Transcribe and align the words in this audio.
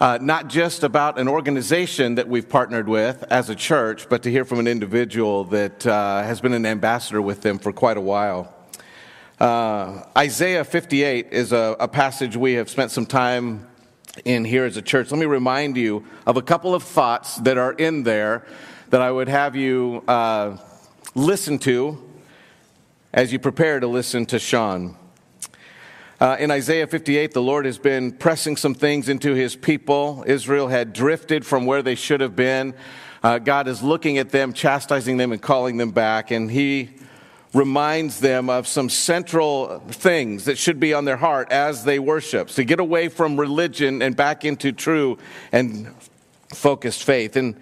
uh, 0.00 0.18
not 0.20 0.48
just 0.48 0.82
about 0.82 1.18
an 1.18 1.28
organization 1.28 2.14
that 2.14 2.26
we've 2.26 2.48
partnered 2.48 2.88
with 2.88 3.22
as 3.30 3.50
a 3.50 3.54
church, 3.54 4.08
but 4.08 4.22
to 4.22 4.30
hear 4.30 4.46
from 4.46 4.58
an 4.58 4.66
individual 4.66 5.44
that 5.44 5.86
uh, 5.86 6.22
has 6.22 6.40
been 6.40 6.54
an 6.54 6.64
ambassador 6.64 7.20
with 7.20 7.42
them 7.42 7.58
for 7.58 7.72
quite 7.72 7.98
a 7.98 8.00
while. 8.00 8.54
Uh, 9.38 10.02
Isaiah 10.16 10.64
58 10.64 11.28
is 11.32 11.52
a, 11.52 11.76
a, 11.80 11.88
passage 11.88 12.36
we 12.36 12.54
have 12.54 12.68
spent 12.68 12.90
some 12.90 13.06
time 13.06 13.66
in 14.24 14.44
here 14.44 14.64
as 14.64 14.76
a 14.76 14.82
church. 14.82 15.10
Let 15.10 15.18
me 15.18 15.26
remind 15.26 15.76
you 15.76 16.04
of 16.26 16.36
a 16.36 16.42
couple 16.42 16.74
of 16.74 16.82
thoughts 16.82 17.36
that 17.38 17.58
are 17.58 17.72
in 17.72 18.02
there 18.02 18.46
that 18.90 19.00
I 19.00 19.10
would 19.10 19.28
have 19.28 19.56
you 19.56 20.02
uh, 20.08 20.56
listen 21.14 21.58
to 21.60 22.02
as 23.12 23.32
you 23.32 23.38
prepare 23.38 23.80
to 23.80 23.86
listen 23.86 24.26
to 24.26 24.38
Shaun. 24.38 24.96
Uh, 26.20 26.36
in 26.38 26.50
Isaiah 26.50 26.86
58, 26.86 27.32
the 27.32 27.40
Lord 27.40 27.64
has 27.64 27.78
been 27.78 28.12
pressing 28.12 28.56
some 28.56 28.74
things 28.74 29.08
into 29.08 29.34
his 29.34 29.56
people. 29.56 30.22
Israel 30.26 30.68
had 30.68 30.92
drifted 30.92 31.46
from 31.46 31.64
where 31.64 31.82
they 31.82 31.94
should 31.94 32.20
have 32.20 32.36
been. 32.36 32.74
Uh, 33.22 33.38
God 33.38 33.68
is 33.68 33.82
looking 33.82 34.18
at 34.18 34.30
them, 34.30 34.52
chastising 34.52 35.16
them, 35.16 35.32
and 35.32 35.40
calling 35.40 35.76
them 35.78 35.92
back. 35.92 36.30
And 36.30 36.50
he 36.50 36.90
reminds 37.52 38.20
them 38.20 38.48
of 38.48 38.66
some 38.66 38.88
central 38.88 39.80
things 39.88 40.44
that 40.44 40.56
should 40.56 40.78
be 40.78 40.94
on 40.94 41.04
their 41.04 41.16
heart 41.16 41.50
as 41.50 41.84
they 41.84 41.98
worship. 41.98 42.48
To 42.48 42.64
get 42.64 42.78
away 42.78 43.08
from 43.08 43.38
religion 43.38 44.02
and 44.02 44.14
back 44.14 44.44
into 44.44 44.72
true 44.72 45.18
and 45.50 45.92
focused 46.54 47.02
faith. 47.04 47.36
And 47.36 47.56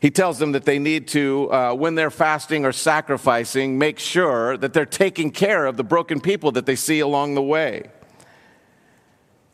he 0.00 0.10
tells 0.10 0.38
them 0.38 0.52
that 0.52 0.64
they 0.64 0.78
need 0.78 1.08
to, 1.08 1.52
uh, 1.52 1.74
when 1.74 1.94
they're 1.94 2.10
fasting 2.10 2.64
or 2.64 2.72
sacrificing, 2.72 3.78
make 3.78 3.98
sure 3.98 4.56
that 4.56 4.72
they're 4.72 4.86
taking 4.86 5.30
care 5.30 5.66
of 5.66 5.76
the 5.76 5.84
broken 5.84 6.20
people 6.20 6.52
that 6.52 6.66
they 6.66 6.76
see 6.76 7.00
along 7.00 7.34
the 7.34 7.42
way. 7.42 7.90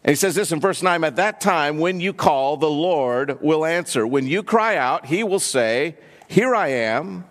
And 0.03 0.11
he 0.11 0.17
says 0.17 0.35
this 0.35 0.53
in 0.53 0.61
verse 0.61 0.83
9 0.83 1.03
At 1.03 1.17
that 1.17 1.41
time, 1.41 1.79
when 1.79 1.99
you 2.01 2.13
call, 2.13 2.59
the 2.59 2.71
Lord 2.71 3.41
will 3.41 3.65
answer. 3.65 4.07
When 4.07 4.27
you 4.27 4.43
cry 4.43 4.77
out, 4.77 5.07
he 5.07 5.25
will 5.25 5.41
say, 5.41 5.97
Here 6.29 6.55
I 6.55 6.69
am. 6.69 7.25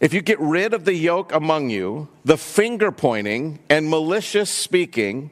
If 0.00 0.14
you 0.14 0.20
get 0.20 0.38
rid 0.40 0.74
of 0.74 0.84
the 0.84 0.94
yoke 0.94 1.32
among 1.32 1.70
you, 1.70 2.08
the 2.24 2.36
finger 2.36 2.92
pointing 2.92 3.58
and 3.68 3.88
malicious 3.88 4.50
speaking, 4.50 5.30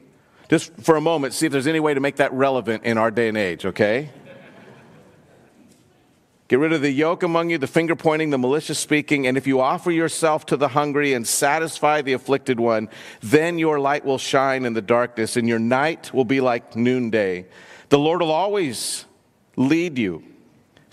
just 0.49 0.73
for 0.81 0.95
a 0.95 1.01
moment, 1.01 1.33
see 1.33 1.45
if 1.45 1.51
there's 1.51 1.67
any 1.67 1.79
way 1.79 1.93
to 1.93 1.99
make 1.99 2.17
that 2.17 2.33
relevant 2.33 2.83
in 2.83 2.97
our 2.97 3.11
day 3.11 3.27
and 3.27 3.37
age, 3.37 3.65
okay? 3.65 4.09
Get 6.47 6.59
rid 6.59 6.71
of 6.71 6.81
the 6.81 6.91
yoke 6.91 7.23
among 7.23 7.49
you, 7.49 7.57
the 7.57 7.67
finger 7.67 7.95
pointing, 7.95 8.29
the 8.29 8.37
malicious 8.37 8.79
speaking, 8.79 9.27
and 9.27 9.35
if 9.35 9.47
you 9.47 9.59
offer 9.59 9.91
yourself 9.91 10.45
to 10.45 10.55
the 10.55 10.69
hungry 10.69 11.13
and 11.13 11.27
satisfy 11.27 12.01
the 12.01 12.13
afflicted 12.13 12.57
one, 12.57 12.87
then 13.21 13.59
your 13.59 13.81
light 13.81 14.05
will 14.05 14.17
shine 14.17 14.63
in 14.63 14.73
the 14.73 14.81
darkness, 14.81 15.35
and 15.35 15.49
your 15.49 15.59
night 15.59 16.13
will 16.13 16.23
be 16.23 16.39
like 16.39 16.75
noonday. 16.75 17.45
The 17.89 17.99
Lord 17.99 18.21
will 18.21 18.31
always 18.31 19.03
lead 19.57 19.97
you 19.97 20.23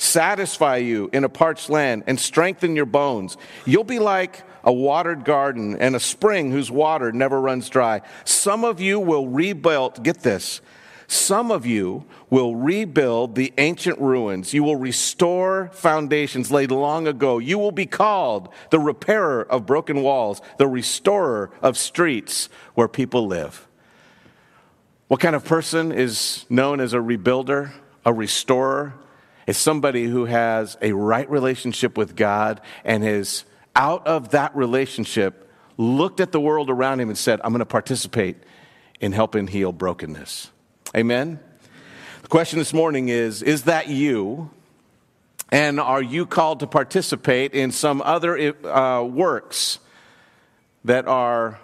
satisfy 0.05 0.77
you 0.77 1.11
in 1.13 1.25
a 1.25 1.29
parched 1.29 1.71
land, 1.71 2.05
and 2.07 2.21
strengthen 2.21 2.77
your 2.77 2.87
bones. 2.87 3.37
You'll 3.65 3.85
be 3.85 3.99
like 3.99 4.43
a 4.63 4.73
watered 4.73 5.25
garden 5.25 5.77
and 5.79 5.97
a 5.97 6.01
spring 6.01 6.51
whose 6.51 6.71
water 6.71 7.13
never 7.13 7.41
runs 7.41 7.69
dry. 7.69 8.03
Some 8.25 8.65
of 8.65 8.81
you 8.81 9.01
will 9.01 9.27
rebuild, 9.27 10.03
get 10.03 10.21
this, 10.21 10.61
some 11.07 11.51
of 11.51 11.67
you 11.67 12.07
will 12.31 12.57
rebuild 12.57 13.35
the 13.35 13.53
ancient 13.59 13.99
ruins. 14.01 14.55
You 14.55 14.65
will 14.65 14.77
restore 14.77 15.71
foundations 15.73 16.51
laid 16.51 16.71
long 16.71 17.07
ago. 17.07 17.39
You 17.39 17.59
will 17.59 17.73
be 17.73 17.87
called 17.87 18.49
the 18.71 18.79
repairer 18.79 19.43
of 19.43 19.67
broken 19.67 20.03
walls, 20.03 20.41
the 20.59 20.67
restorer 20.67 21.51
of 21.63 21.77
streets 21.77 22.49
where 22.75 22.89
people 22.89 23.27
live. 23.27 23.69
What 25.09 25.21
kind 25.21 25.37
of 25.37 25.45
person 25.45 25.93
is 25.93 26.47
known 26.49 26.81
as 26.81 26.95
a 26.95 26.99
rebuilder, 26.99 27.73
a 28.07 28.13
restorer, 28.13 28.95
is 29.47 29.57
somebody 29.57 30.05
who 30.05 30.25
has 30.25 30.77
a 30.81 30.93
right 30.93 31.29
relationship 31.31 31.97
with 31.97 32.17
God 32.17 32.61
and 32.85 33.05
is 33.05 33.45
out 33.77 34.07
of 34.07 34.31
that 34.31 34.55
relationship 34.57 35.51
looked 35.77 36.21
at 36.21 36.33
the 36.33 36.41
world 36.41 36.71
around 36.71 37.01
him 37.01 37.09
and 37.09 37.19
said, 37.19 37.41
I'm 37.43 37.53
going 37.53 37.61
to 37.61 37.67
participate 37.67 38.37
in 39.01 39.13
helping 39.13 39.47
heal 39.47 39.73
brokenness. 39.73 40.51
Amen? 40.97 41.41
The 42.23 42.29
question 42.29 42.59
this 42.59 42.73
morning 42.73 43.09
is 43.09 43.43
Is 43.43 43.65
that 43.65 43.89
you? 43.89 44.51
And 45.51 45.79
are 45.79 46.03
you 46.03 46.27
called 46.27 46.61
to 46.61 46.67
participate 46.67 47.55
in 47.55 47.71
some 47.71 48.03
other 48.03 48.55
uh, 48.67 49.03
works 49.03 49.79
that 50.85 51.07
are 51.07 51.61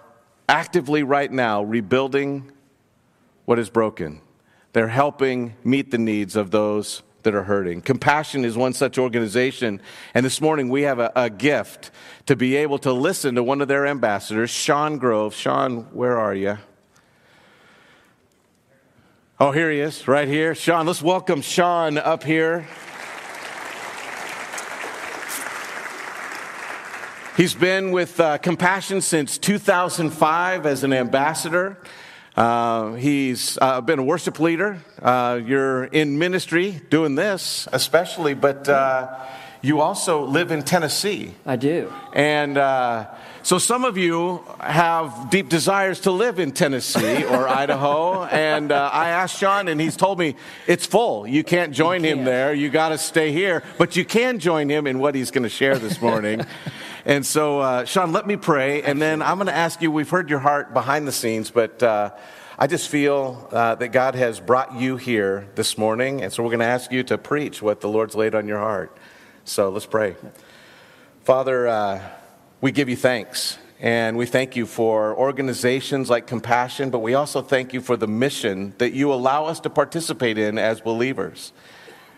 actively 0.47 1.03
right 1.03 1.31
now 1.31 1.63
rebuilding 1.63 2.51
what 3.45 3.59
is 3.59 3.69
broken? 3.69 4.21
They're 4.73 4.87
helping 4.87 5.55
meet 5.63 5.91
the 5.91 5.97
needs 5.97 6.35
of 6.35 6.51
those 6.51 7.01
that 7.23 7.35
are 7.35 7.43
hurting. 7.43 7.81
Compassion 7.81 8.45
is 8.45 8.57
one 8.57 8.73
such 8.73 8.97
organization. 8.97 9.81
And 10.13 10.25
this 10.25 10.41
morning 10.41 10.69
we 10.69 10.83
have 10.83 10.99
a, 10.99 11.11
a, 11.15 11.29
gift 11.29 11.91
to 12.25 12.35
be 12.35 12.55
able 12.55 12.77
to 12.79 12.91
listen 12.91 13.35
to 13.35 13.43
one 13.43 13.61
of 13.61 13.67
their 13.67 13.87
ambassadors, 13.87 14.49
Shaun 14.49 14.97
Groves. 14.97 15.35
Shaun, 15.35 15.87
where 15.93 16.17
are 16.17 16.33
you? 16.33 16.57
Oh, 19.39 19.51
here 19.51 19.71
he 19.71 19.79
is, 19.79 20.07
right 20.07 20.27
here. 20.27 20.53
Shaun, 20.53 20.85
let's 20.85 21.01
welcome 21.01 21.41
Shaun 21.41 21.97
up 21.97 22.23
here. 22.23 22.67
He's 27.37 27.55
been 27.55 27.91
with 27.91 28.19
uh, 28.19 28.37
Compassion 28.37 29.01
since 29.01 29.37
2005 29.37 30.65
as 30.65 30.83
an 30.83 30.93
ambassador. 30.93 31.77
Uh, 32.41 32.95
he's 32.95 33.59
uh, 33.61 33.79
been 33.81 33.99
a 33.99 34.03
worship 34.03 34.39
leader. 34.39 34.79
Uh, 34.99 35.39
you're 35.45 35.83
in 35.83 36.17
ministry 36.17 36.81
doing 36.89 37.13
this, 37.13 37.67
especially, 37.71 38.33
but 38.33 38.67
uh, 38.67 39.15
you 39.61 39.79
also 39.79 40.25
live 40.25 40.49
in 40.49 40.63
Tennessee. 40.63 41.35
I 41.45 41.55
do. 41.55 41.93
And 42.13 42.57
uh, 42.57 43.05
so 43.43 43.57
some 43.57 43.85
of 43.85 43.97
you 43.97 44.43
have 44.59 45.29
deep 45.31 45.49
desires 45.49 46.01
to 46.01 46.11
live 46.11 46.39
in 46.39 46.51
Tennessee 46.51 47.23
or 47.25 47.47
Idaho. 47.47 48.25
And 48.25 48.71
uh, 48.71 48.89
I 48.93 49.09
asked 49.09 49.39
Shaun, 49.39 49.67
and 49.67 49.81
he's 49.81 49.97
told 49.97 50.19
me 50.19 50.35
it's 50.67 50.85
full. 50.85 51.25
You 51.25 51.43
can't 51.43 51.73
join 51.73 52.03
you 52.03 52.11
him 52.11 52.23
there. 52.23 52.53
You 52.53 52.69
got 52.69 52.89
to 52.89 52.97
stay 52.97 53.31
here. 53.31 53.63
But 53.77 53.95
you 53.95 54.05
can 54.05 54.39
join 54.39 54.69
him 54.69 54.85
in 54.85 54.99
what 54.99 55.15
he's 55.15 55.31
going 55.31 55.43
to 55.43 55.49
share 55.49 55.77
this 55.79 56.01
morning. 56.01 56.45
And 57.05 57.25
so, 57.25 57.59
uh, 57.59 57.85
Shaun, 57.85 58.11
let 58.11 58.27
me 58.27 58.37
pray, 58.37 58.83
and 58.83 59.01
then 59.01 59.23
I'm 59.23 59.37
going 59.37 59.47
to 59.47 59.55
ask 59.55 59.81
you. 59.81 59.91
We've 59.91 60.09
heard 60.09 60.29
your 60.29 60.39
heart 60.39 60.73
behind 60.73 61.07
the 61.07 61.11
scenes, 61.11 61.49
but 61.49 61.81
uh, 61.81 62.11
I 62.59 62.67
just 62.67 62.89
feel 62.89 63.49
uh, 63.51 63.73
that 63.75 63.87
God 63.87 64.13
has 64.13 64.39
brought 64.39 64.75
you 64.75 64.97
here 64.97 65.47
this 65.55 65.79
morning, 65.79 66.21
and 66.21 66.31
so 66.31 66.43
we're 66.43 66.49
going 66.49 66.59
to 66.59 66.65
ask 66.65 66.91
you 66.91 67.01
to 67.05 67.17
preach 67.17 67.59
what 67.59 67.81
the 67.81 67.89
Lord's 67.89 68.13
laid 68.13 68.35
on 68.35 68.47
your 68.47 68.59
heart. 68.59 68.95
So 69.45 69.69
let's 69.69 69.87
pray. 69.87 70.15
Father, 71.23 71.67
uh, 71.67 72.07
we 72.61 72.71
give 72.71 72.87
you 72.87 72.95
thanks. 72.95 73.57
And 73.79 74.15
we 74.15 74.27
thank 74.27 74.55
you 74.55 74.67
for 74.67 75.17
organizations 75.17 76.07
like 76.07 76.27
Compassion, 76.27 76.91
but 76.91 76.99
we 76.99 77.15
also 77.15 77.41
thank 77.41 77.73
you 77.73 77.81
for 77.81 77.97
the 77.97 78.07
mission 78.07 78.75
that 78.77 78.93
you 78.93 79.11
allow 79.11 79.45
us 79.45 79.59
to 79.61 79.71
participate 79.71 80.37
in 80.37 80.59
as 80.59 80.79
believers. 80.79 81.51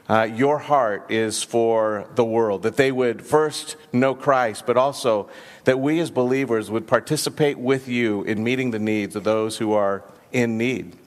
Uh, 0.09 0.23
your 0.23 0.57
heart 0.57 1.09
is 1.09 1.41
for 1.41 2.05
the 2.15 2.25
world, 2.25 2.63
that 2.63 2.75
they 2.75 2.91
would 2.91 3.25
first 3.25 3.77
know 3.93 4.13
Christ, 4.13 4.65
but 4.65 4.75
also 4.75 5.29
that 5.63 5.79
we 5.79 6.01
as 6.01 6.11
believers 6.11 6.69
would 6.69 6.85
participate 6.85 7.57
with 7.57 7.87
you 7.87 8.23
in 8.23 8.43
meeting 8.43 8.71
the 8.71 8.79
needs 8.79 9.15
of 9.15 9.23
those 9.23 9.57
who 9.57 9.71
are 9.71 10.03
in 10.33 10.57
need, 10.57 10.97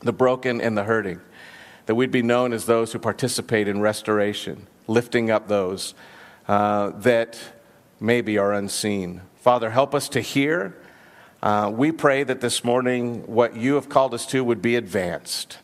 the 0.00 0.12
broken 0.12 0.60
and 0.60 0.76
the 0.76 0.84
hurting. 0.84 1.22
That 1.86 1.94
we'd 1.94 2.10
be 2.10 2.20
known 2.20 2.52
as 2.52 2.66
those 2.66 2.92
who 2.92 2.98
participate 2.98 3.68
in 3.68 3.80
restoration, 3.80 4.66
lifting 4.86 5.30
up 5.30 5.48
those 5.48 5.94
uh, 6.46 6.90
that 6.90 7.38
maybe 8.00 8.38
are 8.38 8.52
unseen. 8.52 9.22
Father, 9.36 9.70
help 9.70 9.94
us 9.94 10.08
to 10.10 10.20
hear. 10.20 10.76
Uh, 11.42 11.70
we 11.72 11.92
pray 11.92 12.24
that 12.24 12.40
this 12.40 12.64
morning 12.64 13.26
what 13.26 13.56
you 13.56 13.74
have 13.74 13.88
called 13.88 14.14
us 14.14 14.26
to 14.26 14.42
would 14.42 14.62
be 14.62 14.76
advanced. 14.76 15.58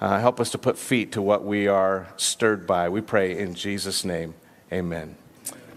Uh, 0.00 0.18
help 0.18 0.40
us 0.40 0.50
to 0.50 0.58
put 0.58 0.76
feet 0.76 1.12
to 1.12 1.22
what 1.22 1.44
we 1.44 1.66
are 1.66 2.08
stirred 2.16 2.66
by. 2.66 2.88
We 2.88 3.00
pray 3.00 3.38
in 3.38 3.54
Jesus' 3.54 4.04
name. 4.04 4.34
Amen. 4.72 5.16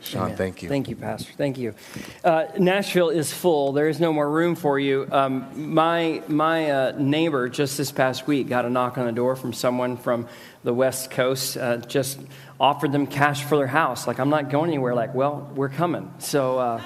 Shaun, 0.02 0.24
Amen. 0.24 0.38
thank 0.38 0.64
you. 0.64 0.70
Thank 0.70 0.90
you, 0.90 0.96
Pastor. 0.96 1.32
Thank 1.38 1.58
you. 1.58 1.76
Uh, 2.24 2.46
Nashville 2.58 3.10
is 3.10 3.34
full. 3.34 3.74
There 3.74 3.90
is 3.90 4.00
no 4.00 4.14
more 4.14 4.30
room 4.30 4.56
for 4.56 4.80
you. 4.80 5.08
Um, 5.12 5.72
my 5.72 6.22
my 6.28 6.70
uh, 6.70 6.94
neighbor 6.98 7.50
just 7.50 7.78
this 7.78 7.92
past 7.92 8.26
week 8.26 8.48
got 8.48 8.66
a 8.66 8.70
knock 8.70 8.98
on 8.98 9.06
the 9.06 9.12
door 9.12 9.36
from 9.36 9.54
someone 9.54 9.98
from 9.98 10.28
the 10.64 10.74
West 10.74 11.12
Coast. 11.12 11.58
Uh, 11.58 11.78
just 11.78 12.20
offered 12.60 12.92
them 12.92 13.08
cash 13.08 13.44
for 13.44 13.58
their 13.58 13.68
house. 13.68 14.08
Like 14.08 14.20
I'm 14.20 14.30
not 14.30 14.50
going 14.50 14.70
anywhere. 14.70 14.96
Like, 14.96 15.14
well, 15.14 15.52
we're 15.56 15.70
coming. 15.70 16.14
So. 16.20 16.60
Uh, 16.60 16.82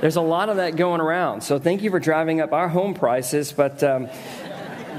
there's 0.00 0.16
a 0.16 0.22
lot 0.22 0.48
of 0.48 0.56
that 0.56 0.76
going 0.76 1.02
around. 1.02 1.42
So 1.42 1.58
thank 1.58 1.82
you 1.82 1.90
for 1.90 2.00
driving 2.00 2.40
up 2.40 2.54
our 2.54 2.70
home 2.70 2.94
prices, 2.94 3.52
but 3.52 3.82
um, 3.82 4.08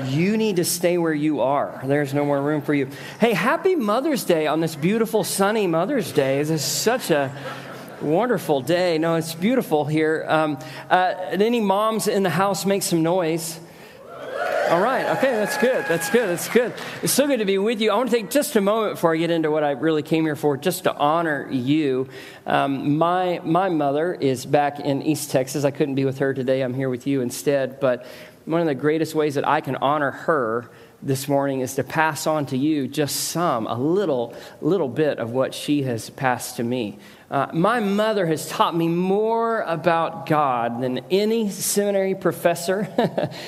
you 0.05 0.37
need 0.37 0.57
to 0.57 0.63
stay 0.63 0.99
where 0.99 1.13
you 1.13 1.41
are. 1.41 1.81
There's 1.83 2.13
no 2.13 2.23
more 2.23 2.39
room 2.39 2.61
for 2.61 2.73
you. 2.73 2.87
Hey, 3.19 3.33
happy 3.33 3.75
Mother's 3.75 4.23
Day 4.23 4.45
on 4.45 4.59
this 4.59 4.75
beautiful 4.75 5.23
sunny 5.23 5.65
Mother's 5.65 6.11
Day. 6.11 6.37
This 6.37 6.51
is 6.51 6.63
such 6.63 7.09
a 7.09 7.35
wonderful 7.99 8.61
day. 8.61 8.99
No, 8.99 9.15
it's 9.15 9.33
beautiful 9.33 9.85
here. 9.85 10.23
Um, 10.27 10.59
uh, 10.89 11.13
any 11.31 11.61
moms 11.61 12.07
in 12.07 12.21
the 12.21 12.29
house 12.29 12.65
make 12.65 12.83
some 12.83 13.01
noise? 13.01 13.59
All 14.71 14.79
right. 14.79 15.05
Okay, 15.17 15.31
that's 15.31 15.57
good. 15.57 15.85
That's 15.89 16.09
good. 16.09 16.29
That's 16.29 16.47
good. 16.47 16.73
It's 17.03 17.11
so 17.11 17.27
good 17.27 17.39
to 17.39 17.45
be 17.45 17.57
with 17.57 17.81
you. 17.81 17.91
I 17.91 17.95
want 17.95 18.09
to 18.09 18.15
take 18.15 18.29
just 18.29 18.55
a 18.55 18.61
moment 18.61 18.93
before 18.93 19.13
I 19.13 19.17
get 19.17 19.29
into 19.29 19.51
what 19.51 19.65
I 19.65 19.71
really 19.71 20.01
came 20.01 20.23
here 20.23 20.37
for, 20.37 20.55
just 20.55 20.85
to 20.85 20.95
honor 20.95 21.51
you. 21.51 22.07
Um, 22.45 22.97
my 22.97 23.41
my 23.43 23.67
mother 23.67 24.13
is 24.13 24.45
back 24.45 24.79
in 24.79 25.01
East 25.01 25.29
Texas. 25.29 25.65
I 25.65 25.71
couldn't 25.71 25.95
be 25.95 26.05
with 26.05 26.19
her 26.19 26.33
today. 26.33 26.61
I'm 26.61 26.73
here 26.73 26.89
with 26.89 27.05
you 27.05 27.19
instead. 27.19 27.81
But 27.81 28.05
one 28.45 28.61
of 28.61 28.67
the 28.67 28.75
greatest 28.75 29.15
ways 29.15 29.35
that 29.35 29.47
I 29.47 29.61
can 29.61 29.75
honor 29.75 30.11
her 30.11 30.69
this 31.03 31.27
morning 31.27 31.61
is 31.61 31.75
to 31.75 31.83
pass 31.83 32.27
on 32.27 32.45
to 32.47 32.57
you 32.57 32.87
just 32.87 33.15
some, 33.15 33.65
a 33.65 33.77
little, 33.77 34.35
little 34.61 34.87
bit 34.87 35.17
of 35.17 35.31
what 35.31 35.53
she 35.53 35.83
has 35.83 36.09
passed 36.11 36.57
to 36.57 36.63
me. 36.63 36.99
Uh, 37.29 37.47
my 37.53 37.79
mother 37.79 38.25
has 38.25 38.47
taught 38.47 38.75
me 38.75 38.87
more 38.87 39.61
about 39.61 40.25
God 40.25 40.81
than 40.81 40.99
any 41.09 41.49
seminary 41.49 42.13
professor, 42.13 42.87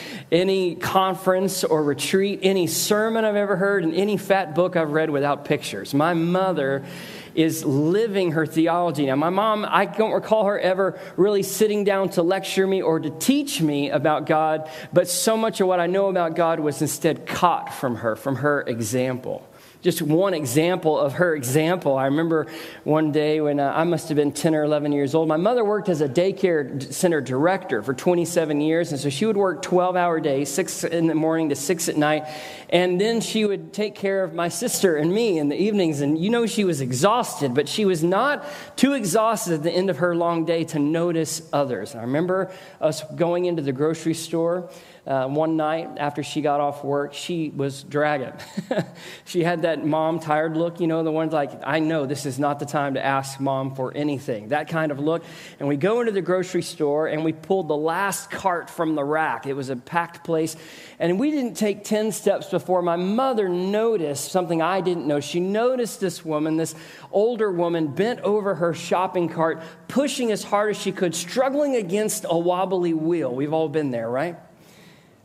any 0.31 0.75
conference 0.75 1.63
or 1.63 1.83
retreat, 1.83 2.39
any 2.43 2.65
sermon 2.65 3.25
I've 3.25 3.35
ever 3.35 3.55
heard, 3.55 3.83
and 3.83 3.93
any 3.93 4.17
fat 4.17 4.55
book 4.55 4.75
I've 4.75 4.91
read 4.91 5.09
without 5.09 5.45
pictures. 5.45 5.93
My 5.93 6.13
mother 6.13 6.85
is 7.35 7.63
living 7.65 8.31
her 8.31 8.45
theology. 8.45 9.05
Now, 9.05 9.15
my 9.15 9.29
mom, 9.29 9.65
I 9.67 9.85
don't 9.85 10.11
recall 10.11 10.45
her 10.45 10.59
ever 10.59 10.99
really 11.17 11.43
sitting 11.43 11.83
down 11.83 12.09
to 12.09 12.23
lecture 12.23 12.67
me 12.67 12.81
or 12.81 12.99
to 12.99 13.09
teach 13.09 13.61
me 13.61 13.89
about 13.89 14.25
God, 14.25 14.69
but 14.91 15.07
so 15.07 15.37
much 15.37 15.61
of 15.61 15.67
what 15.67 15.79
I 15.79 15.87
know 15.87 16.07
about 16.09 16.35
God 16.35 16.59
was 16.59 16.81
instead 16.81 17.25
caught 17.25 17.73
from 17.73 17.97
her, 17.97 18.15
from 18.15 18.37
her 18.37 18.61
example 18.61 19.47
just 19.83 20.01
one 20.01 20.33
example 20.33 20.97
of 20.97 21.13
her 21.15 21.35
example. 21.35 21.97
I 21.97 22.05
remember 22.05 22.47
one 22.85 23.11
day 23.11 23.41
when 23.41 23.59
uh, 23.59 23.73
I 23.75 23.83
must 23.83 24.07
have 24.07 24.15
been 24.15 24.31
10 24.31 24.55
or 24.55 24.63
11 24.63 24.93
years 24.93 25.13
old. 25.13 25.27
My 25.27 25.35
mother 25.35 25.65
worked 25.65 25.89
as 25.89 25.99
a 25.99 26.07
daycare 26.07 26.81
center 26.91 27.19
director 27.19 27.83
for 27.83 27.93
27 27.93 28.61
years, 28.61 28.93
and 28.93 28.99
so 28.99 29.09
she 29.09 29.25
would 29.25 29.35
work 29.35 29.61
12 29.61 29.97
hour 29.97 30.21
days, 30.21 30.47
6 30.49 30.85
in 30.85 31.07
the 31.07 31.15
morning 31.15 31.49
to 31.49 31.55
6 31.55 31.89
at 31.89 31.97
night, 31.97 32.23
and 32.69 32.99
then 32.99 33.19
she 33.19 33.43
would 33.43 33.73
take 33.73 33.93
care 33.93 34.23
of 34.23 34.33
my 34.33 34.47
sister 34.47 34.95
and 34.95 35.13
me 35.13 35.37
in 35.37 35.49
the 35.49 35.61
evenings. 35.61 35.99
And 35.99 36.17
you 36.17 36.29
know, 36.29 36.45
she 36.45 36.63
was 36.63 36.79
exhausted, 36.79 37.53
but 37.53 37.67
she 37.67 37.83
was 37.83 38.05
not 38.05 38.45
too 38.77 38.93
exhausted 38.93 39.53
at 39.55 39.63
the 39.63 39.71
end 39.71 39.89
of 39.89 39.97
her 39.97 40.15
long 40.15 40.45
day 40.45 40.63
to 40.63 40.79
notice 40.79 41.41
others. 41.51 41.91
And 41.91 41.99
I 41.99 42.03
remember 42.05 42.53
us 42.79 43.03
going 43.15 43.45
into 43.45 43.61
the 43.61 43.73
grocery 43.73 44.13
store 44.13 44.69
uh, 45.05 45.27
one 45.27 45.57
night 45.57 45.89
after 45.97 46.23
she 46.23 46.41
got 46.41 46.61
off 46.61 46.81
work, 46.81 47.13
she 47.13 47.49
was 47.49 47.83
dragging. 47.83 48.31
she 49.25 49.43
had 49.43 49.63
that 49.63 49.85
mom 49.85 50.19
tired 50.19 50.55
look, 50.55 50.79
you 50.79 50.87
know, 50.87 51.03
the 51.03 51.11
ones 51.11 51.33
like, 51.33 51.51
I 51.65 51.79
know 51.79 52.05
this 52.05 52.25
is 52.25 52.39
not 52.39 52.59
the 52.59 52.65
time 52.65 52.93
to 52.93 53.03
ask 53.03 53.37
mom 53.37 53.75
for 53.75 53.91
anything. 53.93 54.49
That 54.49 54.69
kind 54.69 54.93
of 54.93 54.99
look. 54.99 55.25
And 55.59 55.67
we 55.67 55.75
go 55.75 55.99
into 55.99 56.13
the 56.13 56.21
grocery 56.21 56.61
store 56.61 57.07
and 57.07 57.25
we 57.25 57.33
pulled 57.33 57.67
the 57.67 57.75
last 57.75 58.31
cart 58.31 58.69
from 58.69 58.95
the 58.95 59.03
rack. 59.03 59.45
It 59.45 59.55
was 59.55 59.69
a 59.69 59.75
packed 59.75 60.23
place. 60.23 60.55
And 60.99 61.19
we 61.19 61.31
didn't 61.31 61.55
take 61.55 61.83
10 61.83 62.13
steps 62.13 62.47
before 62.47 62.81
my 62.81 62.95
mother 62.95 63.49
noticed 63.49 64.31
something 64.31 64.61
I 64.61 64.79
didn't 64.79 65.05
know. 65.05 65.19
She 65.19 65.41
noticed 65.41 65.99
this 65.99 66.23
woman, 66.23 66.55
this 66.55 66.75
older 67.11 67.51
woman, 67.51 67.87
bent 67.87 68.21
over 68.21 68.55
her 68.55 68.73
shopping 68.73 69.27
cart, 69.27 69.61
pushing 69.89 70.31
as 70.31 70.45
hard 70.45 70.69
as 70.69 70.81
she 70.81 70.93
could, 70.93 71.13
struggling 71.13 71.75
against 71.75 72.25
a 72.29 72.37
wobbly 72.37 72.93
wheel. 72.93 73.35
We've 73.35 73.51
all 73.51 73.67
been 73.67 73.91
there, 73.91 74.09
right? 74.09 74.37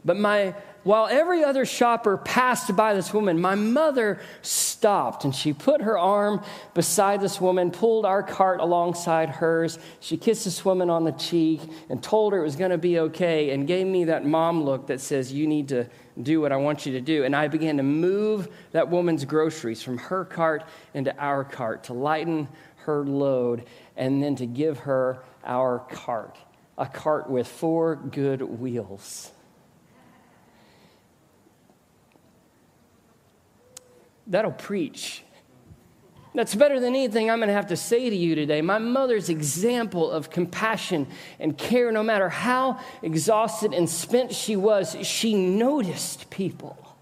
But 0.08 0.16
my, 0.16 0.54
while 0.84 1.06
every 1.06 1.44
other 1.44 1.66
shopper 1.66 2.16
passed 2.16 2.74
by 2.74 2.94
this 2.94 3.12
woman, 3.12 3.38
my 3.38 3.54
mother 3.54 4.20
stopped 4.40 5.24
and 5.24 5.34
she 5.34 5.52
put 5.52 5.82
her 5.82 5.98
arm 5.98 6.42
beside 6.72 7.20
this 7.20 7.42
woman, 7.42 7.70
pulled 7.70 8.06
our 8.06 8.22
cart 8.22 8.60
alongside 8.60 9.28
hers. 9.28 9.78
She 10.00 10.16
kissed 10.16 10.46
this 10.46 10.64
woman 10.64 10.88
on 10.88 11.04
the 11.04 11.12
cheek 11.12 11.60
and 11.90 12.02
told 12.02 12.32
her 12.32 12.38
it 12.38 12.42
was 12.42 12.56
going 12.56 12.70
to 12.70 12.78
be 12.78 13.00
okay 13.00 13.50
and 13.50 13.66
gave 13.66 13.86
me 13.86 14.04
that 14.04 14.24
mom 14.24 14.62
look 14.64 14.86
that 14.86 15.02
says, 15.02 15.30
You 15.30 15.46
need 15.46 15.68
to 15.68 15.90
do 16.22 16.40
what 16.40 16.52
I 16.52 16.56
want 16.56 16.86
you 16.86 16.92
to 16.92 17.02
do. 17.02 17.24
And 17.24 17.36
I 17.36 17.48
began 17.48 17.76
to 17.76 17.82
move 17.82 18.48
that 18.72 18.88
woman's 18.88 19.26
groceries 19.26 19.82
from 19.82 19.98
her 19.98 20.24
cart 20.24 20.64
into 20.94 21.14
our 21.18 21.44
cart 21.44 21.84
to 21.84 21.92
lighten 21.92 22.48
her 22.86 23.04
load 23.04 23.66
and 23.94 24.22
then 24.22 24.36
to 24.36 24.46
give 24.46 24.78
her 24.78 25.22
our 25.44 25.80
cart, 25.90 26.38
a 26.78 26.86
cart 26.86 27.28
with 27.28 27.46
four 27.46 27.96
good 27.96 28.40
wheels. 28.40 29.32
That'll 34.28 34.52
preach. 34.52 35.24
That's 36.34 36.54
better 36.54 36.78
than 36.78 36.94
anything 36.94 37.30
I'm 37.30 37.38
going 37.38 37.48
to 37.48 37.54
have 37.54 37.68
to 37.68 37.76
say 37.76 38.10
to 38.10 38.14
you 38.14 38.34
today. 38.34 38.60
My 38.60 38.78
mother's 38.78 39.28
example 39.28 40.10
of 40.10 40.30
compassion 40.30 41.08
and 41.40 41.56
care, 41.56 41.90
no 41.90 42.02
matter 42.02 42.28
how 42.28 42.78
exhausted 43.02 43.72
and 43.72 43.88
spent 43.88 44.32
she 44.32 44.54
was, 44.54 44.96
she 45.02 45.34
noticed 45.34 46.30
people. 46.30 46.96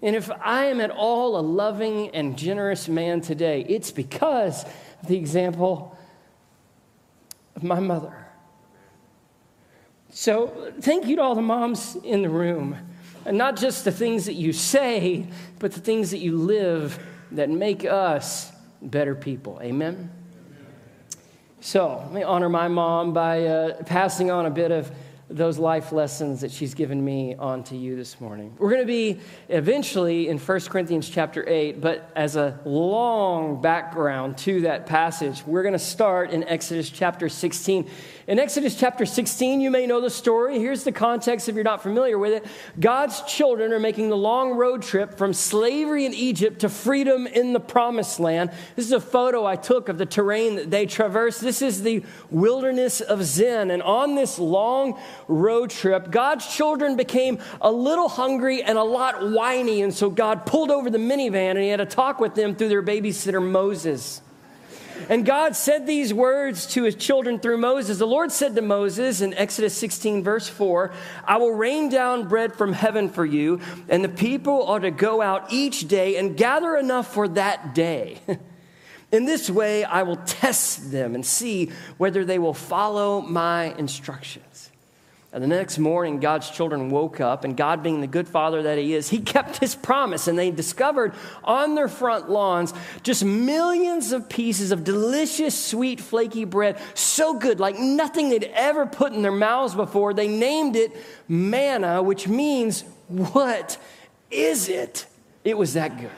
And 0.00 0.16
if 0.16 0.30
I 0.30 0.66
am 0.66 0.80
at 0.80 0.90
all 0.90 1.38
a 1.38 1.42
loving 1.42 2.08
and 2.10 2.38
generous 2.38 2.88
man 2.88 3.20
today, 3.20 3.64
it's 3.68 3.90
because 3.90 4.64
of 4.64 5.08
the 5.08 5.16
example 5.16 5.96
of 7.56 7.62
my 7.62 7.78
mother. 7.78 8.26
So, 10.10 10.72
thank 10.80 11.06
you 11.06 11.16
to 11.16 11.22
all 11.22 11.34
the 11.34 11.42
moms 11.42 11.96
in 12.04 12.22
the 12.22 12.28
room. 12.28 12.76
And 13.24 13.38
not 13.38 13.56
just 13.56 13.84
the 13.84 13.92
things 13.92 14.26
that 14.26 14.34
you 14.34 14.52
say, 14.52 15.26
but 15.58 15.72
the 15.72 15.80
things 15.80 16.10
that 16.10 16.18
you 16.18 16.36
live 16.36 16.98
that 17.32 17.48
make 17.48 17.84
us 17.84 18.52
better 18.80 19.14
people. 19.14 19.60
Amen? 19.62 20.10
So, 21.60 21.98
let 22.06 22.12
me 22.12 22.22
honor 22.24 22.48
my 22.48 22.66
mom 22.66 23.12
by 23.12 23.46
uh, 23.46 23.82
passing 23.84 24.30
on 24.30 24.46
a 24.46 24.50
bit 24.50 24.72
of 24.72 24.90
those 25.32 25.58
life 25.58 25.92
lessons 25.92 26.40
that 26.42 26.50
she's 26.50 26.74
given 26.74 27.02
me 27.02 27.34
on 27.36 27.64
to 27.64 27.76
you 27.76 27.96
this 27.96 28.20
morning. 28.20 28.54
We're 28.58 28.70
going 28.70 28.82
to 28.82 28.86
be 28.86 29.20
eventually 29.48 30.28
in 30.28 30.38
1 30.38 30.60
Corinthians 30.62 31.08
chapter 31.08 31.48
8, 31.48 31.80
but 31.80 32.10
as 32.14 32.36
a 32.36 32.58
long 32.64 33.60
background 33.60 34.38
to 34.38 34.62
that 34.62 34.86
passage, 34.86 35.42
we're 35.46 35.62
going 35.62 35.72
to 35.72 35.78
start 35.78 36.30
in 36.30 36.44
Exodus 36.44 36.90
chapter 36.90 37.28
16. 37.28 37.88
In 38.28 38.38
Exodus 38.38 38.76
chapter 38.76 39.04
16, 39.04 39.60
you 39.60 39.68
may 39.68 39.84
know 39.84 40.00
the 40.00 40.08
story. 40.08 40.60
Here's 40.60 40.84
the 40.84 40.92
context 40.92 41.48
if 41.48 41.56
you're 41.56 41.64
not 41.64 41.82
familiar 41.82 42.16
with 42.16 42.32
it. 42.32 42.46
God's 42.78 43.20
children 43.22 43.72
are 43.72 43.80
making 43.80 44.10
the 44.10 44.16
long 44.16 44.52
road 44.52 44.82
trip 44.82 45.18
from 45.18 45.32
slavery 45.32 46.06
in 46.06 46.14
Egypt 46.14 46.60
to 46.60 46.68
freedom 46.68 47.26
in 47.26 47.52
the 47.52 47.58
promised 47.58 48.20
land. 48.20 48.52
This 48.76 48.86
is 48.86 48.92
a 48.92 49.00
photo 49.00 49.44
I 49.44 49.56
took 49.56 49.88
of 49.88 49.98
the 49.98 50.06
terrain 50.06 50.54
that 50.54 50.70
they 50.70 50.86
traverse. 50.86 51.40
This 51.40 51.62
is 51.62 51.82
the 51.82 52.04
wilderness 52.30 53.00
of 53.00 53.24
Zin. 53.24 53.72
And 53.72 53.82
on 53.82 54.14
this 54.14 54.38
long 54.38 55.00
road 55.26 55.70
trip, 55.70 56.12
God's 56.12 56.46
children 56.46 56.96
became 56.96 57.40
a 57.60 57.72
little 57.72 58.08
hungry 58.08 58.62
and 58.62 58.78
a 58.78 58.84
lot 58.84 59.30
whiny. 59.30 59.82
And 59.82 59.92
so 59.92 60.08
God 60.08 60.46
pulled 60.46 60.70
over 60.70 60.90
the 60.90 60.98
minivan 60.98 61.50
and 61.50 61.58
he 61.58 61.70
had 61.70 61.80
a 61.80 61.86
talk 61.86 62.20
with 62.20 62.36
them 62.36 62.54
through 62.54 62.68
their 62.68 62.84
babysitter, 62.84 63.42
Moses. 63.42 64.22
And 65.08 65.26
God 65.26 65.56
said 65.56 65.86
these 65.86 66.12
words 66.12 66.66
to 66.68 66.84
his 66.84 66.94
children 66.94 67.38
through 67.38 67.58
Moses. 67.58 67.98
The 67.98 68.06
Lord 68.06 68.32
said 68.32 68.54
to 68.56 68.62
Moses 68.62 69.20
in 69.20 69.34
Exodus 69.34 69.76
16, 69.76 70.22
verse 70.22 70.48
4 70.48 70.92
I 71.24 71.36
will 71.38 71.52
rain 71.52 71.88
down 71.88 72.28
bread 72.28 72.54
from 72.54 72.72
heaven 72.72 73.08
for 73.08 73.24
you, 73.24 73.60
and 73.88 74.04
the 74.04 74.08
people 74.08 74.66
are 74.66 74.80
to 74.80 74.90
go 74.90 75.20
out 75.20 75.52
each 75.52 75.88
day 75.88 76.16
and 76.16 76.36
gather 76.36 76.76
enough 76.76 77.12
for 77.12 77.28
that 77.28 77.74
day. 77.74 78.20
In 79.12 79.26
this 79.26 79.50
way, 79.50 79.84
I 79.84 80.04
will 80.04 80.16
test 80.16 80.90
them 80.90 81.14
and 81.14 81.24
see 81.24 81.70
whether 81.98 82.24
they 82.24 82.38
will 82.38 82.54
follow 82.54 83.20
my 83.20 83.74
instructions. 83.74 84.71
And 85.34 85.42
the 85.42 85.48
next 85.48 85.78
morning, 85.78 86.20
God's 86.20 86.50
children 86.50 86.90
woke 86.90 87.18
up, 87.18 87.44
and 87.44 87.56
God, 87.56 87.82
being 87.82 88.02
the 88.02 88.06
good 88.06 88.28
father 88.28 88.64
that 88.64 88.76
He 88.76 88.94
is, 88.94 89.08
He 89.08 89.20
kept 89.34 89.58
His 89.58 89.74
promise. 89.74 90.28
And 90.28 90.38
they 90.38 90.50
discovered 90.50 91.14
on 91.42 91.74
their 91.74 91.88
front 91.88 92.28
lawns 92.28 92.74
just 93.02 93.24
millions 93.24 94.12
of 94.12 94.28
pieces 94.28 94.72
of 94.72 94.84
delicious, 94.84 95.58
sweet, 95.58 96.00
flaky 96.00 96.44
bread, 96.44 96.78
so 96.94 97.38
good, 97.38 97.60
like 97.60 97.78
nothing 97.78 98.28
they'd 98.28 98.50
ever 98.52 98.84
put 98.84 99.14
in 99.14 99.22
their 99.22 99.32
mouths 99.32 99.74
before. 99.74 100.12
They 100.12 100.28
named 100.28 100.76
it 100.76 100.92
manna, 101.28 102.02
which 102.02 102.28
means, 102.28 102.84
What 103.08 103.78
is 104.30 104.68
it? 104.68 105.06
It 105.44 105.56
was 105.56 105.72
that 105.74 105.98
good. 105.98 106.10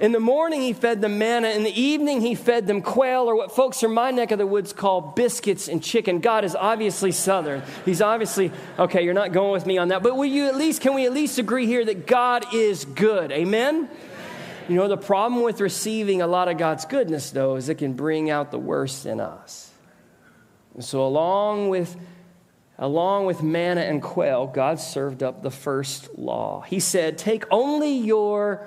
In 0.00 0.12
the 0.12 0.20
morning, 0.20 0.60
he 0.60 0.72
fed 0.72 1.00
them 1.00 1.18
manna. 1.18 1.48
In 1.48 1.62
the 1.62 1.80
evening, 1.80 2.20
he 2.20 2.34
fed 2.34 2.66
them 2.66 2.82
quail, 2.82 3.28
or 3.28 3.36
what 3.36 3.54
folks 3.54 3.80
from 3.80 3.94
my 3.94 4.10
neck 4.10 4.30
of 4.30 4.38
the 4.38 4.46
woods 4.46 4.72
call 4.72 5.00
biscuits 5.00 5.68
and 5.68 5.82
chicken. 5.82 6.20
God 6.20 6.44
is 6.44 6.54
obviously 6.54 7.12
Southern. 7.12 7.62
He's 7.84 8.02
obviously, 8.02 8.50
okay, 8.78 9.04
you're 9.04 9.14
not 9.14 9.32
going 9.32 9.52
with 9.52 9.66
me 9.66 9.78
on 9.78 9.88
that. 9.88 10.02
But 10.02 10.16
will 10.16 10.24
you 10.24 10.46
at 10.46 10.56
least, 10.56 10.80
can 10.80 10.94
we 10.94 11.06
at 11.06 11.12
least 11.12 11.38
agree 11.38 11.66
here 11.66 11.84
that 11.84 12.06
God 12.06 12.54
is 12.54 12.84
good? 12.84 13.32
Amen? 13.32 13.88
You 14.68 14.76
know, 14.76 14.88
the 14.88 14.96
problem 14.96 15.42
with 15.42 15.60
receiving 15.60 16.22
a 16.22 16.26
lot 16.26 16.48
of 16.48 16.58
God's 16.58 16.84
goodness, 16.84 17.30
though, 17.30 17.56
is 17.56 17.68
it 17.68 17.76
can 17.76 17.92
bring 17.92 18.30
out 18.30 18.50
the 18.50 18.58
worst 18.58 19.06
in 19.06 19.20
us. 19.20 19.70
And 20.74 20.84
so, 20.84 21.06
along 21.06 21.68
with 21.68 21.96
Along 22.78 23.24
with 23.24 23.40
manna 23.40 23.82
and 23.82 24.02
quail, 24.02 24.48
God 24.48 24.80
served 24.80 25.22
up 25.22 25.42
the 25.42 25.50
first 25.50 26.18
law. 26.18 26.62
He 26.62 26.80
said, 26.80 27.18
Take 27.18 27.44
only 27.50 27.98
your 27.98 28.66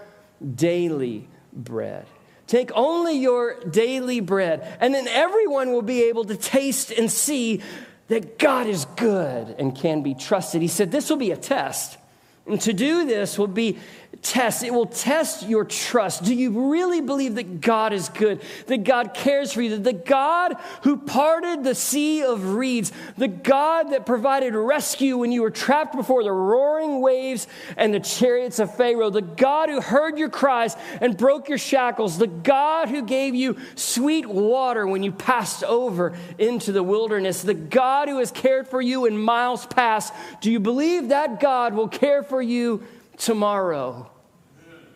daily 0.56 1.28
bread. 1.54 2.06
Take 2.48 2.72
only 2.74 3.18
your 3.18 3.60
daily 3.66 4.22
bread, 4.22 4.78
and 4.80 4.94
then 4.94 5.08
everyone 5.08 5.74
will 5.74 5.82
be 5.82 6.04
able 6.04 6.24
to 6.26 6.36
taste 6.36 6.92
and 6.92 7.12
see 7.12 7.62
that 8.08 8.40
God 8.40 8.68
is 8.68 8.86
good 8.96 9.56
and 9.60 9.76
can 9.76 10.02
be 10.02 10.14
trusted. 10.14 10.62
He 10.62 10.70
said, 10.70 10.92
This 10.92 11.10
will 11.10 11.18
be 11.18 11.32
a 11.32 11.38
test. 11.38 11.98
And 12.46 12.62
to 12.62 12.72
do 12.72 13.06
this 13.06 13.38
will 13.38 13.48
be 13.48 13.78
test. 14.22 14.64
It 14.64 14.74
will 14.74 14.86
test 14.86 15.48
your 15.48 15.66
trust. 15.66 16.24
Do 16.24 16.34
you 16.34 16.72
really 16.72 17.02
believe 17.02 17.36
that 17.36 17.62
God 17.62 17.94
is 17.94 18.10
good, 18.10 18.42
that 18.68 18.84
God 18.84 19.14
cares 19.14 19.52
for 19.54 19.62
you, 19.62 19.72
that 19.72 19.84
the 19.84 19.94
God 19.94 20.56
who 20.84 20.98
parted 20.98 21.64
the 21.64 21.76
sea 21.76 22.24
of 22.24 22.56
reeds, 22.56 22.92
the 23.18 23.28
God 23.28 23.92
that 23.92 24.06
provided 24.06 24.54
rescue 24.56 25.18
when 25.18 25.32
you 25.32 25.42
were 25.42 25.52
trapped 25.52 25.96
before 25.96 26.24
the 26.24 26.32
roaring 26.32 27.02
waves 27.02 27.48
and 27.76 27.94
the 27.94 28.00
chariots 28.00 28.60
of 28.60 28.76
Pharaoh, 28.76 29.10
the 29.10 29.22
God 29.22 29.70
who 29.70 29.82
heard 29.82 30.18
your 30.18 30.30
cries 30.30 30.76
and 31.02 31.18
broke 31.18 31.50
your 31.50 31.58
shackles, 31.58 32.18
the 32.18 32.28
God 32.28 32.90
who 32.90 33.02
gave 33.02 33.36
you 33.36 33.58
sweet 33.76 34.26
water 34.26 34.88
when 34.88 35.04
you 35.04 35.12
passed 35.12 35.64
over 35.64 36.18
into 36.38 36.72
the 36.72 36.84
wilderness, 36.84 37.42
the 37.42 37.54
God 37.54 38.10
who 38.10 38.20
has 38.20 38.32
cared 38.32 38.68
for 38.68 38.82
you 38.82 39.06
in 39.06 39.18
miles 39.18 39.66
past, 39.66 40.14
do 40.42 40.52
you 40.52 40.60
believe 40.60 41.10
that 41.10 41.40
God 41.40 41.74
will 41.74 41.88
care 41.88 42.24
for 42.24 42.42
you? 42.42 42.84
Tomorrow. 43.18 44.10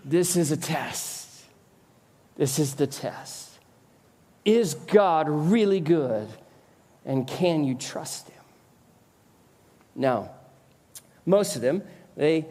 This 0.05 0.35
is 0.35 0.51
a 0.51 0.57
test. 0.57 1.45
This 2.37 2.59
is 2.59 2.75
the 2.75 2.87
test. 2.87 3.59
Is 4.45 4.73
God 4.73 5.27
really 5.29 5.79
good? 5.79 6.27
And 7.05 7.27
can 7.27 7.63
you 7.63 7.75
trust 7.75 8.29
Him? 8.29 8.43
Now, 9.95 10.31
most 11.25 11.55
of 11.55 11.61
them, 11.61 11.83
they, 12.15 12.45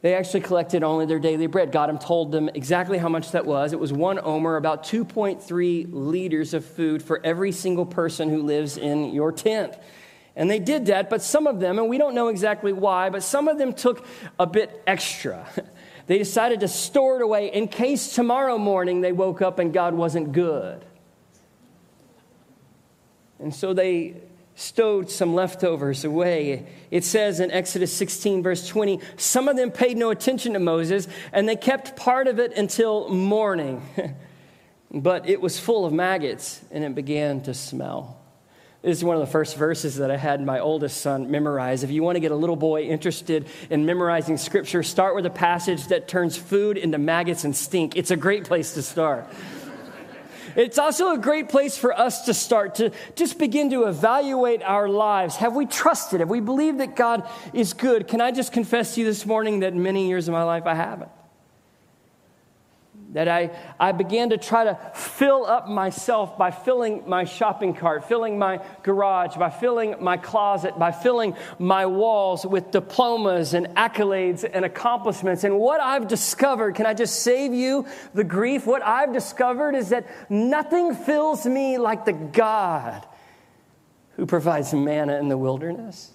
they 0.00 0.14
actually 0.14 0.40
collected 0.40 0.82
only 0.82 1.06
their 1.06 1.18
daily 1.18 1.46
bread. 1.46 1.72
God 1.72 2.00
told 2.00 2.32
them 2.32 2.48
exactly 2.54 2.98
how 2.98 3.08
much 3.08 3.32
that 3.32 3.44
was. 3.44 3.72
It 3.72 3.80
was 3.80 3.92
one 3.92 4.18
omer, 4.22 4.56
about 4.56 4.84
2.3 4.84 5.88
liters 5.90 6.54
of 6.54 6.64
food 6.64 7.02
for 7.02 7.20
every 7.24 7.52
single 7.52 7.86
person 7.86 8.30
who 8.30 8.42
lives 8.42 8.76
in 8.76 9.12
your 9.12 9.32
tent. 9.32 9.74
And 10.38 10.48
they 10.48 10.60
did 10.60 10.86
that, 10.86 11.10
but 11.10 11.20
some 11.20 11.48
of 11.48 11.58
them, 11.58 11.80
and 11.80 11.88
we 11.88 11.98
don't 11.98 12.14
know 12.14 12.28
exactly 12.28 12.72
why, 12.72 13.10
but 13.10 13.24
some 13.24 13.48
of 13.48 13.58
them 13.58 13.72
took 13.72 14.06
a 14.38 14.46
bit 14.46 14.82
extra. 14.86 15.46
They 16.06 16.16
decided 16.16 16.60
to 16.60 16.68
store 16.68 17.16
it 17.16 17.22
away 17.22 17.52
in 17.52 17.68
case 17.68 18.14
tomorrow 18.14 18.56
morning 18.56 19.02
they 19.02 19.12
woke 19.12 19.42
up 19.42 19.58
and 19.58 19.74
God 19.74 19.92
wasn't 19.92 20.32
good. 20.32 20.82
And 23.38 23.54
so 23.54 23.74
they 23.74 24.22
stowed 24.54 25.10
some 25.10 25.34
leftovers 25.34 26.06
away. 26.06 26.66
It 26.90 27.04
says 27.04 27.40
in 27.40 27.50
Exodus 27.50 27.92
16, 27.92 28.42
verse 28.42 28.66
20, 28.66 29.00
some 29.18 29.48
of 29.48 29.56
them 29.56 29.70
paid 29.70 29.98
no 29.98 30.08
attention 30.08 30.54
to 30.54 30.58
Moses, 30.58 31.08
and 31.30 31.46
they 31.46 31.56
kept 31.56 31.94
part 31.94 32.26
of 32.26 32.38
it 32.38 32.56
until 32.56 33.10
morning. 33.10 33.82
but 34.90 35.28
it 35.28 35.42
was 35.42 35.60
full 35.60 35.84
of 35.84 35.92
maggots, 35.92 36.62
and 36.70 36.84
it 36.84 36.94
began 36.94 37.42
to 37.42 37.52
smell. 37.52 38.17
This 38.80 38.98
is 38.98 39.04
one 39.04 39.16
of 39.16 39.20
the 39.20 39.26
first 39.26 39.56
verses 39.56 39.96
that 39.96 40.08
I 40.10 40.16
had 40.16 40.40
my 40.40 40.60
oldest 40.60 41.00
son 41.00 41.32
memorize. 41.32 41.82
If 41.82 41.90
you 41.90 42.04
want 42.04 42.14
to 42.14 42.20
get 42.20 42.30
a 42.30 42.36
little 42.36 42.54
boy 42.54 42.82
interested 42.82 43.46
in 43.70 43.84
memorizing 43.84 44.36
scripture, 44.36 44.84
start 44.84 45.16
with 45.16 45.26
a 45.26 45.30
passage 45.30 45.88
that 45.88 46.06
turns 46.06 46.36
food 46.36 46.78
into 46.78 46.96
maggots 46.96 47.42
and 47.42 47.56
stink. 47.56 47.96
It's 47.96 48.12
a 48.12 48.16
great 48.16 48.44
place 48.44 48.74
to 48.74 48.82
start. 48.82 49.26
It's 50.54 50.78
also 50.78 51.12
a 51.12 51.18
great 51.18 51.48
place 51.48 51.76
for 51.76 51.92
us 51.92 52.26
to 52.26 52.34
start 52.34 52.76
to 52.76 52.92
just 53.16 53.38
begin 53.38 53.70
to 53.70 53.84
evaluate 53.84 54.62
our 54.62 54.88
lives. 54.88 55.36
Have 55.36 55.56
we 55.56 55.66
trusted? 55.66 56.20
Have 56.20 56.30
we 56.30 56.40
believed 56.40 56.78
that 56.78 56.94
God 56.94 57.28
is 57.52 57.72
good? 57.72 58.06
Can 58.06 58.20
I 58.20 58.30
just 58.30 58.52
confess 58.52 58.94
to 58.94 59.00
you 59.00 59.06
this 59.06 59.26
morning 59.26 59.60
that 59.60 59.74
many 59.74 60.08
years 60.08 60.28
of 60.28 60.32
my 60.32 60.44
life 60.44 60.66
I 60.66 60.74
haven't? 60.74 61.10
That 63.12 63.26
I, 63.26 63.50
I 63.80 63.92
began 63.92 64.30
to 64.30 64.36
try 64.36 64.64
to 64.64 64.78
fill 64.94 65.46
up 65.46 65.66
myself 65.66 66.36
by 66.36 66.50
filling 66.50 67.08
my 67.08 67.24
shopping 67.24 67.72
cart, 67.72 68.06
filling 68.06 68.38
my 68.38 68.60
garage, 68.82 69.36
by 69.36 69.48
filling 69.48 69.96
my 70.02 70.18
closet, 70.18 70.78
by 70.78 70.92
filling 70.92 71.34
my 71.58 71.86
walls 71.86 72.44
with 72.44 72.70
diplomas 72.70 73.54
and 73.54 73.68
accolades 73.68 74.48
and 74.50 74.64
accomplishments. 74.64 75.44
And 75.44 75.58
what 75.58 75.80
I've 75.80 76.06
discovered, 76.06 76.74
can 76.74 76.84
I 76.84 76.92
just 76.92 77.22
save 77.22 77.54
you 77.54 77.86
the 78.12 78.24
grief? 78.24 78.66
What 78.66 78.82
I've 78.82 79.14
discovered 79.14 79.74
is 79.74 79.88
that 79.88 80.06
nothing 80.30 80.94
fills 80.94 81.46
me 81.46 81.78
like 81.78 82.04
the 82.04 82.12
God 82.12 83.06
who 84.16 84.26
provides 84.26 84.74
manna 84.74 85.16
in 85.18 85.28
the 85.28 85.38
wilderness 85.38 86.12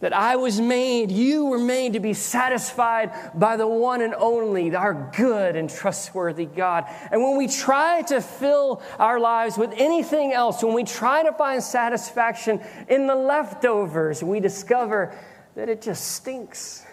that 0.00 0.12
I 0.12 0.36
was 0.36 0.60
made, 0.60 1.10
you 1.10 1.46
were 1.46 1.58
made 1.58 1.94
to 1.94 2.00
be 2.00 2.14
satisfied 2.14 3.10
by 3.34 3.56
the 3.56 3.66
one 3.66 4.00
and 4.00 4.14
only, 4.14 4.74
our 4.74 5.10
good 5.16 5.56
and 5.56 5.68
trustworthy 5.68 6.46
God. 6.46 6.84
And 7.10 7.22
when 7.22 7.36
we 7.36 7.48
try 7.48 8.02
to 8.02 8.20
fill 8.20 8.80
our 8.98 9.18
lives 9.18 9.58
with 9.58 9.72
anything 9.76 10.32
else, 10.32 10.62
when 10.62 10.74
we 10.74 10.84
try 10.84 11.24
to 11.24 11.32
find 11.32 11.62
satisfaction 11.62 12.60
in 12.88 13.06
the 13.06 13.16
leftovers, 13.16 14.22
we 14.22 14.38
discover 14.38 15.18
that 15.56 15.68
it 15.68 15.82
just 15.82 16.12
stinks 16.12 16.86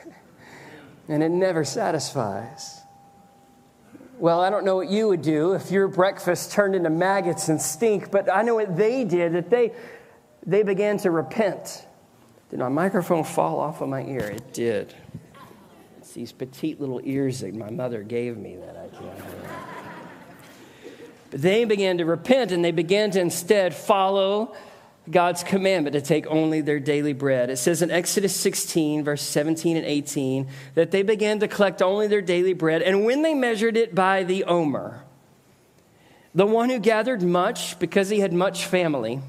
and 1.07 1.21
it 1.21 1.29
never 1.29 1.63
satisfies. 1.63 2.81
Well, 4.17 4.39
I 4.39 4.49
don't 4.49 4.65
know 4.65 4.77
what 4.77 4.89
you 4.89 5.09
would 5.09 5.21
do 5.21 5.53
if 5.53 5.69
your 5.69 5.87
breakfast 5.87 6.53
turned 6.53 6.73
into 6.73 6.89
maggots 6.89 7.49
and 7.49 7.61
stink, 7.61 8.09
but 8.09 8.31
I 8.31 8.41
know 8.41 8.55
what 8.55 8.75
they 8.75 9.03
did, 9.03 9.33
that 9.33 9.49
they, 9.51 9.73
they 10.45 10.63
began 10.63 10.97
to 10.99 11.11
repent 11.11 11.85
did 12.49 12.59
my 12.59 12.69
microphone 12.69 13.23
fall 13.23 13.59
off 13.59 13.81
of 13.81 13.89
my 13.89 14.03
ear? 14.03 14.27
It 14.27 14.53
did. 14.53 14.93
It's 15.97 16.13
these 16.13 16.31
petite 16.31 16.79
little 16.79 17.01
ears 17.03 17.39
that 17.39 17.55
my 17.55 17.69
mother 17.69 18.03
gave 18.03 18.37
me 18.37 18.57
that 18.57 18.77
I 18.77 18.95
can't 18.95 19.15
hear. 19.15 19.49
But 21.31 21.41
they 21.41 21.65
began 21.65 21.97
to 21.97 22.05
repent 22.05 22.51
and 22.51 22.63
they 22.63 22.71
began 22.71 23.11
to 23.11 23.19
instead 23.19 23.73
follow 23.73 24.55
God's 25.09 25.43
commandment 25.43 25.93
to 25.93 26.01
take 26.01 26.25
only 26.27 26.61
their 26.61 26.79
daily 26.79 27.13
bread. 27.13 27.49
It 27.49 27.57
says 27.57 27.81
in 27.81 27.91
Exodus 27.91 28.35
16, 28.35 29.03
verse 29.03 29.21
17 29.21 29.77
and 29.77 29.85
18, 29.85 30.47
that 30.73 30.91
they 30.91 31.03
began 31.03 31.39
to 31.39 31.47
collect 31.47 31.81
only 31.81 32.07
their 32.07 32.21
daily 32.21 32.53
bread. 32.53 32.81
And 32.81 33.05
when 33.05 33.21
they 33.21 33.33
measured 33.33 33.77
it 33.77 33.93
by 33.93 34.23
the 34.23 34.45
omer, 34.45 35.03
the 36.33 36.45
one 36.45 36.69
who 36.69 36.79
gathered 36.79 37.21
much 37.21 37.77
because 37.79 38.09
he 38.09 38.19
had 38.19 38.33
much 38.33 38.65
family, 38.65 39.21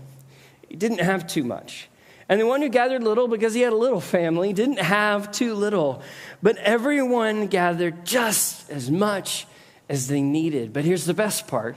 he 0.68 0.76
didn't 0.76 1.00
have 1.00 1.26
too 1.26 1.44
much. 1.44 1.88
And 2.28 2.40
the 2.40 2.46
one 2.46 2.60
who 2.60 2.68
gathered 2.68 3.02
little 3.02 3.28
because 3.28 3.54
he 3.54 3.60
had 3.60 3.72
a 3.72 3.76
little 3.76 4.00
family 4.00 4.52
didn't 4.52 4.80
have 4.80 5.30
too 5.30 5.54
little. 5.54 6.02
But 6.42 6.56
everyone 6.58 7.46
gathered 7.46 8.04
just 8.04 8.68
as 8.68 8.90
much 8.90 9.46
as 9.88 10.08
they 10.08 10.20
needed. 10.20 10.72
But 10.72 10.84
here's 10.84 11.04
the 11.04 11.14
best 11.14 11.46
part 11.46 11.76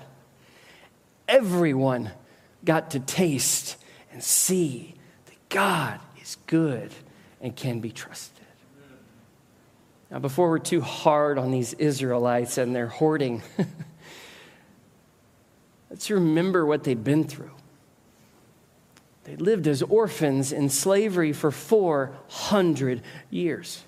everyone 1.27 2.11
got 2.65 2.91
to 2.91 2.99
taste 2.99 3.77
and 4.11 4.23
see 4.23 4.95
that 5.27 5.49
God 5.49 5.99
is 6.19 6.37
good 6.47 6.91
and 7.39 7.55
can 7.55 7.79
be 7.79 7.91
trusted. 7.91 8.45
Now, 10.11 10.17
before 10.17 10.49
we're 10.49 10.57
too 10.57 10.81
hard 10.81 11.37
on 11.37 11.51
these 11.51 11.73
Israelites 11.73 12.57
and 12.57 12.75
their 12.75 12.87
hoarding, 12.87 13.43
let's 15.91 16.09
remember 16.09 16.65
what 16.65 16.83
they've 16.83 17.01
been 17.01 17.25
through. 17.25 17.51
They 19.29 19.35
lived 19.35 19.67
as 19.67 19.83
orphans 19.83 20.51
in 20.51 20.69
slavery 20.69 21.33
for 21.33 21.51
400 21.51 23.03
years. 23.29 23.83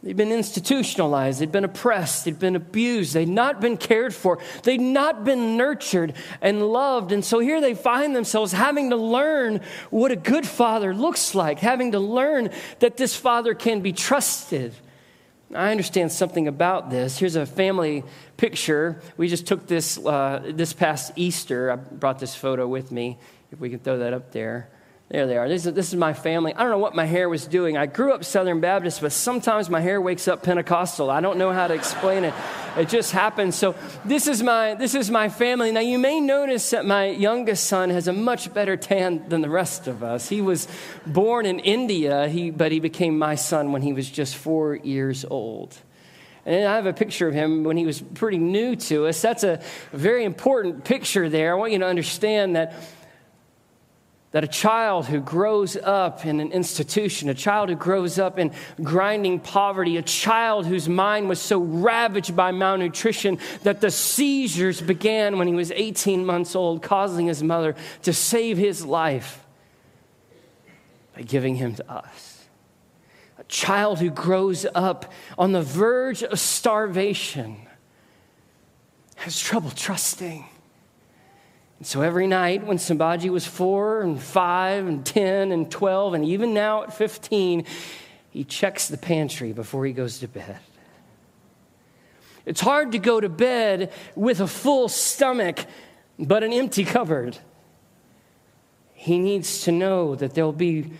They'd 0.00 0.16
been 0.16 0.30
institutionalized, 0.30 1.40
they'd 1.40 1.50
been 1.50 1.64
oppressed, 1.64 2.24
they'd 2.24 2.38
been 2.38 2.54
abused, 2.54 3.14
they'd 3.14 3.28
not 3.28 3.60
been 3.60 3.76
cared 3.76 4.14
for, 4.14 4.38
they'd 4.62 4.80
not 4.80 5.24
been 5.24 5.56
nurtured 5.56 6.14
and 6.40 6.62
loved. 6.62 7.10
And 7.10 7.24
so 7.24 7.40
here 7.40 7.60
they 7.60 7.74
find 7.74 8.14
themselves 8.14 8.52
having 8.52 8.90
to 8.90 8.96
learn 8.96 9.60
what 9.90 10.12
a 10.12 10.16
good 10.16 10.46
father 10.46 10.94
looks 10.94 11.34
like, 11.34 11.58
having 11.58 11.92
to 11.92 11.98
learn 11.98 12.50
that 12.78 12.96
this 12.96 13.16
father 13.16 13.54
can 13.54 13.80
be 13.80 13.92
trusted. 13.92 14.72
I 15.52 15.72
understand 15.72 16.12
something 16.12 16.46
about 16.46 16.90
this. 16.90 17.18
Here's 17.18 17.34
a 17.34 17.44
family 17.44 18.04
picture. 18.36 19.00
We 19.16 19.28
just 19.28 19.46
took 19.46 19.66
this 19.66 19.98
uh, 19.98 20.52
this 20.54 20.72
past 20.72 21.12
Easter. 21.16 21.70
I 21.70 21.76
brought 21.76 22.18
this 22.18 22.34
photo 22.34 22.66
with 22.66 22.90
me 22.92 23.18
if 23.50 23.60
we 23.60 23.70
can 23.70 23.78
throw 23.78 23.98
that 23.98 24.12
up 24.12 24.32
there. 24.32 24.70
There 25.10 25.26
they 25.26 25.36
are. 25.36 25.48
This 25.48 25.66
is, 25.66 25.74
this 25.74 25.88
is 25.88 25.96
my 25.96 26.14
family. 26.14 26.54
I 26.54 26.62
don't 26.62 26.70
know 26.70 26.78
what 26.78 26.94
my 26.94 27.04
hair 27.04 27.28
was 27.28 27.46
doing. 27.46 27.76
I 27.76 27.84
grew 27.84 28.14
up 28.14 28.24
Southern 28.24 28.60
Baptist, 28.60 29.02
but 29.02 29.12
sometimes 29.12 29.68
my 29.68 29.80
hair 29.80 30.00
wakes 30.00 30.26
up 30.28 30.42
Pentecostal. 30.42 31.10
I 31.10 31.20
don't 31.20 31.36
know 31.36 31.52
how 31.52 31.66
to 31.66 31.74
explain 31.74 32.24
it. 32.24 32.32
It 32.78 32.88
just 32.88 33.12
happens. 33.12 33.54
So 33.54 33.74
this 34.06 34.26
is 34.26 34.42
my 34.42 34.74
this 34.74 34.94
is 34.94 35.10
my 35.10 35.28
family. 35.28 35.70
Now 35.72 35.80
you 35.80 35.98
may 35.98 36.20
notice 36.20 36.70
that 36.70 36.86
my 36.86 37.06
youngest 37.06 37.64
son 37.64 37.90
has 37.90 38.08
a 38.08 38.14
much 38.14 38.52
better 38.54 38.78
tan 38.78 39.28
than 39.28 39.42
the 39.42 39.50
rest 39.50 39.86
of 39.86 40.02
us. 40.02 40.28
He 40.30 40.40
was 40.40 40.66
born 41.06 41.44
in 41.44 41.60
India, 41.60 42.26
he, 42.28 42.50
but 42.50 42.72
he 42.72 42.80
became 42.80 43.18
my 43.18 43.34
son 43.34 43.72
when 43.72 43.82
he 43.82 43.92
was 43.92 44.10
just 44.10 44.34
four 44.34 44.74
years 44.74 45.24
old. 45.26 45.76
And 46.46 46.66
I 46.66 46.76
have 46.76 46.86
a 46.86 46.92
picture 46.92 47.26
of 47.26 47.34
him 47.34 47.64
when 47.64 47.76
he 47.76 47.86
was 47.86 48.00
pretty 48.00 48.38
new 48.38 48.76
to 48.76 49.06
us. 49.06 49.22
That's 49.22 49.44
a 49.44 49.62
very 49.92 50.24
important 50.24 50.84
picture 50.84 51.28
there. 51.28 51.52
I 51.52 51.54
want 51.56 51.72
you 51.72 51.78
to 51.78 51.86
understand 51.86 52.56
that 52.56 52.74
that 54.34 54.42
a 54.42 54.48
child 54.48 55.06
who 55.06 55.20
grows 55.20 55.76
up 55.76 56.26
in 56.26 56.40
an 56.40 56.50
institution, 56.50 57.28
a 57.28 57.34
child 57.34 57.68
who 57.68 57.76
grows 57.76 58.18
up 58.18 58.36
in 58.36 58.50
grinding 58.82 59.38
poverty, 59.38 59.96
a 59.96 60.02
child 60.02 60.66
whose 60.66 60.88
mind 60.88 61.28
was 61.28 61.40
so 61.40 61.60
ravaged 61.60 62.34
by 62.34 62.50
malnutrition 62.50 63.38
that 63.62 63.80
the 63.80 63.92
seizures 63.92 64.80
began 64.80 65.38
when 65.38 65.46
he 65.46 65.54
was 65.54 65.70
18 65.70 66.26
months 66.26 66.56
old, 66.56 66.82
causing 66.82 67.28
his 67.28 67.44
mother 67.44 67.76
to 68.02 68.12
save 68.12 68.58
his 68.58 68.84
life 68.84 69.40
by 71.14 71.22
giving 71.22 71.54
him 71.54 71.76
to 71.76 71.88
us. 71.88 72.33
Child 73.48 73.98
who 73.98 74.10
grows 74.10 74.66
up 74.74 75.12
on 75.36 75.52
the 75.52 75.62
verge 75.62 76.22
of 76.22 76.38
starvation 76.38 77.56
has 79.16 79.38
trouble 79.38 79.70
trusting 79.70 80.44
and 81.78 81.86
so 81.86 82.02
every 82.02 82.26
night 82.26 82.64
when 82.64 82.78
Sambaji 82.78 83.30
was 83.30 83.46
four 83.46 84.00
and 84.02 84.20
five 84.20 84.86
and 84.86 85.04
10 85.04 85.52
and 85.52 85.70
12, 85.70 86.14
and 86.14 86.24
even 86.24 86.54
now 86.54 86.84
at 86.84 86.94
15, 86.94 87.66
he 88.30 88.44
checks 88.44 88.88
the 88.88 88.96
pantry 88.96 89.52
before 89.52 89.84
he 89.84 89.92
goes 89.92 90.18
to 90.20 90.28
bed. 90.28 90.58
It's 92.46 92.60
hard 92.60 92.92
to 92.92 92.98
go 92.98 93.20
to 93.20 93.28
bed 93.28 93.92
with 94.14 94.40
a 94.40 94.46
full 94.46 94.88
stomach, 94.88 95.66
but 96.18 96.42
an 96.42 96.52
empty 96.52 96.84
cupboard. 96.84 97.38
He 98.94 99.18
needs 99.18 99.62
to 99.62 99.72
know 99.72 100.14
that 100.14 100.34
there'll 100.34 100.52
be 100.52 100.92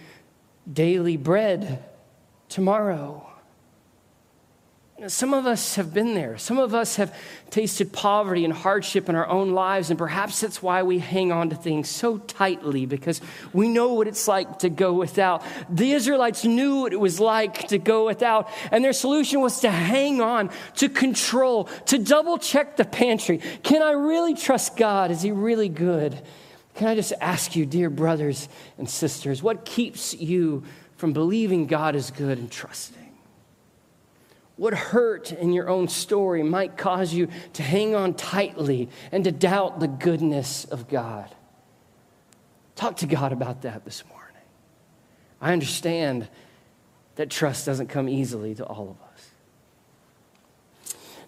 daily 0.70 1.16
bread 1.16 1.82
tomorrow. 2.54 3.26
Some 5.08 5.34
of 5.34 5.44
us 5.44 5.74
have 5.74 5.92
been 5.92 6.14
there. 6.14 6.38
Some 6.38 6.60
of 6.60 6.72
us 6.72 6.94
have 6.96 7.12
tasted 7.50 7.92
poverty 7.92 8.44
and 8.44 8.54
hardship 8.54 9.08
in 9.08 9.16
our 9.16 9.26
own 9.26 9.50
lives, 9.50 9.90
and 9.90 9.98
perhaps 9.98 10.40
that's 10.40 10.62
why 10.62 10.84
we 10.84 11.00
hang 11.00 11.32
on 11.32 11.50
to 11.50 11.56
things 11.56 11.88
so 11.88 12.18
tightly 12.18 12.86
because 12.86 13.20
we 13.52 13.66
know 13.66 13.94
what 13.94 14.06
it's 14.06 14.28
like 14.28 14.60
to 14.60 14.70
go 14.70 14.92
without. 14.92 15.42
The 15.68 15.90
Israelites 15.90 16.44
knew 16.44 16.82
what 16.82 16.92
it 16.92 17.00
was 17.00 17.18
like 17.18 17.66
to 17.68 17.78
go 17.78 18.06
without, 18.06 18.48
and 18.70 18.84
their 18.84 18.92
solution 18.92 19.40
was 19.40 19.58
to 19.60 19.70
hang 19.70 20.20
on, 20.20 20.50
to 20.76 20.88
control, 20.88 21.64
to 21.86 21.98
double 21.98 22.38
check 22.38 22.76
the 22.76 22.84
pantry. 22.84 23.38
Can 23.64 23.82
I 23.82 23.90
really 23.92 24.34
trust 24.34 24.76
God? 24.76 25.10
Is 25.10 25.22
He 25.22 25.32
really 25.32 25.68
good? 25.68 26.16
Can 26.76 26.86
I 26.86 26.94
just 26.94 27.12
ask 27.20 27.56
you, 27.56 27.66
dear 27.66 27.90
brothers 27.90 28.48
and 28.78 28.88
sisters, 28.88 29.42
what 29.42 29.64
keeps 29.64 30.14
you 30.14 30.62
from 30.96 31.12
believing 31.12 31.66
God 31.66 31.96
is 31.96 32.10
good 32.10 32.38
and 32.38 32.50
trusting? 32.50 33.00
What 34.56 34.74
hurt 34.74 35.32
in 35.32 35.52
your 35.52 35.68
own 35.68 35.88
story 35.88 36.42
might 36.42 36.76
cause 36.76 37.12
you 37.12 37.28
to 37.54 37.62
hang 37.62 37.94
on 37.94 38.14
tightly 38.14 38.88
and 39.10 39.24
to 39.24 39.32
doubt 39.32 39.80
the 39.80 39.88
goodness 39.88 40.64
of 40.64 40.88
God? 40.88 41.34
Talk 42.76 42.98
to 42.98 43.06
God 43.06 43.32
about 43.32 43.62
that 43.62 43.84
this 43.84 44.04
morning. 44.06 44.20
I 45.40 45.52
understand 45.52 46.28
that 47.16 47.30
trust 47.30 47.66
doesn't 47.66 47.88
come 47.88 48.08
easily 48.08 48.54
to 48.54 48.64
all 48.64 48.90
of 48.90 48.96
us. 49.12 49.30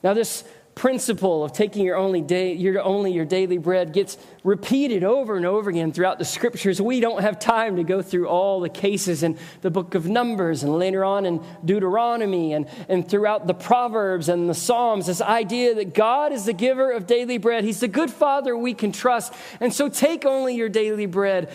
Now, 0.02 0.14
this 0.14 0.44
principle 0.76 1.42
of 1.42 1.54
taking 1.54 1.86
your 1.86 1.96
only 1.96 2.20
day 2.20 2.52
your 2.52 2.82
only 2.82 3.10
your 3.10 3.24
daily 3.24 3.56
bread 3.56 3.94
gets 3.94 4.18
repeated 4.44 5.02
over 5.02 5.34
and 5.34 5.46
over 5.46 5.70
again 5.70 5.90
throughout 5.90 6.18
the 6.18 6.24
scriptures. 6.24 6.82
We 6.82 7.00
don't 7.00 7.22
have 7.22 7.38
time 7.38 7.76
to 7.76 7.82
go 7.82 8.02
through 8.02 8.28
all 8.28 8.60
the 8.60 8.68
cases 8.68 9.22
in 9.22 9.38
the 9.62 9.70
book 9.70 9.94
of 9.94 10.06
numbers 10.06 10.62
and 10.62 10.78
later 10.78 11.02
on 11.02 11.24
in 11.24 11.42
deuteronomy 11.64 12.52
and, 12.52 12.68
and 12.90 13.08
throughout 13.08 13.46
the 13.46 13.54
proverbs 13.54 14.28
and 14.28 14.50
the 14.50 14.54
psalms. 14.54 15.06
This 15.06 15.22
idea 15.22 15.74
that 15.76 15.94
god 15.94 16.32
is 16.32 16.44
the 16.44 16.52
giver 16.52 16.92
of 16.92 17.06
daily 17.06 17.38
bread. 17.38 17.64
He's 17.64 17.80
the 17.80 17.88
good 17.88 18.10
father 18.10 18.54
we 18.54 18.74
can 18.74 18.92
trust. 18.92 19.32
And 19.60 19.72
so 19.72 19.88
take 19.88 20.26
only 20.26 20.56
your 20.56 20.68
daily 20.68 21.06
bread 21.06 21.50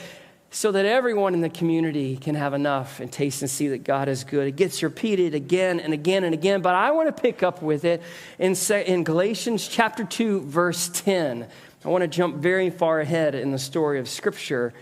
so 0.53 0.69
that 0.73 0.85
everyone 0.85 1.33
in 1.33 1.39
the 1.39 1.49
community 1.49 2.17
can 2.17 2.35
have 2.35 2.53
enough 2.53 2.99
and 2.99 3.09
taste 3.09 3.41
and 3.41 3.49
see 3.49 3.69
that 3.69 3.85
God 3.85 4.09
is 4.09 4.25
good. 4.25 4.47
It 4.47 4.57
gets 4.57 4.83
repeated 4.83 5.33
again 5.33 5.79
and 5.79 5.93
again 5.93 6.25
and 6.25 6.33
again, 6.33 6.61
but 6.61 6.75
I 6.75 6.91
want 6.91 7.07
to 7.07 7.21
pick 7.21 7.41
up 7.41 7.61
with 7.61 7.85
it 7.85 8.03
in, 8.37 8.53
in 8.85 9.05
Galatians 9.05 9.65
chapter 9.65 10.03
2, 10.03 10.41
verse 10.41 10.89
10. 10.89 11.47
I 11.85 11.87
want 11.87 12.01
to 12.01 12.07
jump 12.09 12.35
very 12.35 12.69
far 12.69 12.99
ahead 12.99 13.33
in 13.33 13.51
the 13.51 13.57
story 13.57 13.97
of 13.97 14.09
Scripture. 14.09 14.73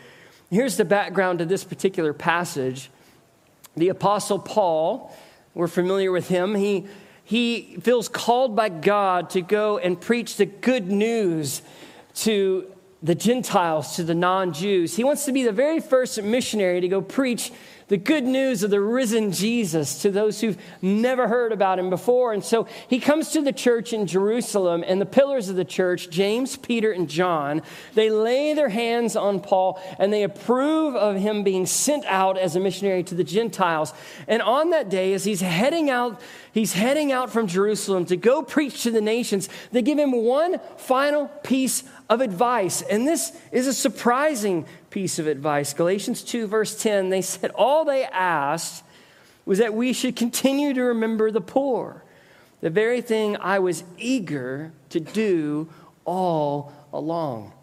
Here's 0.49 0.75
the 0.75 0.86
background 0.86 1.38
to 1.38 1.45
this 1.45 1.63
particular 1.63 2.13
passage. 2.13 2.89
The 3.77 3.89
Apostle 3.89 4.39
Paul, 4.39 5.15
we're 5.53 5.67
familiar 5.67 6.12
with 6.12 6.29
him, 6.29 6.55
he, 6.55 6.88
he 7.23 7.77
feels 7.82 8.10
called 8.10 8.55
by 8.55 8.69
God 8.69 9.29
to 9.32 9.41
go 9.41 9.77
and 9.77 10.01
preach 10.01 10.38
the 10.38 10.47
good 10.47 10.88
news 10.88 11.62
to 12.15 12.73
the 13.01 13.15
Gentiles 13.15 13.95
to 13.95 14.03
the 14.03 14.15
non 14.15 14.53
Jews. 14.53 14.95
He 14.95 15.03
wants 15.03 15.25
to 15.25 15.31
be 15.31 15.43
the 15.43 15.51
very 15.51 15.79
first 15.79 16.21
missionary 16.21 16.81
to 16.81 16.88
go 16.88 17.01
preach 17.01 17.51
the 17.89 17.97
good 17.97 18.23
news 18.23 18.62
of 18.62 18.69
the 18.69 18.79
risen 18.79 19.31
Jesus 19.31 20.03
to 20.03 20.12
those 20.12 20.39
who've 20.39 20.57
never 20.81 21.27
heard 21.27 21.51
about 21.51 21.79
him 21.79 21.89
before. 21.89 22.33
And 22.33 22.43
so 22.43 22.67
he 22.88 22.99
comes 22.99 23.31
to 23.31 23.41
the 23.41 23.51
church 23.51 23.93
in 23.93 24.05
Jerusalem, 24.05 24.83
and 24.88 25.01
the 25.01 25.07
pillars 25.07 25.49
of 25.49 25.55
the 25.55 25.65
church, 25.65 26.09
James, 26.09 26.55
Peter, 26.55 26.91
and 26.91 27.09
John, 27.09 27.63
they 27.95 28.12
lay 28.12 28.53
their 28.53 28.69
hands 28.69 29.15
on 29.15 29.39
Paul 29.39 29.81
and 29.97 30.13
they 30.13 30.23
approve 30.23 30.95
of 30.95 31.15
him 31.15 31.43
being 31.43 31.65
sent 31.65 32.05
out 32.05 32.38
as 32.38 32.55
a 32.55 32.59
missionary 32.59 33.03
to 33.03 33.15
the 33.15 33.23
Gentiles. 33.23 33.91
And 34.27 34.41
on 34.43 34.69
that 34.69 34.89
day, 34.89 35.13
as 35.13 35.25
he's 35.25 35.41
heading 35.41 35.89
out, 35.89 36.21
he's 36.51 36.73
heading 36.73 37.12
out 37.12 37.31
from 37.31 37.47
Jerusalem 37.47 38.05
to 38.05 38.15
go 38.15 38.43
preach 38.43 38.83
to 38.83 38.91
the 38.91 39.01
nations, 39.01 39.49
they 39.71 39.81
give 39.81 39.97
him 39.97 40.12
one 40.12 40.59
final 40.77 41.27
piece 41.43 41.83
of 42.10 42.22
advice. 42.22 42.82
And 42.82 43.08
this 43.08 43.32
is 43.52 43.67
a 43.67 43.74
surprising 43.74 44.65
piece 44.89 45.19
of 45.19 45.28
advice. 45.28 45.74
Galatians 45.74 46.24
2, 46.24 46.48
verse 46.48 46.82
10, 46.82 47.10
they 47.10 47.22
said 47.22 47.52
all 47.52 47.86
they 47.86 48.04
asked 48.06 48.84
was 49.45 49.60
that 49.60 49.74
we 49.74 49.93
should 49.93 50.15
continue 50.15 50.74
to 50.74 50.82
remember 50.82 51.32
the 51.32 51.41
poor, 51.41 52.04
the 52.62 52.69
very 52.69 53.02
thing 53.02 53.38
I 53.38 53.60
was 53.60 53.84
eager 53.98 54.72
to 54.89 55.00
do 55.00 55.69
all 56.06 56.74
along. 56.91 57.54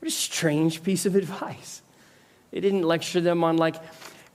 What 0.00 0.08
a 0.08 0.10
strange 0.10 0.82
piece 0.82 1.06
of 1.06 1.14
advice. 1.14 1.82
They 2.50 2.60
didn't 2.60 2.82
lecture 2.82 3.20
them 3.20 3.44
on, 3.44 3.56
like, 3.56 3.76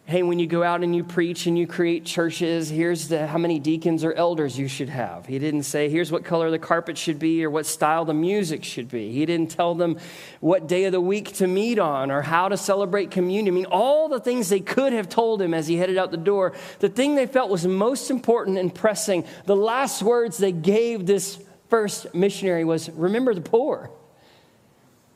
hey, 0.08 0.24
when 0.24 0.40
you 0.40 0.48
go 0.48 0.64
out 0.64 0.84
and 0.84 0.96
you 0.96 1.04
preach 1.04 1.48
and 1.48 1.58
you 1.58 1.68
create 1.68 2.06
churches, 2.06 2.70
here's 2.70 3.10
the, 3.10 3.28
how 3.28 3.38
many 3.38 3.60
deacons 3.60 4.06
or 4.06 4.14
elders 4.14 4.58
you 4.58 4.70
should 4.70 4.88
have. 4.88 5.26
He 5.26 5.38
didn't 5.38 5.64
say, 5.64 5.90
here's 5.90 6.14
what 6.14 6.24
color 6.24 6.50
the 6.50 6.58
carpet 6.58 6.98
should 6.98 7.20
be 7.20 7.44
or 7.44 7.50
what 7.50 7.66
style 7.66 8.06
the 8.06 8.14
music 8.14 8.64
should 8.64 8.88
be. 8.88 9.12
He 9.12 9.26
didn't 9.26 9.52
tell 9.52 9.76
them 9.76 10.00
what 10.40 10.66
day 10.66 10.86
of 10.86 10.94
the 10.94 11.02
week 11.02 11.34
to 11.34 11.48
meet 11.48 11.78
on 11.78 12.10
or 12.10 12.22
how 12.22 12.48
to 12.48 12.56
celebrate 12.56 13.12
communion. 13.12 13.54
I 13.54 13.56
mean, 13.58 13.66
all 13.66 14.08
the 14.08 14.22
things 14.22 14.48
they 14.48 14.62
could 14.62 14.94
have 14.94 15.10
told 15.10 15.42
him 15.42 15.54
as 15.54 15.68
he 15.68 15.76
headed 15.76 15.98
out 15.98 16.12
the 16.12 16.16
door, 16.16 16.54
the 16.80 16.88
thing 16.88 17.16
they 17.16 17.28
felt 17.28 17.50
was 17.50 17.68
most 17.68 18.10
important 18.10 18.58
and 18.58 18.74
pressing, 18.74 19.26
the 19.44 19.58
last 19.58 20.02
words 20.02 20.38
they 20.38 20.54
gave 20.54 21.06
this 21.06 21.38
first 21.68 22.16
missionary 22.16 22.64
was, 22.64 22.90
remember 22.92 23.34
the 23.34 23.42
poor. 23.42 23.92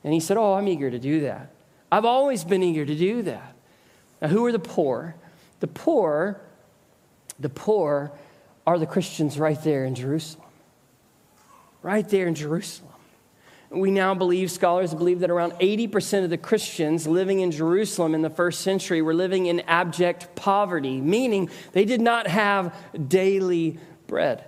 And 0.04 0.14
he 0.14 0.20
said, 0.20 0.36
oh, 0.36 0.56
I'm 0.56 0.68
eager 0.68 0.92
to 0.92 1.00
do 1.00 1.22
that. 1.22 1.50
I've 1.90 2.04
always 2.04 2.44
been 2.44 2.62
eager 2.62 2.86
to 2.86 2.96
do 2.96 3.22
that. 3.22 3.51
Now, 4.22 4.28
who 4.28 4.46
are 4.46 4.52
the 4.52 4.60
poor? 4.60 5.16
The 5.60 5.68
poor, 5.68 6.40
the 7.40 7.50
poor 7.50 8.12
are 8.68 8.78
the 8.78 8.86
Christians 8.86 9.40
right 9.40 9.62
there 9.64 9.86
in 9.86 9.96
Jerusalem. 9.96 10.46
Right 11.82 12.08
there 12.08 12.28
in 12.28 12.36
Jerusalem. 12.36 12.92
We 13.72 13.90
now 13.90 14.14
believe, 14.14 14.52
scholars 14.52 14.94
believe, 14.94 15.22
that 15.22 15.30
around 15.30 15.54
80% 15.54 16.26
of 16.26 16.30
the 16.30 16.38
Christians 16.38 17.08
living 17.08 17.40
in 17.40 17.52
Jerusalem 17.52 18.14
in 18.14 18.22
the 18.22 18.30
first 18.30 18.62
century 18.62 19.02
were 19.02 19.14
living 19.14 19.46
in 19.46 19.62
abject 19.62 20.36
poverty, 20.36 21.00
meaning 21.00 21.50
they 21.72 21.86
did 21.86 22.02
not 22.02 22.28
have 22.28 22.76
daily 23.08 23.80
bread. 24.08 24.44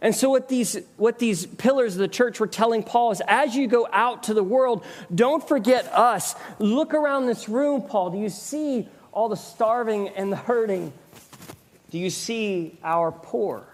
And 0.00 0.14
so, 0.14 0.28
what 0.28 0.48
these, 0.48 0.78
what 0.96 1.18
these 1.18 1.46
pillars 1.46 1.94
of 1.94 2.00
the 2.00 2.08
church 2.08 2.38
were 2.38 2.46
telling 2.46 2.82
Paul 2.82 3.12
is 3.12 3.22
as 3.26 3.54
you 3.56 3.66
go 3.66 3.88
out 3.92 4.24
to 4.24 4.34
the 4.34 4.44
world, 4.44 4.84
don't 5.14 5.46
forget 5.46 5.86
us. 5.86 6.34
Look 6.58 6.94
around 6.94 7.26
this 7.26 7.48
room, 7.48 7.82
Paul. 7.82 8.10
Do 8.10 8.18
you 8.18 8.28
see 8.28 8.88
all 9.12 9.28
the 9.28 9.36
starving 9.36 10.08
and 10.10 10.30
the 10.30 10.36
hurting? 10.36 10.92
Do 11.90 11.98
you 11.98 12.10
see 12.10 12.78
our 12.82 13.10
poor? 13.10 13.66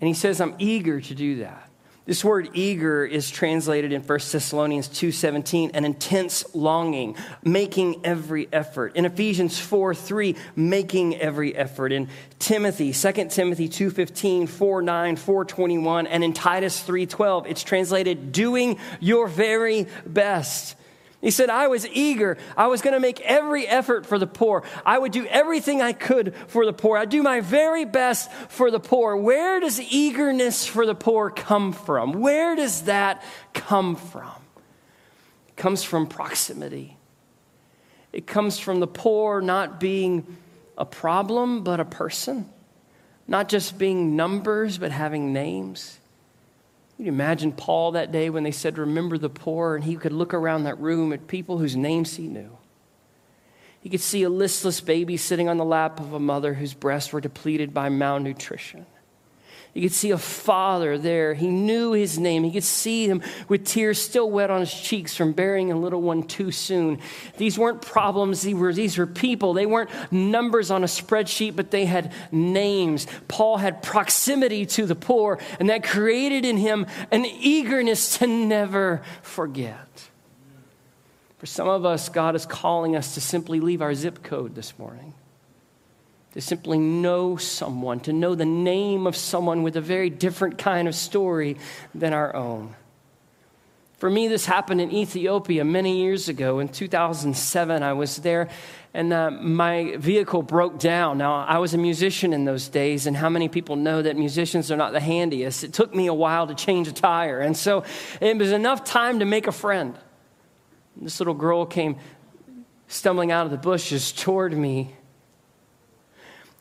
And 0.00 0.06
he 0.06 0.14
says, 0.14 0.40
I'm 0.40 0.54
eager 0.58 1.00
to 1.00 1.14
do 1.14 1.38
that. 1.38 1.67
This 2.08 2.24
word 2.24 2.48
eager 2.54 3.04
is 3.04 3.30
translated 3.30 3.92
in 3.92 4.00
1 4.00 4.32
Thessalonians 4.32 4.88
2:17 4.88 5.72
an 5.74 5.84
intense 5.84 6.42
longing, 6.54 7.16
making 7.44 8.00
every 8.02 8.48
effort. 8.50 8.96
In 8.96 9.04
Ephesians 9.04 9.58
4:3, 9.58 10.34
making 10.56 11.16
every 11.20 11.54
effort. 11.54 11.92
In 11.92 12.08
Timothy, 12.38 12.94
2 12.94 13.30
Timothy 13.30 13.68
2:15, 13.68 14.46
4:9, 14.46 15.16
4:21, 15.16 16.06
and 16.06 16.24
in 16.24 16.32
Titus 16.32 16.80
3:12, 16.80 17.44
it's 17.46 17.62
translated 17.62 18.32
doing 18.32 18.78
your 19.00 19.28
very 19.28 19.86
best. 20.06 20.76
He 21.20 21.32
said, 21.32 21.50
I 21.50 21.66
was 21.66 21.86
eager. 21.88 22.38
I 22.56 22.68
was 22.68 22.80
going 22.80 22.94
to 22.94 23.00
make 23.00 23.20
every 23.22 23.66
effort 23.66 24.06
for 24.06 24.18
the 24.18 24.26
poor. 24.26 24.62
I 24.86 24.98
would 24.98 25.10
do 25.10 25.26
everything 25.26 25.82
I 25.82 25.92
could 25.92 26.34
for 26.46 26.64
the 26.64 26.72
poor. 26.72 26.96
I'd 26.96 27.08
do 27.08 27.24
my 27.24 27.40
very 27.40 27.84
best 27.84 28.30
for 28.48 28.70
the 28.70 28.78
poor. 28.78 29.16
Where 29.16 29.58
does 29.58 29.80
eagerness 29.80 30.64
for 30.64 30.86
the 30.86 30.94
poor 30.94 31.30
come 31.30 31.72
from? 31.72 32.12
Where 32.12 32.54
does 32.54 32.82
that 32.82 33.24
come 33.52 33.96
from? 33.96 34.30
It 35.48 35.56
comes 35.56 35.82
from 35.82 36.06
proximity. 36.06 36.96
It 38.12 38.28
comes 38.28 38.60
from 38.60 38.78
the 38.78 38.86
poor 38.86 39.40
not 39.40 39.80
being 39.80 40.36
a 40.76 40.84
problem, 40.84 41.64
but 41.64 41.80
a 41.80 41.84
person. 41.84 42.48
Not 43.26 43.48
just 43.48 43.76
being 43.76 44.14
numbers, 44.14 44.78
but 44.78 44.92
having 44.92 45.32
names. 45.32 45.98
Can 46.98 47.06
you 47.06 47.12
imagine 47.12 47.52
Paul 47.52 47.92
that 47.92 48.10
day 48.10 48.28
when 48.28 48.42
they 48.42 48.50
said, 48.50 48.76
Remember 48.76 49.16
the 49.18 49.30
poor? 49.30 49.76
And 49.76 49.84
he 49.84 49.94
could 49.94 50.12
look 50.12 50.34
around 50.34 50.64
that 50.64 50.80
room 50.80 51.12
at 51.12 51.28
people 51.28 51.58
whose 51.58 51.76
names 51.76 52.16
he 52.16 52.26
knew. 52.26 52.58
He 53.80 53.88
could 53.88 54.00
see 54.00 54.24
a 54.24 54.28
listless 54.28 54.80
baby 54.80 55.16
sitting 55.16 55.48
on 55.48 55.58
the 55.58 55.64
lap 55.64 56.00
of 56.00 56.12
a 56.12 56.18
mother 56.18 56.54
whose 56.54 56.74
breasts 56.74 57.12
were 57.12 57.20
depleted 57.20 57.72
by 57.72 57.88
malnutrition. 57.88 58.84
You 59.78 59.82
could 59.82 59.94
see 59.94 60.10
a 60.10 60.18
father 60.18 60.98
there. 60.98 61.34
He 61.34 61.46
knew 61.46 61.92
his 61.92 62.18
name. 62.18 62.42
He 62.42 62.50
could 62.50 62.64
see 62.64 63.08
him 63.08 63.22
with 63.46 63.64
tears 63.64 64.02
still 64.02 64.28
wet 64.28 64.50
on 64.50 64.58
his 64.58 64.74
cheeks 64.74 65.14
from 65.14 65.30
burying 65.30 65.70
a 65.70 65.78
little 65.78 66.02
one 66.02 66.24
too 66.24 66.50
soon. 66.50 66.98
These 67.36 67.56
weren't 67.60 67.80
problems, 67.80 68.42
these 68.42 68.56
were, 68.56 68.72
these 68.72 68.98
were 68.98 69.06
people. 69.06 69.52
They 69.52 69.66
weren't 69.66 69.90
numbers 70.10 70.72
on 70.72 70.82
a 70.82 70.88
spreadsheet, 70.88 71.54
but 71.54 71.70
they 71.70 71.84
had 71.84 72.12
names. 72.32 73.06
Paul 73.28 73.58
had 73.58 73.80
proximity 73.80 74.66
to 74.66 74.84
the 74.84 74.96
poor, 74.96 75.38
and 75.60 75.70
that 75.70 75.84
created 75.84 76.44
in 76.44 76.56
him 76.56 76.84
an 77.12 77.24
eagerness 77.24 78.18
to 78.18 78.26
never 78.26 79.02
forget. 79.22 80.08
For 81.38 81.46
some 81.46 81.68
of 81.68 81.84
us, 81.84 82.08
God 82.08 82.34
is 82.34 82.46
calling 82.46 82.96
us 82.96 83.14
to 83.14 83.20
simply 83.20 83.60
leave 83.60 83.80
our 83.80 83.94
zip 83.94 84.24
code 84.24 84.56
this 84.56 84.76
morning 84.76 85.14
to 86.32 86.40
simply 86.40 86.78
know 86.78 87.36
someone, 87.36 88.00
to 88.00 88.12
know 88.12 88.34
the 88.34 88.44
name 88.44 89.06
of 89.06 89.16
someone 89.16 89.62
with 89.62 89.76
a 89.76 89.80
very 89.80 90.10
different 90.10 90.58
kind 90.58 90.86
of 90.86 90.94
story 90.94 91.56
than 91.94 92.12
our 92.12 92.34
own. 92.34 92.74
For 93.98 94.08
me, 94.08 94.28
this 94.28 94.46
happened 94.46 94.80
in 94.80 94.92
Ethiopia 94.92 95.64
many 95.64 96.00
years 96.00 96.28
ago. 96.28 96.60
In 96.60 96.68
2007, 96.68 97.82
I 97.82 97.92
was 97.94 98.18
there 98.18 98.48
and 98.94 99.12
uh, 99.12 99.30
my 99.30 99.96
vehicle 99.96 100.42
broke 100.42 100.78
down. 100.78 101.18
Now, 101.18 101.44
I 101.44 101.58
was 101.58 101.74
a 101.74 101.78
musician 101.78 102.32
in 102.32 102.44
those 102.44 102.68
days, 102.68 103.06
and 103.06 103.16
how 103.16 103.28
many 103.28 103.48
people 103.48 103.76
know 103.76 104.00
that 104.00 104.16
musicians 104.16 104.72
are 104.72 104.76
not 104.76 104.92
the 104.92 105.00
handiest? 105.00 105.62
It 105.62 105.72
took 105.72 105.94
me 105.94 106.06
a 106.06 106.14
while 106.14 106.46
to 106.46 106.54
change 106.54 106.88
a 106.88 106.92
tire, 106.92 107.40
and 107.40 107.56
so 107.56 107.84
it 108.20 108.36
was 108.36 108.50
enough 108.50 108.84
time 108.84 109.18
to 109.18 109.24
make 109.24 109.46
a 109.46 109.52
friend. 109.52 109.96
This 110.96 111.20
little 111.20 111.34
girl 111.34 111.66
came 111.66 111.96
stumbling 112.88 113.30
out 113.30 113.44
of 113.44 113.52
the 113.52 113.58
bushes 113.58 114.10
toward 114.10 114.52
me 114.52 114.94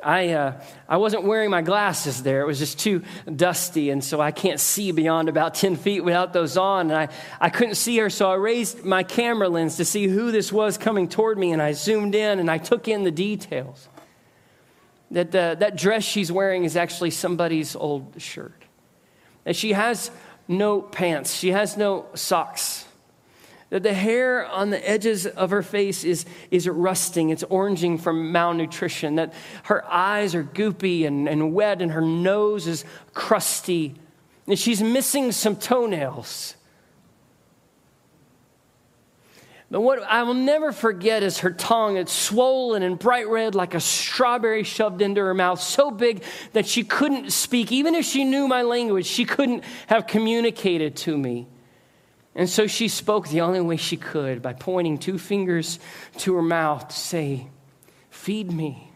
I, 0.03 0.29
uh, 0.29 0.62
I 0.88 0.97
wasn't 0.97 1.23
wearing 1.23 1.49
my 1.49 1.63
glasses 1.63 2.21
there. 2.21 2.41
It 2.41 2.45
was 2.45 2.60
just 2.60 2.77
too 2.77 3.01
dusty, 3.36 3.89
and 3.89 4.03
so 4.03 4.21
I 4.21 4.29
can't 4.31 4.60
see 4.60 4.91
beyond 4.91 5.27
about 5.27 5.55
10 5.55 5.75
feet 5.75 6.01
without 6.01 6.33
those 6.33 6.55
on. 6.55 6.91
And 6.91 6.99
I, 6.99 7.10
I 7.41 7.49
couldn't 7.49 7.75
see 7.75 7.97
her, 7.97 8.10
so 8.10 8.29
I 8.29 8.36
raised 8.36 8.86
my 8.86 9.01
camera 9.01 9.49
lens 9.49 9.77
to 9.77 9.86
see 9.86 10.07
who 10.07 10.31
this 10.31 10.51
was 10.53 10.77
coming 10.77 11.10
toward 11.10 11.39
me, 11.39 11.51
and 11.51 11.62
I 11.62 11.71
zoomed 11.71 12.13
in 12.13 12.39
and 12.39 12.49
I 12.49 12.60
took 12.60 12.88
in 12.88 13.03
the 13.03 13.12
details. 13.12 13.89
That, 15.12 15.31
the, 15.31 15.55
that 15.60 15.77
dress 15.77 16.03
she's 16.03 16.31
wearing 16.31 16.63
is 16.63 16.75
actually 16.75 17.12
somebody's 17.12 17.75
old 17.75 18.21
shirt. 18.21 18.62
And 19.45 19.55
she 19.55 19.71
has 19.71 20.12
no 20.47 20.81
pants, 20.81 21.33
she 21.33 21.51
has 21.51 21.75
no 21.75 22.05
socks 22.13 22.87
that 23.69 23.84
the 23.84 23.93
hair 23.93 24.45
on 24.45 24.69
the 24.69 24.89
edges 24.89 25.25
of 25.25 25.49
her 25.49 25.62
face 25.62 26.03
is, 26.03 26.25
is 26.51 26.67
rusting, 26.67 27.30
it's 27.30 27.43
oranging 27.43 27.99
from 27.99 28.32
malnutrition, 28.32 29.15
that 29.15 29.34
her 29.63 29.86
eyes 29.91 30.36
are 30.36 30.43
goopy 30.43 31.06
and, 31.06 31.27
and 31.27 31.53
wet, 31.53 31.82
and 31.82 31.91
her 31.91 32.01
nose 32.01 32.65
is 32.65 32.86
crusty, 33.13 33.95
and 34.47 34.58
she's 34.58 34.82
missing 34.82 35.32
some 35.34 35.58
toenails. 35.58 36.56
But 39.69 39.82
what 39.82 40.01
I 40.03 40.23
will 40.23 40.34
never 40.34 40.71
forget 40.71 41.23
is 41.23 41.39
her 41.39 41.51
tongue. 41.51 41.97
It's 41.97 42.13
swollen 42.13 42.84
and 42.84 42.97
bright 42.97 43.27
red 43.27 43.53
like 43.53 43.73
a 43.73 43.82
strawberry 43.82 44.63
shoved 44.63 45.01
into 45.01 45.19
her 45.19 45.34
mouth, 45.34 45.60
so 45.60 45.91
big 45.91 46.23
that 46.53 46.65
she 46.65 46.86
couldn't 46.86 47.32
speak. 47.32 47.73
Even 47.73 47.93
if 47.93 48.06
she 48.06 48.23
knew 48.23 48.47
my 48.47 48.62
language, 48.62 49.06
she 49.06 49.25
couldn't 49.25 49.65
have 49.88 50.08
communicated 50.08 50.95
to 50.97 51.17
me. 51.17 51.47
And 52.38 52.47
so 52.47 52.67
she 52.67 52.88
spoke 52.88 53.28
the 53.28 53.41
only 53.41 53.60
way 53.60 53.78
she 53.78 53.97
could 53.97 54.43
by 54.43 54.54
pointing 54.54 55.00
two 55.00 55.17
fingers 55.17 55.80
to 56.19 56.36
her 56.36 56.43
mouth 56.43 56.88
to 56.89 56.95
say, 56.95 57.47
Feed 58.12 58.52
me. 58.52 58.91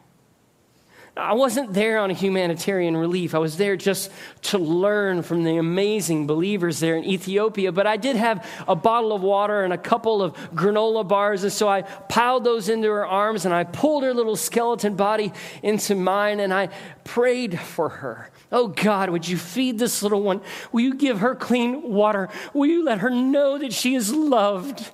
I 1.18 1.34
wasn't 1.34 1.74
there 1.74 2.00
on 2.00 2.10
a 2.10 2.14
humanitarian 2.14 2.96
relief. 2.96 3.36
I 3.36 3.40
was 3.40 3.58
there 3.58 3.76
just 3.76 4.12
to 4.44 4.58
learn 4.58 5.24
from 5.24 5.44
the 5.44 5.58
amazing 5.58 6.26
believers 6.26 6.80
there 6.80 6.96
in 6.96 7.04
Ethiopia. 7.04 7.72
But 7.72 7.86
I 7.86 7.98
did 7.98 8.16
have 8.16 8.48
a 8.68 8.76
bottle 8.76 9.12
of 9.12 9.22
water 9.22 9.64
and 9.64 9.74
a 9.74 9.78
couple 9.78 10.22
of 10.22 10.36
granola 10.52 11.06
bars. 11.06 11.44
And 11.44 11.52
so 11.52 11.68
I 11.68 11.82
piled 11.82 12.44
those 12.44 12.70
into 12.70 12.88
her 12.90 13.06
arms 13.06 13.46
and 13.46 13.54
I 13.54 13.66
pulled 13.66 14.04
her 14.04 14.14
little 14.14 14.38
skeleton 14.38 14.96
body 14.96 15.34
into 15.62 15.96
mine 15.96 16.40
and 16.40 16.54
I 16.54 16.70
prayed 17.04 17.60
for 17.60 17.90
her. 17.90 18.32
Oh 18.52 18.68
God, 18.68 19.10
would 19.10 19.28
you 19.28 19.38
feed 19.38 19.80
this 19.80 20.04
little 20.04 20.22
one? 20.22 20.42
Will 20.72 20.82
you 20.82 20.96
give 20.96 21.20
her 21.20 21.36
clean 21.36 21.82
water? 21.84 22.30
Will 22.54 22.68
you 22.68 22.84
let 22.84 23.00
her 23.00 23.10
know 23.10 23.58
that 23.58 23.74
she 23.74 23.96
is 23.96 24.14
loved? 24.14 24.92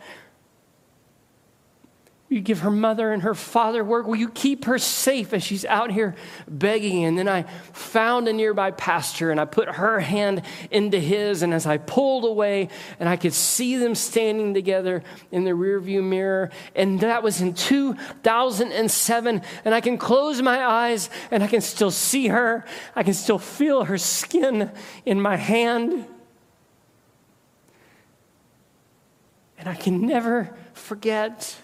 Will 2.29 2.37
you 2.37 2.43
give 2.43 2.59
her 2.59 2.71
mother 2.71 3.13
and 3.13 3.23
her 3.23 3.33
father 3.33 3.85
work? 3.85 4.05
Will 4.05 4.17
you 4.17 4.27
keep 4.27 4.65
her 4.65 4.77
safe 4.77 5.33
as 5.33 5.43
she's 5.43 5.63
out 5.63 5.91
here 5.91 6.13
begging? 6.45 7.05
And 7.05 7.17
then 7.17 7.29
I 7.29 7.43
found 7.71 8.27
a 8.27 8.33
nearby 8.33 8.71
pasture 8.71 9.31
and 9.31 9.39
I 9.39 9.45
put 9.45 9.69
her 9.69 10.01
hand 10.01 10.41
into 10.69 10.99
his. 10.99 11.41
And 11.41 11.53
as 11.53 11.65
I 11.65 11.77
pulled 11.77 12.25
away, 12.25 12.67
and 12.99 13.07
I 13.07 13.15
could 13.15 13.33
see 13.33 13.77
them 13.77 13.95
standing 13.95 14.53
together 14.53 15.03
in 15.31 15.45
the 15.45 15.51
rearview 15.51 16.03
mirror. 16.03 16.51
And 16.75 16.99
that 16.99 17.23
was 17.23 17.39
in 17.39 17.53
2007. 17.53 19.41
And 19.63 19.73
I 19.73 19.79
can 19.79 19.97
close 19.97 20.41
my 20.41 20.65
eyes 20.65 21.09
and 21.31 21.41
I 21.41 21.47
can 21.47 21.61
still 21.61 21.91
see 21.91 22.27
her. 22.27 22.65
I 22.93 23.03
can 23.03 23.13
still 23.13 23.39
feel 23.39 23.85
her 23.85 23.97
skin 23.97 24.69
in 25.05 25.21
my 25.21 25.37
hand. 25.37 26.05
And 29.57 29.69
I 29.69 29.75
can 29.75 30.05
never 30.05 30.53
forget 30.73 31.57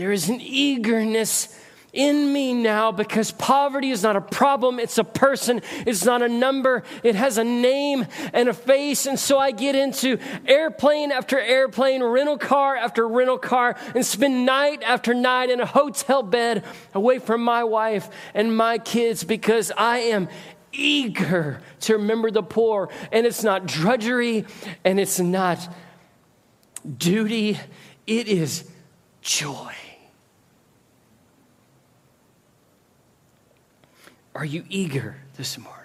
there 0.00 0.12
is 0.12 0.30
an 0.30 0.40
eagerness 0.40 1.54
in 1.92 2.32
me 2.32 2.54
now 2.54 2.90
because 2.90 3.32
poverty 3.32 3.90
is 3.90 4.02
not 4.02 4.16
a 4.16 4.20
problem, 4.22 4.78
it's 4.78 4.96
a 4.96 5.04
person, 5.04 5.60
it's 5.86 6.06
not 6.06 6.22
a 6.22 6.28
number, 6.28 6.84
it 7.02 7.14
has 7.14 7.36
a 7.36 7.44
name 7.44 8.06
and 8.32 8.48
a 8.48 8.54
face. 8.54 9.04
And 9.04 9.18
so 9.18 9.38
I 9.38 9.50
get 9.50 9.74
into 9.74 10.18
airplane 10.46 11.12
after 11.12 11.38
airplane, 11.38 12.02
rental 12.02 12.38
car 12.38 12.76
after 12.76 13.06
rental 13.06 13.36
car, 13.36 13.76
and 13.94 14.06
spend 14.06 14.46
night 14.46 14.82
after 14.82 15.12
night 15.12 15.50
in 15.50 15.60
a 15.60 15.66
hotel 15.66 16.22
bed 16.22 16.64
away 16.94 17.18
from 17.18 17.42
my 17.42 17.62
wife 17.64 18.08
and 18.32 18.56
my 18.56 18.78
kids 18.78 19.22
because 19.22 19.70
I 19.76 19.98
am 19.98 20.28
eager 20.72 21.60
to 21.80 21.98
remember 21.98 22.30
the 22.30 22.42
poor. 22.42 22.88
And 23.12 23.26
it's 23.26 23.42
not 23.42 23.66
drudgery 23.66 24.46
and 24.82 24.98
it's 24.98 25.20
not 25.20 25.68
duty, 26.96 27.58
it 28.06 28.28
is 28.28 28.66
joy. 29.20 29.74
Are 34.40 34.46
you 34.46 34.64
eager 34.70 35.16
this 35.36 35.58
morning? 35.58 35.76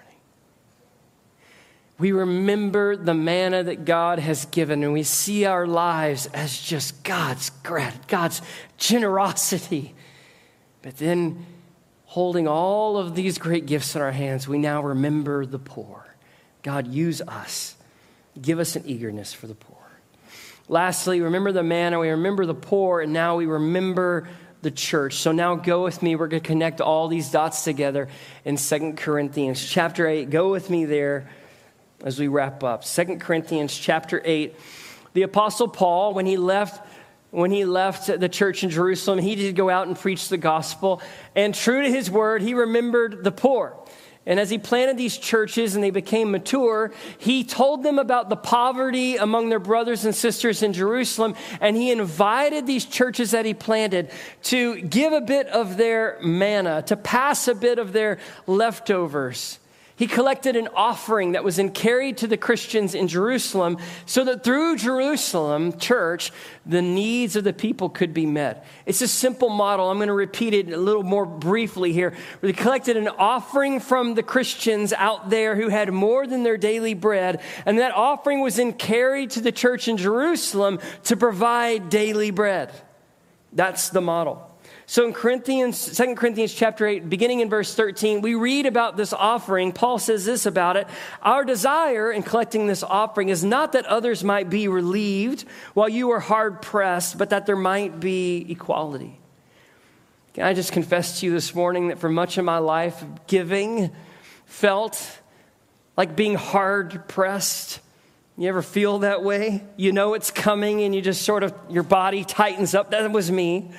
We 1.98 2.12
remember 2.12 2.96
the 2.96 3.12
manna 3.12 3.62
that 3.64 3.84
God 3.84 4.18
has 4.18 4.46
given, 4.46 4.82
and 4.82 4.94
we 4.94 5.02
see 5.02 5.44
our 5.44 5.66
lives 5.66 6.24
as 6.32 6.58
just 6.58 7.04
God's 7.04 7.50
grant, 7.62 8.08
God's 8.08 8.40
generosity. 8.78 9.94
But 10.80 10.96
then, 10.96 11.44
holding 12.06 12.48
all 12.48 12.96
of 12.96 13.14
these 13.14 13.36
great 13.36 13.66
gifts 13.66 13.94
in 13.94 14.00
our 14.00 14.12
hands, 14.12 14.48
we 14.48 14.56
now 14.56 14.82
remember 14.82 15.44
the 15.44 15.58
poor. 15.58 16.16
God, 16.62 16.86
use 16.86 17.20
us. 17.20 17.76
Give 18.40 18.58
us 18.58 18.74
an 18.74 18.84
eagerness 18.86 19.34
for 19.34 19.48
the 19.48 19.54
poor. 19.54 19.76
Lastly, 20.66 21.20
remember 21.20 21.52
the 21.52 21.62
manna, 21.62 21.98
we 21.98 22.08
remember 22.08 22.46
the 22.46 22.54
poor, 22.54 23.02
and 23.02 23.12
now 23.12 23.36
we 23.36 23.44
remember 23.44 24.26
the 24.66 24.70
church. 24.72 25.14
So 25.14 25.30
now 25.30 25.54
go 25.54 25.84
with 25.84 26.02
me. 26.02 26.16
We're 26.16 26.26
going 26.26 26.42
to 26.42 26.46
connect 26.48 26.80
all 26.80 27.06
these 27.06 27.30
dots 27.30 27.62
together 27.62 28.08
in 28.44 28.56
Second 28.56 28.96
Corinthians 28.96 29.64
chapter 29.64 30.08
8. 30.08 30.28
Go 30.28 30.50
with 30.50 30.70
me 30.70 30.86
there. 30.86 31.30
as 32.02 32.18
we 32.18 32.26
wrap 32.26 32.64
up. 32.64 32.84
2 32.84 33.18
Corinthians 33.18 33.78
chapter 33.78 34.20
8. 34.24 34.56
The 35.14 35.22
Apostle 35.22 35.68
Paul, 35.68 36.14
when 36.14 36.26
he 36.26 36.36
left 36.36 36.84
when 37.30 37.52
he 37.52 37.64
left 37.64 38.06
the 38.06 38.28
church 38.28 38.64
in 38.64 38.70
Jerusalem, 38.70 39.20
he 39.20 39.36
did 39.36 39.54
go 39.54 39.70
out 39.70 39.86
and 39.86 39.96
preach 39.96 40.28
the 40.28 40.36
gospel. 40.36 41.00
And 41.36 41.54
true 41.54 41.82
to 41.82 41.88
his 41.88 42.10
word, 42.10 42.42
he 42.42 42.54
remembered 42.54 43.22
the 43.22 43.32
poor. 43.32 43.76
And 44.26 44.40
as 44.40 44.50
he 44.50 44.58
planted 44.58 44.96
these 44.96 45.16
churches 45.16 45.76
and 45.76 45.84
they 45.84 45.90
became 45.90 46.32
mature, 46.32 46.92
he 47.16 47.44
told 47.44 47.84
them 47.84 48.00
about 48.00 48.28
the 48.28 48.36
poverty 48.36 49.16
among 49.16 49.50
their 49.50 49.60
brothers 49.60 50.04
and 50.04 50.14
sisters 50.14 50.64
in 50.64 50.72
Jerusalem. 50.72 51.36
And 51.60 51.76
he 51.76 51.92
invited 51.92 52.66
these 52.66 52.84
churches 52.84 53.30
that 53.30 53.46
he 53.46 53.54
planted 53.54 54.10
to 54.44 54.80
give 54.82 55.12
a 55.12 55.20
bit 55.20 55.46
of 55.46 55.76
their 55.76 56.18
manna, 56.22 56.82
to 56.82 56.96
pass 56.96 57.46
a 57.46 57.54
bit 57.54 57.78
of 57.78 57.92
their 57.92 58.18
leftovers. 58.48 59.60
He 59.96 60.06
collected 60.06 60.56
an 60.56 60.68
offering 60.74 61.32
that 61.32 61.42
was 61.42 61.56
then 61.56 61.70
carried 61.70 62.18
to 62.18 62.26
the 62.26 62.36
Christians 62.36 62.94
in 62.94 63.08
Jerusalem 63.08 63.78
so 64.04 64.24
that 64.24 64.44
through 64.44 64.76
Jerusalem 64.76 65.78
church, 65.78 66.32
the 66.66 66.82
needs 66.82 67.34
of 67.34 67.44
the 67.44 67.54
people 67.54 67.88
could 67.88 68.12
be 68.12 68.26
met. 68.26 68.66
It's 68.84 69.00
a 69.00 69.08
simple 69.08 69.48
model. 69.48 69.90
I'm 69.90 69.96
going 69.96 70.08
to 70.08 70.12
repeat 70.12 70.52
it 70.52 70.70
a 70.70 70.76
little 70.76 71.02
more 71.02 71.24
briefly 71.24 71.94
here. 71.94 72.12
They 72.42 72.52
collected 72.52 72.98
an 72.98 73.08
offering 73.08 73.80
from 73.80 74.14
the 74.14 74.22
Christians 74.22 74.92
out 74.92 75.30
there 75.30 75.56
who 75.56 75.70
had 75.70 75.90
more 75.90 76.26
than 76.26 76.42
their 76.42 76.58
daily 76.58 76.92
bread, 76.92 77.40
and 77.64 77.78
that 77.78 77.92
offering 77.92 78.42
was 78.42 78.56
then 78.56 78.74
carried 78.74 79.30
to 79.30 79.40
the 79.40 79.52
church 79.52 79.88
in 79.88 79.96
Jerusalem 79.96 80.78
to 81.04 81.16
provide 81.16 81.88
daily 81.88 82.30
bread. 82.30 82.70
That's 83.50 83.88
the 83.88 84.02
model. 84.02 84.45
So 84.88 85.04
in 85.04 85.12
Corinthians, 85.12 85.96
2 85.96 86.14
Corinthians 86.14 86.54
chapter 86.54 86.86
8, 86.86 87.08
beginning 87.08 87.40
in 87.40 87.50
verse 87.50 87.74
13, 87.74 88.20
we 88.20 88.36
read 88.36 88.66
about 88.66 88.96
this 88.96 89.12
offering. 89.12 89.72
Paul 89.72 89.98
says 89.98 90.24
this 90.24 90.46
about 90.46 90.76
it. 90.76 90.86
Our 91.22 91.44
desire 91.44 92.12
in 92.12 92.22
collecting 92.22 92.68
this 92.68 92.84
offering 92.84 93.28
is 93.28 93.42
not 93.42 93.72
that 93.72 93.84
others 93.86 94.22
might 94.22 94.48
be 94.48 94.68
relieved 94.68 95.44
while 95.74 95.88
you 95.88 96.10
are 96.12 96.20
hard 96.20 96.62
pressed, 96.62 97.18
but 97.18 97.30
that 97.30 97.46
there 97.46 97.56
might 97.56 97.98
be 97.98 98.46
equality. 98.48 99.18
Can 100.34 100.44
I 100.44 100.54
just 100.54 100.70
confess 100.70 101.18
to 101.18 101.26
you 101.26 101.32
this 101.32 101.52
morning 101.52 101.88
that 101.88 101.98
for 101.98 102.08
much 102.08 102.38
of 102.38 102.44
my 102.44 102.58
life, 102.58 103.02
giving 103.26 103.90
felt 104.44 105.20
like 105.96 106.14
being 106.14 106.36
hard 106.36 107.08
pressed. 107.08 107.80
You 108.38 108.48
ever 108.48 108.62
feel 108.62 109.00
that 109.00 109.24
way? 109.24 109.64
You 109.76 109.90
know 109.90 110.14
it's 110.14 110.30
coming 110.30 110.82
and 110.82 110.94
you 110.94 111.00
just 111.02 111.22
sort 111.22 111.42
of, 111.42 111.52
your 111.68 111.82
body 111.82 112.22
tightens 112.22 112.72
up. 112.72 112.92
That 112.92 113.10
was 113.10 113.32
me 113.32 113.72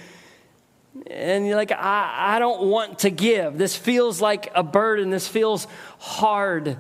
and 1.06 1.46
you're 1.46 1.56
like, 1.56 1.72
I, 1.72 2.36
I 2.36 2.40
don't 2.40 2.64
want 2.64 3.00
to 3.00 3.10
give. 3.10 3.58
This 3.58 3.76
feels 3.76 4.22
like 4.22 4.52
a 4.56 4.64
burden. 4.64 5.10
This 5.10 5.28
feels 5.28 5.68
hard 6.00 6.78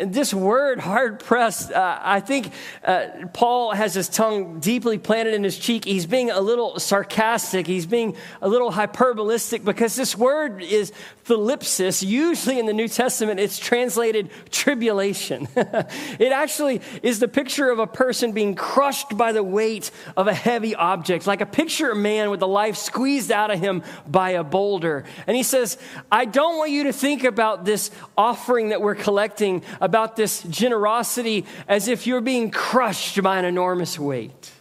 this 0.00 0.32
word 0.32 0.80
hard 0.80 1.20
pressed, 1.20 1.72
uh, 1.72 1.98
I 2.02 2.20
think 2.20 2.52
uh, 2.84 3.06
Paul 3.32 3.72
has 3.72 3.94
his 3.94 4.08
tongue 4.08 4.60
deeply 4.60 4.98
planted 4.98 5.34
in 5.34 5.44
his 5.44 5.58
cheek. 5.58 5.84
He's 5.84 6.06
being 6.06 6.30
a 6.30 6.40
little 6.40 6.78
sarcastic, 6.78 7.66
he's 7.66 7.86
being 7.86 8.16
a 8.40 8.48
little 8.48 8.70
hyperbolistic 8.70 9.64
because 9.64 9.96
this 9.96 10.16
word 10.16 10.62
is 10.62 10.92
thlipsis. 11.26 12.06
Usually 12.06 12.58
in 12.58 12.66
the 12.66 12.72
New 12.72 12.88
Testament, 12.88 13.40
it's 13.40 13.58
translated 13.58 14.30
tribulation. 14.50 15.48
it 15.56 16.32
actually 16.32 16.80
is 17.02 17.20
the 17.20 17.28
picture 17.28 17.70
of 17.70 17.78
a 17.78 17.86
person 17.86 18.32
being 18.32 18.54
crushed 18.54 19.16
by 19.16 19.32
the 19.32 19.42
weight 19.42 19.90
of 20.16 20.26
a 20.26 20.34
heavy 20.34 20.74
object, 20.74 21.26
like 21.26 21.40
a 21.40 21.46
picture 21.46 21.90
of 21.90 21.98
a 21.98 22.00
man 22.00 22.30
with 22.30 22.40
the 22.40 22.48
life 22.48 22.76
squeezed 22.76 23.32
out 23.32 23.50
of 23.50 23.58
him 23.58 23.82
by 24.06 24.30
a 24.30 24.44
boulder. 24.44 25.04
And 25.26 25.36
he 25.36 25.42
says, 25.42 25.78
I 26.10 26.24
don't 26.24 26.56
want 26.56 26.70
you 26.70 26.84
to 26.84 26.92
think 26.92 27.24
about 27.24 27.64
this 27.64 27.90
offering 28.16 28.70
that 28.70 28.80
we're 28.80 28.94
collecting 28.94 29.62
about 29.88 30.16
this 30.16 30.42
generosity 30.44 31.46
as 31.66 31.88
if 31.88 32.06
you're 32.06 32.20
being 32.20 32.50
crushed 32.50 33.22
by 33.22 33.38
an 33.38 33.44
enormous 33.44 33.98
weight. 33.98 34.52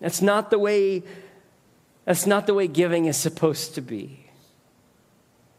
That's 0.00 0.20
not 0.20 0.50
the 0.50 0.58
way 0.58 1.04
that's 2.04 2.26
not 2.26 2.46
the 2.48 2.54
way 2.54 2.66
giving 2.66 3.04
is 3.06 3.16
supposed 3.16 3.76
to 3.76 3.80
be. 3.80 4.18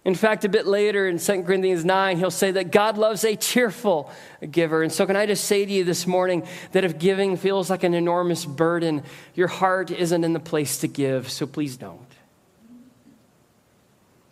In 0.05 0.15
fact, 0.15 0.43
a 0.43 0.49
bit 0.49 0.67
later 0.67 1.07
in 1.07 1.17
2 1.17 1.43
Corinthians 1.43 1.85
9, 1.85 2.17
he'll 2.17 2.29
say 2.29 2.51
that 2.51 2.71
God 2.71 2.97
loves 2.97 3.23
a 3.23 3.37
cheerful 3.37 4.11
giver. 4.51 4.83
And 4.83 4.91
so, 4.91 5.05
can 5.05 5.15
I 5.15 5.25
just 5.25 5.45
say 5.45 5.65
to 5.65 5.71
you 5.71 5.85
this 5.85 6.05
morning 6.05 6.45
that 6.73 6.83
if 6.83 6.99
giving 6.99 7.37
feels 7.37 7.69
like 7.69 7.85
an 7.85 7.93
enormous 7.93 8.43
burden, 8.43 9.03
your 9.33 9.47
heart 9.47 9.91
isn't 9.91 10.23
in 10.25 10.33
the 10.33 10.41
place 10.41 10.79
to 10.79 10.89
give, 10.89 11.31
so 11.31 11.47
please 11.47 11.77
don't. 11.77 12.12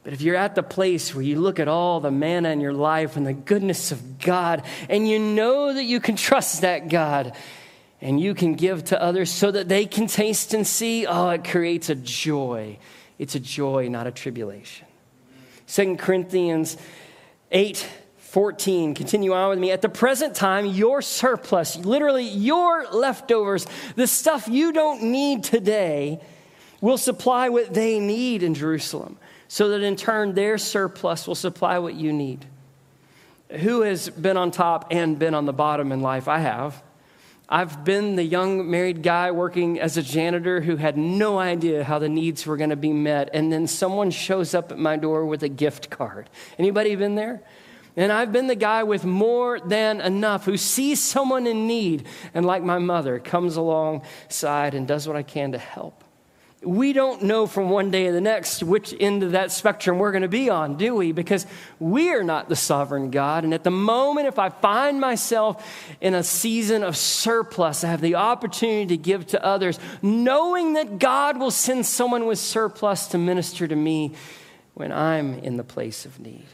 But 0.04 0.14
if 0.14 0.22
you're 0.22 0.36
at 0.36 0.56
the 0.56 0.64
place 0.64 1.14
where 1.14 1.24
you 1.24 1.40
look 1.40 1.60
at 1.60 1.68
all 1.68 2.00
the 2.00 2.12
manna 2.12 2.50
in 2.50 2.60
your 2.60 2.74
life 2.74 3.18
and 3.18 3.26
the 3.26 3.34
goodness 3.34 3.92
of 3.92 4.20
God, 4.20 4.64
and 4.90 5.08
you 5.08 5.20
know 5.20 5.74
that 5.74 5.84
you 5.84 6.00
can 6.00 6.16
trust 6.16 6.62
that 6.62 6.90
God, 6.90 7.36
and 8.02 8.20
you 8.20 8.34
can 8.34 8.56
give 8.56 8.86
to 8.86 9.02
others 9.02 9.30
so 9.30 9.52
that 9.52 9.70
they 9.70 9.86
can 9.86 10.08
taste 10.08 10.56
and 10.56 10.66
see, 10.66 11.06
oh, 11.06 11.30
it 11.30 11.44
creates 11.44 11.90
a 11.90 11.96
joy. 11.96 12.80
It's 13.20 13.36
a 13.36 13.40
joy, 13.40 13.90
not 13.90 14.08
a 14.08 14.12
tribulation. 14.12 14.88
Second 15.68 16.00
Corinthians 16.00 16.78
8 17.52 17.88
14, 18.18 18.96
continue 18.96 19.34
on 19.34 19.50
with 19.50 19.60
me. 19.60 19.72
At 19.72 19.82
the 19.82 19.90
present 19.90 20.34
time, 20.36 20.66
your 20.66 21.02
surplus, 21.02 21.76
literally 21.76 22.26
your 22.26 22.88
leftovers, 22.90 23.68
the 23.98 24.08
stuff 24.08 24.48
you 24.48 24.72
don't 24.72 25.04
need 25.04 25.44
today, 25.44 26.22
will 26.80 26.98
supply 26.98 27.50
what 27.50 27.74
they 27.74 28.00
need 28.00 28.42
in 28.42 28.54
Jerusalem 28.54 29.18
so 29.52 29.68
that 29.68 29.82
in 29.82 29.98
turn 29.98 30.34
their 30.34 30.58
surplus 30.58 31.28
will 31.28 31.36
supply 31.36 31.78
what 31.78 31.94
you 31.94 32.14
need. 32.14 32.46
Who 33.50 33.82
has 33.82 34.10
been 34.10 34.38
on 34.38 34.50
top 34.50 34.88
and 34.92 35.20
been 35.20 35.34
on 35.34 35.46
the 35.46 35.52
bottom 35.52 35.92
in 35.92 36.00
life? 36.00 36.30
I 36.30 36.40
have. 36.40 36.82
I've 37.50 37.84
been 37.84 38.16
the 38.16 38.24
young 38.24 38.72
married 38.72 39.04
guy 39.04 39.32
working 39.32 39.78
as 39.78 39.98
a 39.98 40.02
janitor 40.02 40.62
who 40.62 40.78
had 40.78 40.96
no 40.96 41.38
idea 41.38 41.84
how 41.84 42.00
the 42.00 42.08
needs 42.08 42.46
were 42.46 42.56
going 42.56 42.70
to 42.70 42.78
be 42.78 42.94
met 42.94 43.30
and 43.34 43.52
then 43.52 43.68
someone 43.68 44.10
shows 44.10 44.54
up 44.54 44.72
at 44.72 44.80
my 44.80 44.96
door 44.96 45.26
with 45.26 45.44
a 45.44 45.50
gift 45.50 45.90
card. 45.90 46.30
Anybody 46.58 46.96
been 46.96 47.16
there? 47.16 47.42
And 47.98 48.10
I've 48.10 48.32
been 48.32 48.48
the 48.48 48.56
guy 48.56 48.84
with 48.84 49.04
more 49.04 49.60
than 49.60 50.00
enough 50.00 50.46
who 50.46 50.56
sees 50.56 51.02
someone 51.02 51.46
in 51.46 51.68
need 51.68 52.08
and 52.34 52.46
like 52.46 52.64
my 52.64 52.80
mother 52.80 53.20
comes 53.20 53.58
alongside 53.58 54.76
and 54.76 54.88
does 54.88 55.10
what 55.10 55.18
I 55.18 55.24
can 55.24 55.52
to 55.52 55.58
help 55.58 56.06
we 56.64 56.94
don't 56.94 57.24
know 57.24 57.48
from 57.48 57.70
one 57.70 57.90
day 57.90 58.06
to 58.06 58.12
the 58.12 58.22
next 58.22 58.62
which 58.62 58.94
end 59.00 59.24
of 59.24 59.32
that 59.32 59.52
spectrum 59.52 59.98
we're 59.98 60.12
going 60.12 60.22
to 60.22 60.28
be 60.28 60.50
on, 60.50 60.78
do 60.78 60.94
we? 60.94 61.12
Because 61.12 61.48
we 61.80 62.12
are 62.12 62.24
not 62.24 62.50
the 62.50 62.56
sovereign 62.56 63.10
God. 63.10 63.44
And 63.44 63.54
at 63.54 63.64
the 63.64 63.72
moment, 63.72 64.28
if 64.28 64.38
I 64.38 64.50
find 64.50 65.02
myself 65.02 65.68
in 66.02 66.14
a 66.14 66.22
season 66.22 66.84
of 66.84 66.96
surplus, 66.96 67.84
I 67.84 67.88
have 67.88 68.02
the 68.02 68.16
opportunity 68.16 68.86
to 68.88 68.98
give 68.98 69.26
to 69.28 69.44
others, 69.44 69.80
knowing 70.04 70.74
that 70.74 71.00
God 71.00 71.40
will 71.40 71.50
send 71.50 71.84
someone 71.86 72.28
with 72.28 72.38
surplus 72.38 73.08
to 73.08 73.18
minister 73.18 73.68
to 73.68 73.76
me 73.76 74.14
when 74.76 74.92
I'm 74.92 75.40
in 75.40 75.58
the 75.58 75.64
place 75.64 76.06
of 76.06 76.20
need. 76.20 76.46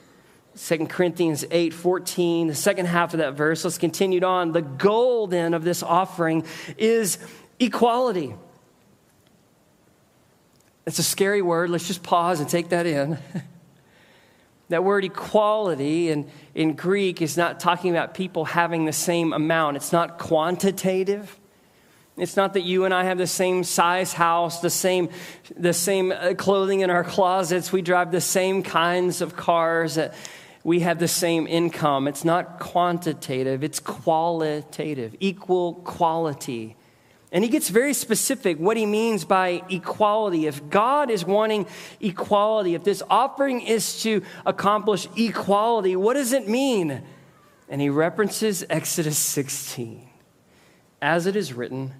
2 0.58 0.88
Corinthians 0.88 1.46
8 1.52 1.74
14, 1.74 2.48
the 2.48 2.56
second 2.56 2.86
half 2.86 3.14
of 3.14 3.20
that 3.20 3.34
verse, 3.34 3.66
let's 3.66 3.78
continue 3.78 4.24
on. 4.24 4.54
The 4.54 4.62
goal 4.62 5.28
then 5.28 5.54
of 5.54 5.66
this 5.66 5.84
offering 5.84 6.46
is 6.78 7.20
equality. 7.60 8.34
It's 10.88 11.00
a 11.00 11.04
scary 11.04 11.42
word. 11.42 11.70
Let's 11.70 11.86
just 11.86 12.02
pause 12.02 12.40
and 12.40 12.48
take 12.48 12.70
that 12.70 12.86
in. 12.86 13.18
that 14.70 14.86
word 14.86 15.04
equality 15.04 16.10
in, 16.10 16.32
in 16.56 16.76
Greek 16.76 17.22
is 17.22 17.36
not 17.36 17.60
talking 17.60 17.92
about 17.92 18.14
people 18.14 18.46
having 18.46 18.86
the 18.86 18.94
same 18.94 19.34
amount, 19.34 19.76
it's 19.76 19.92
not 19.92 20.18
quantitative. 20.18 21.38
It's 22.16 22.38
not 22.38 22.54
that 22.54 22.62
you 22.62 22.86
and 22.86 22.94
I 22.94 23.04
have 23.04 23.20
the 23.20 23.28
same 23.28 23.64
size 23.64 24.14
house, 24.14 24.62
the 24.62 24.72
same, 24.72 25.10
the 25.56 25.74
same 25.74 26.12
uh, 26.12 26.34
clothing 26.36 26.80
in 26.80 26.90
our 26.90 27.04
closets, 27.04 27.72
we 27.72 27.84
drive 27.84 28.12
the 28.12 28.22
same 28.22 28.64
kinds 28.64 29.22
of 29.22 29.36
cars, 29.36 30.00
we 30.64 30.80
have 30.80 30.98
the 30.98 31.08
same 31.08 31.48
income. 31.48 32.08
It's 32.08 32.24
not 32.24 32.60
quantitative, 32.60 33.62
it's 33.62 33.82
qualitative, 33.82 35.18
equal 35.20 35.76
quality. 35.76 36.77
And 37.32 37.44
he 37.44 37.50
gets 37.50 37.68
very 37.68 37.94
specific 37.94 38.58
what 38.58 38.78
he 38.78 38.86
means 38.86 39.26
by 39.26 39.62
equality. 39.70 40.48
If 40.48 40.70
God 40.70 41.10
is 41.10 41.26
wanting 41.26 41.68
equality, 42.00 42.74
if 42.74 42.84
this 42.84 43.04
offering 43.10 43.62
is 43.62 44.02
to 44.04 44.22
accomplish 44.46 45.08
equality, 45.18 45.96
what 45.98 46.14
does 46.14 46.32
it 46.32 46.48
mean? 46.48 47.04
And 47.68 47.82
he 47.82 47.90
references 47.90 48.64
Exodus 48.70 49.18
16. 49.18 50.08
As 51.02 51.26
it 51.26 51.36
is 51.36 51.52
written, 51.54 51.94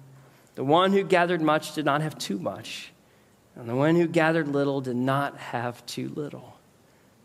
the 0.54 0.64
one 0.64 0.92
who 0.92 1.04
gathered 1.04 1.42
much 1.42 1.74
did 1.74 1.84
not 1.84 2.00
have 2.00 2.18
too 2.18 2.38
much, 2.38 2.92
and 3.54 3.68
the 3.68 3.76
one 3.76 3.94
who 3.94 4.08
gathered 4.08 4.48
little 4.48 4.80
did 4.80 4.96
not 4.96 5.36
have 5.36 5.84
too 5.86 6.08
little. 6.08 6.56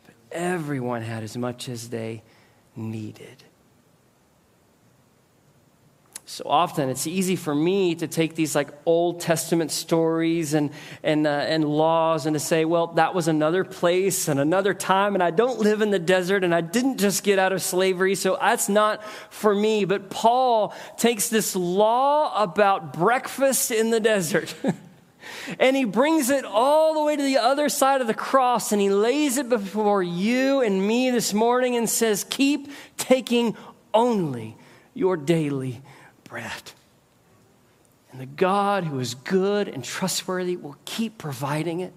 But 0.05 0.13
everyone 0.31 1.01
had 1.01 1.23
as 1.23 1.35
much 1.35 1.69
as 1.69 1.89
they 1.89 2.21
needed. 2.75 3.42
So 6.33 6.43
often 6.47 6.89
it's 6.89 7.05
easy 7.05 7.35
for 7.35 7.53
me 7.53 7.93
to 7.93 8.07
take 8.07 8.33
these 8.33 8.55
like 8.55 8.69
Old 8.87 9.21
Testament 9.21 9.69
stories 9.69 10.55
and, 10.55 10.71
and, 11.03 11.27
uh, 11.27 11.29
and 11.29 11.63
laws 11.63 12.25
and 12.25 12.33
to 12.33 12.39
say, 12.39 12.65
well, 12.65 12.87
that 12.87 13.13
was 13.13 13.27
another 13.27 13.63
place 13.63 14.27
and 14.27 14.39
another 14.39 14.73
time, 14.73 15.13
and 15.13 15.21
I 15.21 15.29
don't 15.29 15.59
live 15.59 15.83
in 15.83 15.91
the 15.91 15.99
desert 15.99 16.43
and 16.43 16.55
I 16.55 16.61
didn't 16.61 16.97
just 16.97 17.23
get 17.23 17.37
out 17.37 17.53
of 17.53 17.61
slavery, 17.61 18.15
so 18.15 18.35
that's 18.41 18.67
not 18.67 19.03
for 19.29 19.53
me. 19.53 19.85
But 19.85 20.09
Paul 20.09 20.73
takes 20.97 21.29
this 21.29 21.55
law 21.55 22.41
about 22.41 22.93
breakfast 22.93 23.69
in 23.69 23.91
the 23.91 23.99
desert. 23.99 24.55
and 25.59 25.75
he 25.75 25.85
brings 25.85 26.31
it 26.31 26.45
all 26.45 26.95
the 26.95 27.03
way 27.03 27.15
to 27.15 27.21
the 27.21 27.37
other 27.37 27.69
side 27.69 28.01
of 28.01 28.07
the 28.07 28.13
cross 28.15 28.71
and 28.71 28.81
he 28.81 28.89
lays 28.89 29.37
it 29.37 29.49
before 29.49 30.01
you 30.01 30.61
and 30.61 30.87
me 30.87 31.11
this 31.11 31.31
morning 31.31 31.75
and 31.75 31.87
says, 31.87 32.25
Keep 32.27 32.71
taking 32.97 33.55
only 33.93 34.57
your 34.95 35.15
daily 35.15 35.83
And 38.11 38.21
the 38.21 38.25
God 38.25 38.83
who 38.83 38.99
is 38.99 39.15
good 39.15 39.67
and 39.67 39.83
trustworthy 39.83 40.55
will 40.55 40.77
keep 40.85 41.17
providing 41.17 41.79
it. 41.79 41.93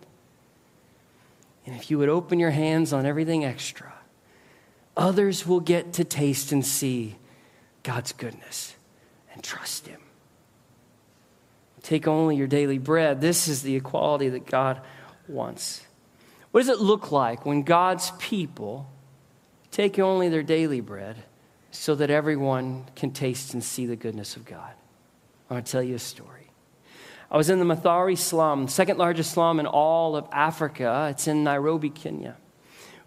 And 1.66 1.76
if 1.76 1.90
you 1.90 1.98
would 1.98 2.08
open 2.08 2.38
your 2.38 2.50
hands 2.50 2.92
on 2.92 3.04
everything 3.04 3.44
extra, 3.44 3.92
others 4.96 5.46
will 5.46 5.60
get 5.60 5.92
to 5.94 6.04
taste 6.04 6.52
and 6.52 6.64
see 6.64 7.16
God's 7.82 8.12
goodness 8.12 8.74
and 9.32 9.42
trust 9.42 9.86
Him. 9.86 10.00
Take 11.82 12.08
only 12.08 12.36
your 12.36 12.46
daily 12.46 12.78
bread. 12.78 13.20
This 13.20 13.46
is 13.46 13.62
the 13.62 13.76
equality 13.76 14.28
that 14.30 14.46
God 14.46 14.80
wants. 15.28 15.84
What 16.50 16.60
does 16.60 16.68
it 16.68 16.80
look 16.80 17.12
like 17.12 17.44
when 17.44 17.62
God's 17.62 18.10
people 18.18 18.90
take 19.70 19.98
only 19.98 20.28
their 20.28 20.42
daily 20.42 20.80
bread? 20.80 21.16
So 21.78 21.94
that 21.94 22.10
everyone 22.10 22.86
can 22.96 23.12
taste 23.12 23.54
and 23.54 23.62
see 23.62 23.86
the 23.86 23.96
goodness 23.96 24.34
of 24.34 24.44
God. 24.44 24.72
I 25.48 25.54
want 25.54 25.66
to 25.66 25.72
tell 25.72 25.82
you 25.82 25.94
a 25.94 26.00
story. 26.00 26.50
I 27.30 27.36
was 27.36 27.50
in 27.50 27.60
the 27.60 27.64
Mathare 27.64 28.16
slum, 28.16 28.66
second 28.66 28.98
largest 28.98 29.32
slum 29.32 29.60
in 29.60 29.66
all 29.66 30.16
of 30.16 30.26
Africa. 30.32 31.08
It's 31.10 31.28
in 31.28 31.44
Nairobi, 31.44 31.90
Kenya. 31.90 32.36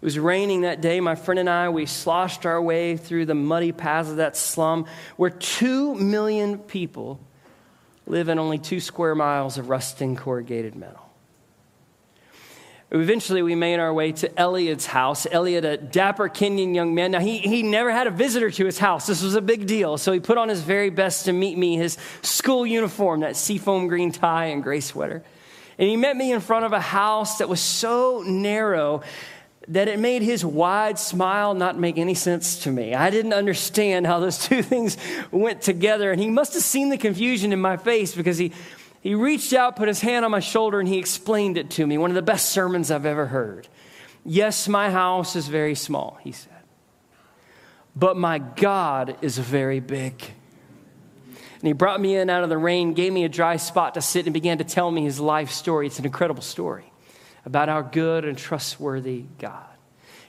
It 0.00 0.04
was 0.04 0.18
raining 0.18 0.62
that 0.62 0.80
day. 0.80 1.00
My 1.00 1.14
friend 1.14 1.40
and 1.40 1.50
I, 1.50 1.68
we 1.68 1.84
sloshed 1.84 2.46
our 2.46 2.62
way 2.62 2.96
through 2.96 3.26
the 3.26 3.34
muddy 3.34 3.72
paths 3.72 4.08
of 4.08 4.16
that 4.16 4.36
slum 4.36 4.86
where 5.16 5.30
two 5.30 5.94
million 5.96 6.56
people 6.56 7.20
live 8.06 8.30
in 8.30 8.38
only 8.38 8.58
two 8.58 8.80
square 8.80 9.14
miles 9.14 9.58
of 9.58 9.68
rusting 9.68 10.16
corrugated 10.16 10.74
metal. 10.74 11.09
Eventually, 12.92 13.42
we 13.42 13.54
made 13.54 13.78
our 13.78 13.94
way 13.94 14.10
to 14.10 14.38
Elliot's 14.38 14.86
house. 14.86 15.24
Elliot, 15.30 15.64
a 15.64 15.76
dapper 15.76 16.28
Kenyan 16.28 16.74
young 16.74 16.92
man. 16.92 17.12
Now, 17.12 17.20
he, 17.20 17.38
he 17.38 17.62
never 17.62 17.92
had 17.92 18.08
a 18.08 18.10
visitor 18.10 18.50
to 18.50 18.64
his 18.64 18.80
house. 18.80 19.06
This 19.06 19.22
was 19.22 19.36
a 19.36 19.40
big 19.40 19.66
deal. 19.66 19.96
So 19.96 20.10
he 20.10 20.18
put 20.18 20.38
on 20.38 20.48
his 20.48 20.60
very 20.60 20.90
best 20.90 21.26
to 21.26 21.32
meet 21.32 21.56
me, 21.56 21.76
his 21.76 21.96
school 22.22 22.66
uniform, 22.66 23.20
that 23.20 23.36
seafoam 23.36 23.86
green 23.86 24.10
tie 24.10 24.46
and 24.46 24.60
gray 24.60 24.80
sweater. 24.80 25.22
And 25.78 25.88
he 25.88 25.96
met 25.96 26.16
me 26.16 26.32
in 26.32 26.40
front 26.40 26.64
of 26.64 26.72
a 26.72 26.80
house 26.80 27.38
that 27.38 27.48
was 27.48 27.60
so 27.60 28.24
narrow 28.26 29.02
that 29.68 29.86
it 29.86 30.00
made 30.00 30.22
his 30.22 30.44
wide 30.44 30.98
smile 30.98 31.54
not 31.54 31.78
make 31.78 31.96
any 31.96 32.14
sense 32.14 32.64
to 32.64 32.72
me. 32.72 32.92
I 32.92 33.10
didn't 33.10 33.34
understand 33.34 34.04
how 34.04 34.18
those 34.18 34.38
two 34.46 34.64
things 34.64 34.96
went 35.30 35.62
together. 35.62 36.10
And 36.10 36.20
he 36.20 36.28
must 36.28 36.54
have 36.54 36.62
seen 36.64 36.88
the 36.88 36.98
confusion 36.98 37.52
in 37.52 37.60
my 37.60 37.76
face 37.76 38.16
because 38.16 38.36
he 38.36 38.52
he 39.00 39.14
reached 39.14 39.52
out, 39.52 39.76
put 39.76 39.88
his 39.88 40.00
hand 40.00 40.24
on 40.24 40.30
my 40.30 40.40
shoulder, 40.40 40.78
and 40.78 40.88
he 40.88 40.98
explained 40.98 41.56
it 41.56 41.70
to 41.70 41.86
me. 41.86 41.96
One 41.98 42.10
of 42.10 42.14
the 42.14 42.22
best 42.22 42.50
sermons 42.50 42.90
I've 42.90 43.06
ever 43.06 43.26
heard. 43.26 43.66
Yes, 44.24 44.68
my 44.68 44.90
house 44.90 45.36
is 45.36 45.48
very 45.48 45.74
small, 45.74 46.18
he 46.22 46.32
said, 46.32 46.52
but 47.96 48.16
my 48.16 48.38
God 48.38 49.16
is 49.22 49.38
very 49.38 49.80
big. 49.80 50.22
And 51.26 51.66
he 51.66 51.72
brought 51.72 52.00
me 52.00 52.16
in 52.16 52.30
out 52.30 52.42
of 52.42 52.48
the 52.48 52.58
rain, 52.58 52.94
gave 52.94 53.12
me 53.12 53.24
a 53.24 53.28
dry 53.28 53.56
spot 53.56 53.94
to 53.94 54.00
sit, 54.00 54.26
and 54.26 54.34
began 54.34 54.58
to 54.58 54.64
tell 54.64 54.90
me 54.90 55.02
his 55.04 55.20
life 55.20 55.50
story. 55.50 55.86
It's 55.86 55.98
an 55.98 56.06
incredible 56.06 56.42
story 56.42 56.90
about 57.44 57.68
our 57.68 57.82
good 57.82 58.24
and 58.24 58.36
trustworthy 58.36 59.24
God. 59.38 59.64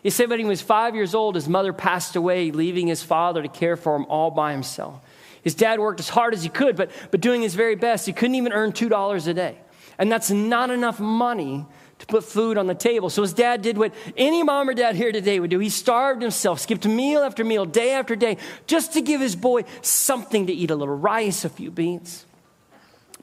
He 0.04 0.10
said 0.10 0.30
when 0.30 0.40
he 0.40 0.46
was 0.46 0.62
five 0.62 0.96
years 0.96 1.14
old, 1.14 1.36
his 1.36 1.48
mother 1.48 1.74
passed 1.74 2.16
away, 2.16 2.52
leaving 2.52 2.88
his 2.88 3.04
father 3.04 3.42
to 3.42 3.48
care 3.48 3.76
for 3.76 3.96
him 3.96 4.06
all 4.06 4.32
by 4.32 4.52
himself. 4.52 5.02
His 5.44 5.56
dad 5.56 5.80
worked 5.80 6.00
as 6.00 6.10
hard 6.10 6.34
as 6.34 6.44
he 6.44 6.50
could, 6.50 6.76
but, 6.76 6.92
but 7.10 7.22
doing 7.22 7.42
his 7.42 7.56
very 7.56 7.76
best. 7.76 8.06
He 8.06 8.14
couldn't 8.14 8.36
even 8.36 8.54
earn 8.54 8.72
$2 8.72 9.28
a 9.28 9.34
day. 9.34 9.58
And 9.98 10.12
that's 10.12 10.32
not 10.32 10.70
enough 10.70 11.00
money 11.00 11.66
to 12.00 12.06
put 12.08 12.24
food 12.24 12.58
on 12.58 12.66
the 12.66 12.76
table. 12.76 13.10
So 13.12 13.22
his 13.22 13.34
dad 13.34 13.62
did 13.62 13.78
what 13.78 13.94
any 14.18 14.42
mom 14.42 14.70
or 14.70 14.74
dad 14.74 14.96
here 14.96 15.12
today 15.12 15.40
would 15.40 15.52
do. 15.52 15.60
He 15.60 15.70
starved 15.70 16.22
himself, 16.22 16.60
skipped 16.60 16.86
meal 16.88 17.22
after 17.22 17.44
meal, 17.44 17.66
day 17.66 17.92
after 17.92 18.16
day, 18.16 18.38
just 18.66 18.94
to 18.94 19.02
give 19.02 19.22
his 19.22 19.36
boy 19.36 19.66
something 19.82 20.48
to 20.48 20.54
eat 20.54 20.72
a 20.72 20.76
little 20.76 20.96
rice, 20.96 21.46
a 21.46 21.50
few 21.50 21.70
beans. 21.70 22.26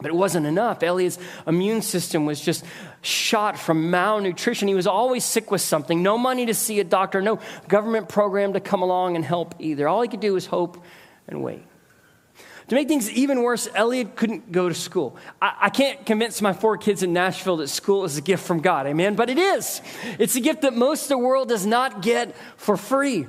But 0.01 0.13
it 0.13 0.15
wasn't 0.15 0.47
enough. 0.47 0.85
Elliot's 0.85 1.19
immune 1.45 1.83
system 1.83 2.25
was 2.25 2.41
just 2.41 2.65
shot 3.03 3.59
from 3.59 3.91
malnutrition. 3.91 4.69
He 4.69 4.75
was 4.75 4.87
always 4.87 5.25
sick 5.25 5.51
with 5.51 5.61
something. 5.61 6.01
No 6.01 6.17
money 6.17 6.47
to 6.47 6.55
see 6.55 6.79
a 6.79 6.85
doctor, 6.85 7.21
no 7.21 7.41
government 7.67 8.09
program 8.09 8.53
to 8.53 8.61
come 8.61 8.83
along 8.83 9.17
and 9.17 9.25
help 9.25 9.57
either. 9.59 9.89
All 9.89 10.03
he 10.03 10.09
could 10.09 10.21
do 10.21 10.35
was 10.35 10.47
hope 10.47 10.85
and 11.27 11.43
wait. 11.43 11.65
To 12.69 12.75
make 12.75 12.87
things 12.87 13.11
even 13.11 13.43
worse, 13.43 13.67
Elliot 13.75 14.15
couldn't 14.15 14.53
go 14.53 14.69
to 14.69 14.75
school. 14.75 15.17
I, 15.41 15.57
I, 15.63 15.71
can't 15.71 16.05
convince 16.05 16.43
my 16.43 16.53
four 16.53 16.77
kids 16.77 17.03
in 17.03 17.15
Nashville 17.15 17.57
that 17.59 17.69
school 17.69 18.05
is 18.05 18.19
a 18.19 18.21
gift 18.21 18.47
from 18.47 18.61
God, 18.61 18.87
amen? 18.87 19.15
But 19.15 19.31
it 19.31 19.39
is. 19.39 19.81
It's 20.19 20.37
a 20.37 20.41
gift 20.41 20.63
that 20.63 20.75
most 20.75 21.05
of 21.05 21.09
the 21.09 21.19
world 21.19 21.49
does 21.49 21.65
not 21.65 22.03
get 22.03 22.37
for 22.59 22.77
free. 22.77 23.27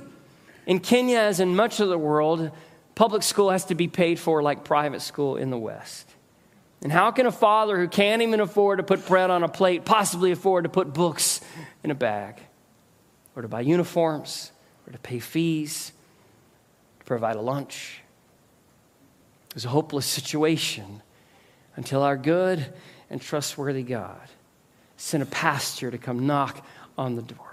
In 0.66 0.78
Kenya, 0.78 1.18
as 1.18 1.40
in 1.40 1.56
much 1.56 1.80
of 1.80 1.88
the 1.88 1.96
world, 1.96 2.50
public 2.94 3.22
school 3.22 3.48
has 3.48 3.64
to 3.66 3.74
be 3.74 3.88
paid 3.88 4.18
for 4.18 4.42
like 4.42 4.62
private 4.62 5.00
school 5.00 5.36
in 5.36 5.48
the 5.48 5.58
West. 5.58 6.06
And 6.82 6.92
how 6.92 7.10
can 7.10 7.24
a 7.24 7.32
father 7.32 7.78
who 7.78 7.88
can't 7.88 8.20
even 8.20 8.40
afford 8.40 8.78
to 8.78 8.82
put 8.82 9.06
bread 9.06 9.30
on 9.30 9.42
a 9.42 9.48
plate 9.48 9.86
possibly 9.86 10.32
afford 10.32 10.64
to 10.64 10.70
put 10.70 10.92
books 10.92 11.40
in 11.82 11.90
a 11.90 11.94
bag? 11.94 12.36
Or 13.34 13.42
to 13.42 13.48
buy 13.48 13.62
uniforms? 13.62 14.52
Or 14.86 14.92
to 14.92 14.98
pay 14.98 15.18
fees? 15.18 15.92
To 17.00 17.04
provide 17.06 17.36
a 17.36 17.40
lunch? 17.40 18.02
It 19.50 19.54
was 19.54 19.64
a 19.64 19.68
hopeless 19.68 20.06
situation 20.06 21.02
until 21.76 22.02
our 22.02 22.16
good 22.16 22.72
and 23.10 23.20
trustworthy 23.20 23.82
God 23.82 24.28
sent 24.96 25.22
a 25.22 25.26
pastor 25.26 25.90
to 25.90 25.98
come 25.98 26.26
knock 26.26 26.64
on 26.96 27.16
the 27.16 27.22
door. 27.22 27.49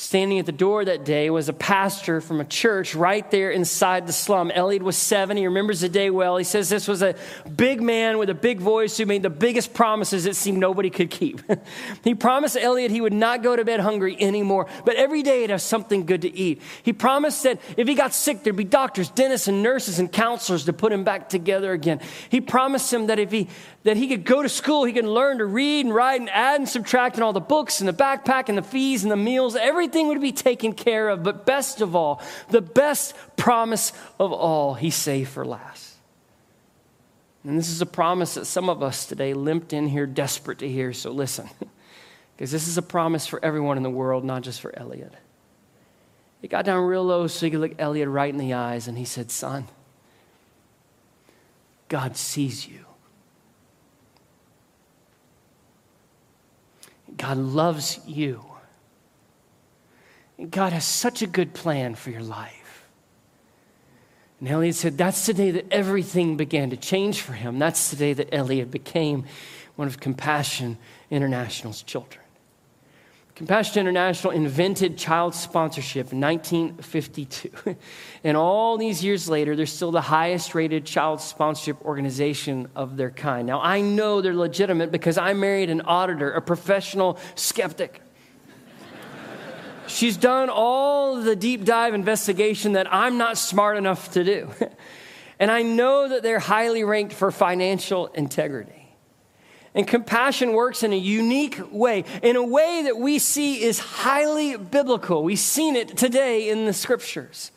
Standing 0.00 0.38
at 0.38 0.46
the 0.46 0.52
door 0.52 0.82
that 0.82 1.04
day 1.04 1.28
was 1.28 1.50
a 1.50 1.52
pastor 1.52 2.22
from 2.22 2.40
a 2.40 2.44
church 2.46 2.94
right 2.94 3.30
there 3.30 3.50
inside 3.50 4.06
the 4.06 4.14
slum. 4.14 4.50
Elliot 4.50 4.82
was 4.82 4.96
seven. 4.96 5.36
He 5.36 5.46
remembers 5.46 5.82
the 5.82 5.90
day 5.90 6.08
well. 6.08 6.38
He 6.38 6.44
says 6.44 6.70
this 6.70 6.88
was 6.88 7.02
a 7.02 7.16
big 7.54 7.82
man 7.82 8.16
with 8.16 8.30
a 8.30 8.34
big 8.34 8.60
voice 8.60 8.96
who 8.96 9.04
made 9.04 9.22
the 9.22 9.28
biggest 9.28 9.74
promises 9.74 10.24
it 10.24 10.36
seemed 10.36 10.56
nobody 10.56 10.88
could 10.88 11.10
keep. 11.10 11.42
he 12.02 12.14
promised 12.14 12.56
Elliot 12.58 12.90
he 12.90 13.02
would 13.02 13.12
not 13.12 13.42
go 13.42 13.54
to 13.54 13.62
bed 13.62 13.80
hungry 13.80 14.16
anymore, 14.18 14.68
but 14.86 14.96
every 14.96 15.22
day 15.22 15.42
he'd 15.42 15.50
have 15.50 15.60
something 15.60 16.06
good 16.06 16.22
to 16.22 16.34
eat. 16.34 16.62
He 16.82 16.94
promised 16.94 17.42
that 17.42 17.60
if 17.76 17.86
he 17.86 17.94
got 17.94 18.14
sick, 18.14 18.42
there'd 18.42 18.56
be 18.56 18.64
doctors, 18.64 19.10
dentists, 19.10 19.48
and 19.48 19.62
nurses 19.62 19.98
and 19.98 20.10
counselors 20.10 20.64
to 20.64 20.72
put 20.72 20.94
him 20.94 21.04
back 21.04 21.28
together 21.28 21.74
again. 21.74 22.00
He 22.30 22.40
promised 22.40 22.90
him 22.90 23.08
that 23.08 23.18
if 23.18 23.30
he 23.30 23.48
that 23.82 23.96
he 23.96 24.08
could 24.08 24.24
go 24.24 24.42
to 24.42 24.48
school, 24.48 24.84
he 24.84 24.92
could 24.92 25.06
learn 25.06 25.38
to 25.38 25.44
read 25.46 25.86
and 25.86 25.94
write 25.94 26.20
and 26.20 26.28
add 26.30 26.60
and 26.60 26.68
subtract 26.68 27.16
and 27.16 27.24
all 27.24 27.32
the 27.32 27.40
books 27.40 27.80
and 27.80 27.88
the 27.88 27.94
backpack 27.94 28.50
and 28.50 28.58
the 28.58 28.62
fees 28.62 29.02
and 29.02 29.12
the 29.12 29.16
meals, 29.16 29.56
everything 29.56 29.89
would 29.94 30.20
be 30.20 30.32
taken 30.32 30.72
care 30.72 31.08
of. 31.08 31.22
But 31.22 31.46
best 31.46 31.80
of 31.80 31.94
all, 31.94 32.22
the 32.48 32.60
best 32.60 33.14
promise 33.36 33.92
of 34.18 34.32
all, 34.32 34.74
he 34.74 34.90
saved 34.90 35.30
for 35.30 35.44
last. 35.44 35.96
And 37.44 37.58
this 37.58 37.70
is 37.70 37.80
a 37.80 37.86
promise 37.86 38.34
that 38.34 38.44
some 38.44 38.68
of 38.68 38.82
us 38.82 39.06
today 39.06 39.34
limped 39.34 39.72
in 39.72 39.88
here 39.88 40.06
desperate 40.06 40.58
to 40.58 40.68
hear, 40.68 40.92
so 40.92 41.10
listen. 41.10 41.48
Because 42.36 42.52
this 42.52 42.68
is 42.68 42.78
a 42.78 42.82
promise 42.82 43.26
for 43.26 43.38
everyone 43.44 43.76
in 43.76 43.82
the 43.82 43.90
world, 43.90 44.24
not 44.24 44.40
just 44.40 44.62
for 44.62 44.74
Elliot. 44.74 45.12
He 46.40 46.48
got 46.48 46.64
down 46.64 46.82
real 46.84 47.04
low 47.04 47.26
so 47.26 47.44
he 47.44 47.50
could 47.50 47.60
look 47.60 47.74
Elliot 47.78 48.08
right 48.08 48.32
in 48.32 48.38
the 48.38 48.54
eyes 48.54 48.88
and 48.88 48.96
he 48.96 49.04
said, 49.04 49.30
Son, 49.30 49.68
God 51.88 52.16
sees 52.16 52.66
you. 52.66 52.86
God 57.14 57.36
loves 57.36 58.00
you. 58.06 58.49
God 60.48 60.72
has 60.72 60.84
such 60.84 61.22
a 61.22 61.26
good 61.26 61.52
plan 61.52 61.94
for 61.94 62.10
your 62.10 62.22
life. 62.22 62.86
And 64.40 64.48
Elliot 64.48 64.74
said, 64.74 64.96
That's 64.96 65.26
the 65.26 65.34
day 65.34 65.50
that 65.50 65.70
everything 65.70 66.36
began 66.36 66.70
to 66.70 66.76
change 66.76 67.20
for 67.20 67.34
him. 67.34 67.58
That's 67.58 67.90
the 67.90 67.96
day 67.96 68.12
that 68.14 68.34
Elliot 68.34 68.70
became 68.70 69.26
one 69.76 69.86
of 69.86 70.00
Compassion 70.00 70.78
International's 71.10 71.82
children. 71.82 72.24
Compassion 73.34 73.80
International 73.80 74.34
invented 74.34 74.98
child 74.98 75.34
sponsorship 75.34 76.12
in 76.12 76.20
1952. 76.20 77.76
and 78.24 78.36
all 78.36 78.76
these 78.76 79.02
years 79.02 79.30
later, 79.30 79.56
they're 79.56 79.64
still 79.64 79.90
the 79.90 80.02
highest 80.02 80.54
rated 80.54 80.84
child 80.84 81.22
sponsorship 81.22 81.80
organization 81.82 82.68
of 82.76 82.98
their 82.98 83.10
kind. 83.10 83.46
Now, 83.46 83.62
I 83.62 83.80
know 83.80 84.20
they're 84.20 84.34
legitimate 84.34 84.92
because 84.92 85.16
I 85.16 85.32
married 85.32 85.70
an 85.70 85.80
auditor, 85.82 86.30
a 86.32 86.42
professional 86.42 87.18
skeptic. 87.34 88.02
She's 89.90 90.16
done 90.16 90.48
all 90.48 91.20
the 91.20 91.36
deep 91.36 91.64
dive 91.64 91.94
investigation 91.94 92.72
that 92.72 92.92
I'm 92.92 93.18
not 93.18 93.38
smart 93.38 93.76
enough 93.76 94.12
to 94.12 94.24
do. 94.24 94.50
And 95.40 95.50
I 95.50 95.62
know 95.62 96.06
that 96.06 96.22
they're 96.22 96.38
highly 96.38 96.84
ranked 96.84 97.14
for 97.14 97.30
financial 97.30 98.08
integrity. 98.08 98.94
And 99.74 99.86
compassion 99.86 100.52
works 100.52 100.82
in 100.82 100.92
a 100.92 100.98
unique 100.98 101.58
way, 101.72 102.04
in 102.22 102.36
a 102.36 102.44
way 102.44 102.82
that 102.84 102.98
we 102.98 103.18
see 103.18 103.62
is 103.62 103.78
highly 103.78 104.58
biblical. 104.58 105.22
We've 105.22 105.38
seen 105.38 105.76
it 105.76 105.96
today 105.96 106.50
in 106.50 106.66
the 106.66 106.74
scriptures. 106.74 107.52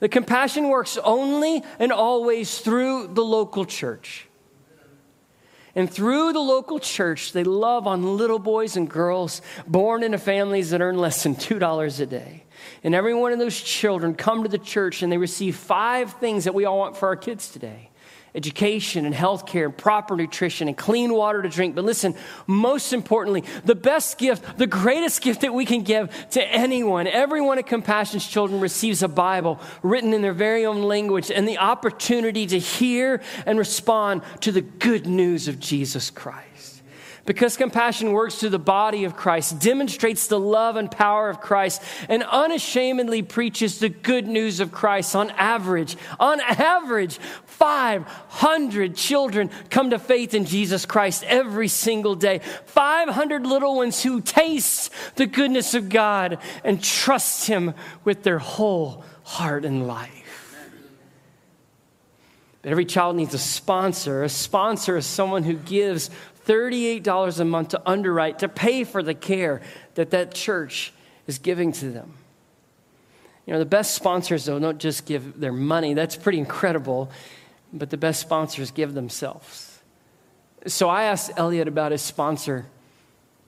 The 0.00 0.08
compassion 0.08 0.68
works 0.70 0.98
only 1.04 1.62
and 1.78 1.92
always 1.92 2.58
through 2.58 3.08
the 3.14 3.24
local 3.24 3.64
church. 3.64 4.26
And 5.74 5.90
through 5.90 6.32
the 6.32 6.40
local 6.40 6.78
church, 6.78 7.32
they 7.32 7.44
love 7.44 7.86
on 7.86 8.16
little 8.16 8.38
boys 8.38 8.76
and 8.76 8.88
girls 8.88 9.42
born 9.66 10.02
into 10.02 10.18
families 10.18 10.70
that 10.70 10.80
earn 10.80 10.98
less 10.98 11.22
than 11.22 11.34
$2 11.36 12.00
a 12.00 12.06
day. 12.06 12.44
And 12.82 12.94
every 12.94 13.14
one 13.14 13.32
of 13.32 13.38
those 13.38 13.60
children 13.60 14.14
come 14.14 14.42
to 14.42 14.48
the 14.48 14.58
church 14.58 15.02
and 15.02 15.12
they 15.12 15.18
receive 15.18 15.56
five 15.56 16.14
things 16.14 16.44
that 16.44 16.54
we 16.54 16.64
all 16.64 16.78
want 16.78 16.96
for 16.96 17.08
our 17.08 17.16
kids 17.16 17.50
today 17.50 17.89
education 18.34 19.06
and 19.06 19.14
health 19.14 19.46
care 19.46 19.66
and 19.66 19.76
proper 19.76 20.16
nutrition 20.16 20.68
and 20.68 20.76
clean 20.76 21.12
water 21.12 21.42
to 21.42 21.48
drink. 21.48 21.74
But 21.74 21.84
listen, 21.84 22.14
most 22.46 22.92
importantly, 22.92 23.44
the 23.64 23.74
best 23.74 24.18
gift, 24.18 24.58
the 24.58 24.66
greatest 24.66 25.22
gift 25.22 25.40
that 25.42 25.54
we 25.54 25.64
can 25.64 25.82
give 25.82 26.28
to 26.30 26.42
anyone, 26.44 27.06
everyone 27.06 27.58
at 27.58 27.66
Compassion's 27.66 28.26
Children 28.26 28.60
receives 28.60 29.02
a 29.02 29.08
Bible 29.08 29.60
written 29.82 30.12
in 30.12 30.22
their 30.22 30.32
very 30.32 30.66
own 30.66 30.82
language 30.82 31.30
and 31.30 31.46
the 31.46 31.58
opportunity 31.58 32.46
to 32.46 32.58
hear 32.58 33.20
and 33.46 33.58
respond 33.58 34.22
to 34.40 34.52
the 34.52 34.60
good 34.60 35.06
news 35.06 35.48
of 35.48 35.58
Jesus 35.58 36.10
Christ. 36.10 36.49
Because 37.30 37.56
compassion 37.56 38.10
works 38.10 38.40
through 38.40 38.48
the 38.48 38.58
body 38.58 39.04
of 39.04 39.14
Christ, 39.14 39.60
demonstrates 39.60 40.26
the 40.26 40.40
love 40.40 40.74
and 40.74 40.90
power 40.90 41.30
of 41.30 41.40
Christ, 41.40 41.80
and 42.08 42.24
unashamedly 42.24 43.22
preaches 43.22 43.78
the 43.78 43.88
good 43.88 44.26
news 44.26 44.58
of 44.58 44.72
Christ. 44.72 45.14
On 45.14 45.30
average, 45.30 45.96
on 46.18 46.40
average, 46.40 47.18
500 47.44 48.96
children 48.96 49.48
come 49.70 49.90
to 49.90 50.00
faith 50.00 50.34
in 50.34 50.44
Jesus 50.44 50.84
Christ 50.86 51.22
every 51.22 51.68
single 51.68 52.16
day. 52.16 52.40
500 52.66 53.46
little 53.46 53.76
ones 53.76 54.02
who 54.02 54.20
taste 54.20 54.90
the 55.14 55.26
goodness 55.26 55.74
of 55.74 55.88
God 55.88 56.38
and 56.64 56.82
trust 56.82 57.46
Him 57.46 57.74
with 58.02 58.24
their 58.24 58.40
whole 58.40 59.04
heart 59.22 59.64
and 59.64 59.86
life. 59.86 60.16
But 62.62 62.72
every 62.72 62.84
child 62.84 63.16
needs 63.16 63.34
a 63.34 63.38
sponsor. 63.38 64.22
A 64.22 64.28
sponsor 64.28 64.96
is 64.96 65.06
someone 65.06 65.44
who 65.44 65.54
gives 65.54 66.10
$38 66.50 67.38
a 67.38 67.44
month 67.44 67.68
to 67.68 67.82
underwrite, 67.88 68.40
to 68.40 68.48
pay 68.48 68.82
for 68.82 69.04
the 69.04 69.14
care 69.14 69.62
that 69.94 70.10
that 70.10 70.34
church 70.34 70.92
is 71.28 71.38
giving 71.38 71.70
to 71.70 71.90
them. 71.90 72.14
You 73.46 73.52
know, 73.52 73.60
the 73.60 73.66
best 73.66 73.94
sponsors, 73.94 74.46
though, 74.46 74.58
don't 74.58 74.78
just 74.78 75.06
give 75.06 75.38
their 75.38 75.52
money. 75.52 75.94
That's 75.94 76.16
pretty 76.16 76.38
incredible. 76.38 77.10
But 77.72 77.90
the 77.90 77.96
best 77.96 78.20
sponsors 78.20 78.72
give 78.72 78.94
themselves. 78.94 79.78
So 80.66 80.88
I 80.88 81.04
asked 81.04 81.30
Elliot 81.36 81.68
about 81.68 81.92
his 81.92 82.02
sponsor 82.02 82.66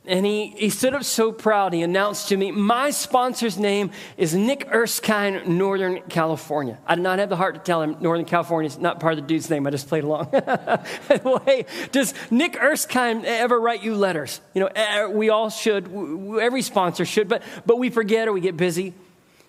and 0.05 0.27
he, 0.27 0.49
he 0.49 0.69
stood 0.69 0.95
up 0.95 1.05
so 1.05 1.31
proud. 1.31 1.73
He 1.73 1.83
announced 1.83 2.29
to 2.31 2.37
me, 2.37 2.51
My 2.51 2.91
sponsor's 2.91 3.57
name 3.57 3.91
is 4.17 4.35
Nick 4.35 4.67
Erskine, 4.73 5.57
Northern 5.57 6.01
California. 6.03 6.79
I 6.87 6.97
did 6.97 7.03
not 7.03 7.21
have 7.21 7.29
the 7.29 7.37
heart 7.37 7.55
to 7.55 7.61
tell 7.61 7.83
him 7.83 7.97
Northern 8.01 8.27
California 8.27 8.67
is 8.67 8.79
not 8.79 8.99
part 8.99 9.13
of 9.13 9.21
the 9.21 9.27
dude's 9.27 9.49
name. 9.49 9.67
I 9.67 9.71
just 9.71 9.89
played 9.89 10.03
along. 10.03 10.29
well, 11.23 11.43
hey, 11.47 11.67
does 11.93 12.15
Nick 12.31 12.61
Erskine 12.61 13.25
ever 13.25 13.61
write 13.61 13.85
you 13.85 13.95
letters? 13.95 14.41
You 14.55 14.63
know, 14.63 14.71
eh, 14.75 15.07
we 15.07 15.31
all 15.31 15.51
should. 15.51 15.87
Every 16.41 16.63
sponsor 16.63 17.05
should, 17.05 17.29
but, 17.29 17.43
but 17.65 17.79
we 17.79 17.89
forget 17.91 18.27
or 18.27 18.33
we 18.33 18.41
get 18.41 18.57
busy. 18.57 18.95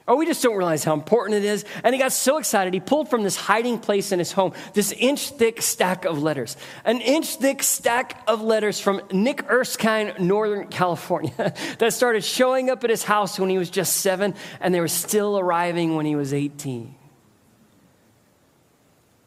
Or 0.05 0.17
we 0.17 0.25
just 0.25 0.43
don't 0.43 0.57
realize 0.57 0.83
how 0.83 0.93
important 0.93 1.37
it 1.37 1.45
is. 1.45 1.63
And 1.83 1.95
he 1.95 1.99
got 1.99 2.11
so 2.11 2.37
excited, 2.37 2.73
he 2.73 2.81
pulled 2.81 3.09
from 3.09 3.23
this 3.23 3.37
hiding 3.37 3.79
place 3.79 4.11
in 4.11 4.19
his 4.19 4.33
home 4.33 4.53
this 4.73 4.91
inch 4.91 5.29
thick 5.29 5.61
stack 5.61 6.03
of 6.03 6.21
letters. 6.21 6.57
An 6.83 6.99
inch 6.99 7.35
thick 7.37 7.63
stack 7.63 8.21
of 8.27 8.41
letters 8.41 8.81
from 8.81 9.01
Nick 9.11 9.49
Erskine, 9.49 10.13
Northern 10.19 10.67
California, 10.67 11.31
that 11.79 11.93
started 11.93 12.23
showing 12.23 12.69
up 12.69 12.83
at 12.83 12.89
his 12.89 13.03
house 13.03 13.39
when 13.39 13.49
he 13.49 13.57
was 13.57 13.69
just 13.69 13.97
seven, 13.97 14.35
and 14.59 14.73
they 14.73 14.81
were 14.81 14.89
still 14.89 15.39
arriving 15.39 15.95
when 15.95 16.05
he 16.05 16.17
was 16.17 16.33
18. 16.33 16.95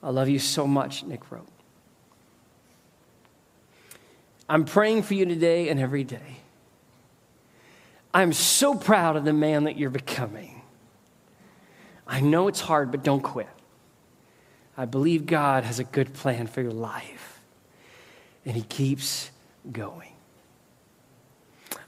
I 0.02 0.10
love 0.10 0.28
you 0.28 0.38
so 0.38 0.66
much, 0.66 1.04
Nick 1.04 1.30
wrote. 1.30 1.48
I'm 4.48 4.64
praying 4.64 5.02
for 5.02 5.14
you 5.14 5.24
today 5.24 5.70
and 5.70 5.80
every 5.80 6.04
day. 6.04 6.36
I'm 8.12 8.32
so 8.32 8.74
proud 8.74 9.16
of 9.16 9.24
the 9.24 9.32
man 9.32 9.64
that 9.64 9.76
you're 9.76 9.90
becoming. 9.90 10.55
I 12.06 12.20
know 12.20 12.48
it's 12.48 12.60
hard, 12.60 12.90
but 12.90 13.02
don't 13.02 13.22
quit. 13.22 13.48
I 14.76 14.84
believe 14.84 15.26
God 15.26 15.64
has 15.64 15.78
a 15.78 15.84
good 15.84 16.12
plan 16.12 16.46
for 16.46 16.62
your 16.62 16.72
life, 16.72 17.40
and 18.44 18.54
He 18.54 18.62
keeps 18.62 19.30
going. 19.70 20.12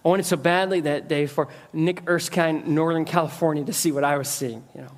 I 0.05 0.09
wanted 0.09 0.27
so 0.27 0.37
badly 0.37 0.81
that 0.81 1.09
day 1.09 1.27
for 1.27 1.49
Nick 1.73 2.09
Erskine, 2.09 2.75
Northern 2.75 3.05
California, 3.05 3.65
to 3.65 3.73
see 3.73 3.93
what 3.93 4.05
I 4.05 4.17
was 4.17 4.29
seeing, 4.29 4.65
you 4.75 4.83
know. 4.83 4.98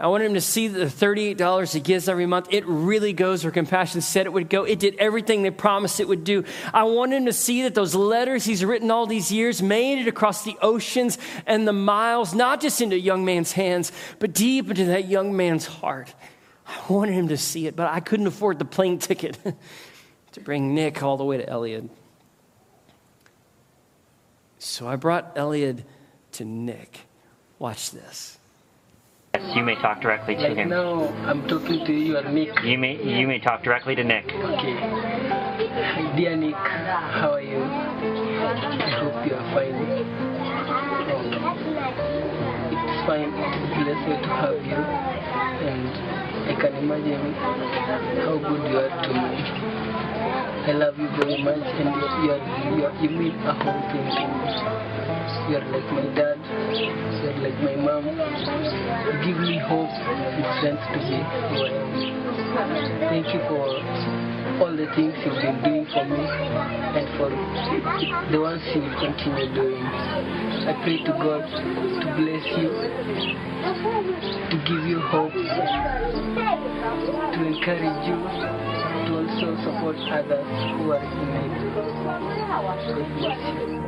I 0.00 0.06
wanted 0.06 0.24
him 0.24 0.34
to 0.34 0.40
see 0.40 0.66
that 0.66 0.78
the 0.78 1.06
$38 1.06 1.74
he 1.74 1.80
gives 1.80 2.08
every 2.08 2.24
month, 2.24 2.46
it 2.50 2.64
really 2.66 3.12
goes 3.12 3.44
where 3.44 3.50
Compassion 3.50 4.00
said 4.00 4.24
it 4.24 4.32
would 4.32 4.48
go. 4.48 4.64
It 4.64 4.78
did 4.78 4.96
everything 4.96 5.42
they 5.42 5.50
promised 5.50 6.00
it 6.00 6.08
would 6.08 6.24
do. 6.24 6.44
I 6.72 6.84
wanted 6.84 7.16
him 7.16 7.26
to 7.26 7.34
see 7.34 7.64
that 7.64 7.74
those 7.74 7.94
letters 7.94 8.46
he's 8.46 8.64
written 8.64 8.90
all 8.90 9.06
these 9.06 9.30
years 9.30 9.60
made 9.60 9.98
it 9.98 10.08
across 10.08 10.42
the 10.42 10.56
oceans 10.62 11.18
and 11.44 11.68
the 11.68 11.74
miles, 11.74 12.34
not 12.34 12.62
just 12.62 12.80
into 12.80 12.96
a 12.96 12.98
young 12.98 13.26
man's 13.26 13.52
hands, 13.52 13.92
but 14.18 14.32
deep 14.32 14.70
into 14.70 14.86
that 14.86 15.06
young 15.06 15.36
man's 15.36 15.66
heart. 15.66 16.14
I 16.66 16.80
wanted 16.90 17.12
him 17.12 17.28
to 17.28 17.36
see 17.36 17.66
it, 17.66 17.76
but 17.76 17.88
I 17.88 18.00
couldn't 18.00 18.26
afford 18.26 18.58
the 18.58 18.64
plane 18.64 18.98
ticket 18.98 19.38
to 20.32 20.40
bring 20.40 20.74
Nick 20.74 21.02
all 21.02 21.18
the 21.18 21.24
way 21.24 21.36
to 21.36 21.46
Elliot. 21.46 21.90
So 24.58 24.88
I 24.88 24.96
brought 24.96 25.32
Elliot 25.36 25.84
to 26.32 26.46
Nick. 26.46 27.00
Watch 27.58 27.90
this. 27.90 28.38
Yes, 29.42 29.56
you 29.56 29.62
may 29.64 29.74
talk 29.76 30.00
directly 30.00 30.34
to 30.36 30.42
like 30.42 30.56
him. 30.56 30.68
No, 30.68 31.08
I'm 31.26 31.46
talking 31.48 31.84
to 31.86 31.92
you, 31.92 32.16
and 32.18 32.34
Nick. 32.34 32.62
You 32.62 32.78
may 32.78 32.96
you 33.02 33.26
may 33.26 33.38
talk 33.38 33.62
directly 33.62 33.94
to 33.94 34.04
Nick. 34.04 34.26
Okay. 34.26 34.74
Dear 36.16 36.36
Nick. 36.36 36.54
How 36.54 37.32
are 37.32 37.40
you? 37.40 37.62
I 37.62 38.90
hope 39.00 39.26
you 39.26 39.34
are 39.34 39.46
fine. 39.54 39.74
Um, 41.10 41.24
it's 42.70 43.06
fine. 43.06 43.32
It's 43.32 43.56
a 43.64 43.84
blessing 43.84 44.20
to 44.22 44.28
have 44.28 44.60
you, 44.64 44.80
and 45.66 45.88
I 46.48 46.54
can 46.60 46.74
imagine 46.76 47.34
how 48.20 48.36
good 48.38 48.62
you 48.70 48.78
are 48.78 48.92
to 49.02 49.12
me. 49.12 49.70
I 50.60 50.72
love 50.72 50.98
you 50.98 51.08
very 51.16 51.42
much, 51.42 51.56
and 51.56 51.88
you 51.88 52.30
are, 52.30 52.76
you, 52.76 52.84
are, 52.84 52.94
you 53.02 53.08
mean 53.10 53.34
a 53.40 53.54
whole 53.54 53.80
thing 53.90 54.04
to 54.04 54.22
me. 54.28 55.29
You 55.48 55.56
are 55.56 55.66
like 55.72 55.88
my 55.92 56.06
dad. 56.14 56.38
You 56.76 57.30
are 57.30 57.38
like 57.40 57.58
my 57.62 57.76
mom. 57.76 58.04
Give 59.24 59.38
me 59.38 59.58
hope 59.58 59.88
and 59.88 60.44
strength 60.58 60.84
to 60.92 60.98
be 61.00 61.16
who 61.16 61.56
I 61.64 61.72
am. 61.74 61.88
Thank 63.10 63.26
you 63.34 63.40
for 63.48 63.64
all 64.60 64.76
the 64.76 64.86
things 64.94 65.14
you've 65.24 65.40
been 65.40 65.62
doing 65.64 65.86
for 65.92 66.04
me 66.04 66.20
and 66.20 67.08
for 67.16 67.30
the 68.30 68.38
ones 68.40 68.62
you 68.74 68.82
continue 69.00 69.48
doing. 69.54 69.82
I 69.82 70.72
pray 70.84 70.98
to 71.04 71.12
God 71.16 71.42
to 71.48 72.06
bless 72.20 72.44
you, 72.60 72.70
to 74.50 74.56
give 74.68 74.84
you 74.86 75.00
hope, 75.00 75.32
to 77.32 77.40
encourage 77.46 78.02
you, 78.06 78.18
to 79.06 79.10
also 79.18 79.56
support 79.64 79.96
others 80.12 80.46
who 80.76 80.92
are 80.92 81.00
in 81.00 81.08
need. 81.32 81.52
God 82.04 83.08
bless 83.16 83.40
you. 83.70 83.79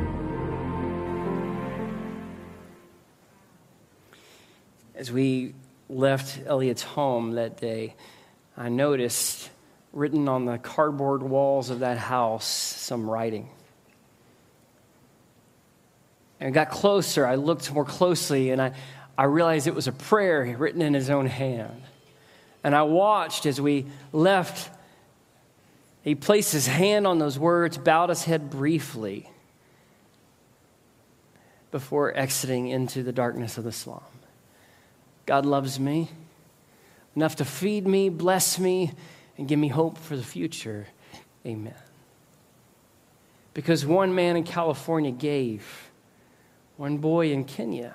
As 5.03 5.11
we 5.11 5.53
left 5.89 6.39
Elliot's 6.47 6.85
home 6.85 7.33
that 7.33 7.57
day, 7.57 7.97
I 8.57 8.69
noticed 8.69 9.51
written 9.93 10.29
on 10.29 10.45
the 10.45 10.59
cardboard 10.59 11.25
walls 11.25 11.71
of 11.71 11.81
that 11.81 11.99
house 11.99 12.47
some 12.47 13.11
writing. 13.11 13.49
And 16.39 16.47
I 16.47 16.51
got 16.53 16.71
closer, 16.71 17.27
I 17.27 17.35
looked 17.35 17.73
more 17.73 17.85
closely, 17.85 18.51
and 18.51 18.63
I, 18.63 18.75
I 19.19 19.25
realized 19.25 19.67
it 19.67 19.75
was 19.75 19.89
a 19.89 19.93
prayer 19.93 20.57
written 20.57 20.81
in 20.81 20.95
his 20.95 21.11
own 21.11 21.27
hand. 21.27 21.83
And 22.63 22.73
I 22.73 22.83
watched 22.83 23.45
as 23.45 23.61
we 23.61 23.87
left. 24.13 24.71
He 26.03 26.15
placed 26.15 26.53
his 26.53 26.69
hand 26.69 27.09
on 27.09 27.19
those 27.19 27.41
words, 27.41 27.77
bowed 27.77 28.11
his 28.11 28.23
head 28.23 28.51
briefly 28.51 29.29
before 31.73 32.17
exiting 32.17 32.69
into 32.69 33.03
the 33.03 33.13
darkness 33.13 33.59
of 33.59 33.65
the 33.65 33.73
slum. 33.73 34.03
God 35.27 35.47
loves 35.47 35.79
me 35.79 36.11
enough 37.15 37.37
to 37.37 37.45
feed 37.45 37.87
me, 37.87 38.09
bless 38.09 38.59
me, 38.59 38.93
and 39.37 39.47
give 39.47 39.59
me 39.59 39.69
hope 39.69 39.99
for 39.99 40.17
the 40.17 40.23
future. 40.23 40.87
Amen. 41.47 41.75
Because 43.55 43.85
one 43.85 44.15
man 44.15 44.37
in 44.37 44.45
California 44.45 45.11
gave, 45.11 45.91
one 46.77 46.99
boy 46.99 47.33
in 47.33 47.45
Kenya 47.45 47.95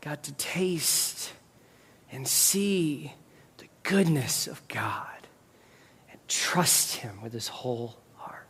got 0.00 0.24
to 0.24 0.32
taste 0.32 1.32
and 2.10 2.26
see 2.26 3.12
the 3.58 3.66
goodness 3.84 4.48
of 4.48 4.66
God 4.66 5.06
and 6.10 6.18
trust 6.26 6.96
Him 6.96 7.22
with 7.22 7.32
his 7.32 7.46
whole 7.46 7.96
heart. 8.16 8.48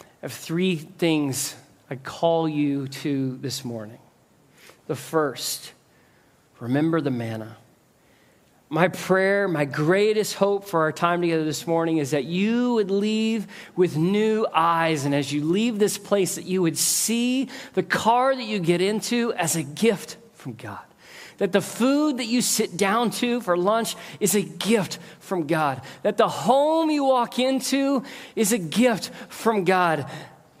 I 0.00 0.04
have 0.22 0.32
three 0.32 0.76
things 0.76 1.54
I 1.88 1.94
call 1.94 2.48
you 2.48 2.88
to 2.88 3.36
this 3.36 3.64
morning. 3.64 4.00
The 4.88 4.96
first, 4.96 5.72
remember 6.60 7.00
the 7.00 7.10
manna. 7.10 7.56
My 8.70 8.88
prayer, 8.88 9.48
my 9.48 9.64
greatest 9.64 10.34
hope 10.34 10.66
for 10.66 10.82
our 10.82 10.92
time 10.92 11.22
together 11.22 11.44
this 11.44 11.66
morning 11.66 11.98
is 11.98 12.10
that 12.10 12.24
you 12.24 12.74
would 12.74 12.90
leave 12.90 13.46
with 13.76 13.96
new 13.96 14.46
eyes. 14.52 15.06
And 15.06 15.14
as 15.14 15.32
you 15.32 15.42
leave 15.42 15.78
this 15.78 15.96
place, 15.96 16.34
that 16.34 16.44
you 16.44 16.60
would 16.60 16.76
see 16.76 17.48
the 17.72 17.82
car 17.82 18.36
that 18.36 18.44
you 18.44 18.58
get 18.58 18.82
into 18.82 19.32
as 19.34 19.56
a 19.56 19.62
gift 19.62 20.18
from 20.34 20.52
God. 20.52 20.80
That 21.38 21.52
the 21.52 21.62
food 21.62 22.18
that 22.18 22.26
you 22.26 22.42
sit 22.42 22.76
down 22.76 23.10
to 23.12 23.40
for 23.40 23.56
lunch 23.56 23.96
is 24.20 24.34
a 24.34 24.42
gift 24.42 24.98
from 25.20 25.46
God. 25.46 25.80
That 26.02 26.18
the 26.18 26.28
home 26.28 26.90
you 26.90 27.04
walk 27.04 27.38
into 27.38 28.02
is 28.36 28.52
a 28.52 28.58
gift 28.58 29.10
from 29.30 29.64
God 29.64 30.10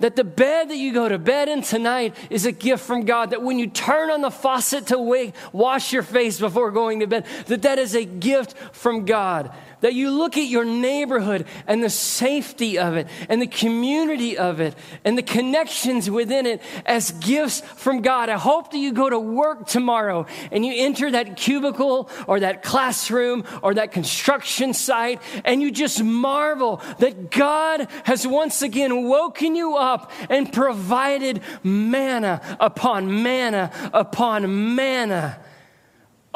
that 0.00 0.16
the 0.16 0.24
bed 0.24 0.70
that 0.70 0.76
you 0.76 0.92
go 0.92 1.08
to 1.08 1.18
bed 1.18 1.48
in 1.48 1.62
tonight 1.62 2.14
is 2.30 2.46
a 2.46 2.52
gift 2.52 2.84
from 2.84 3.04
God. 3.04 3.30
That 3.30 3.42
when 3.42 3.58
you 3.58 3.66
turn 3.66 4.10
on 4.10 4.20
the 4.20 4.30
faucet 4.30 4.88
to 4.88 4.98
wake, 4.98 5.34
wash 5.52 5.92
your 5.92 6.02
face 6.02 6.38
before 6.38 6.70
going 6.70 7.00
to 7.00 7.06
bed, 7.06 7.26
that 7.46 7.62
that 7.62 7.78
is 7.78 7.94
a 7.94 8.04
gift 8.04 8.56
from 8.72 9.04
God 9.04 9.52
that 9.80 9.94
you 9.94 10.10
look 10.10 10.36
at 10.36 10.48
your 10.48 10.64
neighborhood 10.64 11.46
and 11.66 11.82
the 11.82 11.90
safety 11.90 12.78
of 12.78 12.96
it 12.96 13.06
and 13.28 13.40
the 13.40 13.46
community 13.46 14.36
of 14.36 14.60
it 14.60 14.74
and 15.04 15.16
the 15.16 15.22
connections 15.22 16.10
within 16.10 16.46
it 16.46 16.62
as 16.86 17.12
gifts 17.12 17.60
from 17.60 18.02
God. 18.02 18.28
I 18.28 18.38
hope 18.38 18.70
that 18.70 18.78
you 18.78 18.92
go 18.92 19.08
to 19.08 19.18
work 19.18 19.66
tomorrow 19.66 20.26
and 20.50 20.64
you 20.64 20.74
enter 20.76 21.10
that 21.10 21.36
cubicle 21.36 22.10
or 22.26 22.40
that 22.40 22.62
classroom 22.62 23.44
or 23.62 23.74
that 23.74 23.92
construction 23.92 24.74
site 24.74 25.20
and 25.44 25.62
you 25.62 25.70
just 25.70 26.02
marvel 26.02 26.82
that 26.98 27.30
God 27.30 27.88
has 28.04 28.26
once 28.26 28.62
again 28.62 29.08
woken 29.08 29.54
you 29.54 29.76
up 29.76 30.10
and 30.28 30.52
provided 30.52 31.40
manna 31.62 32.40
upon 32.60 33.22
manna 33.22 33.70
upon 33.92 34.74
manna 34.74 35.38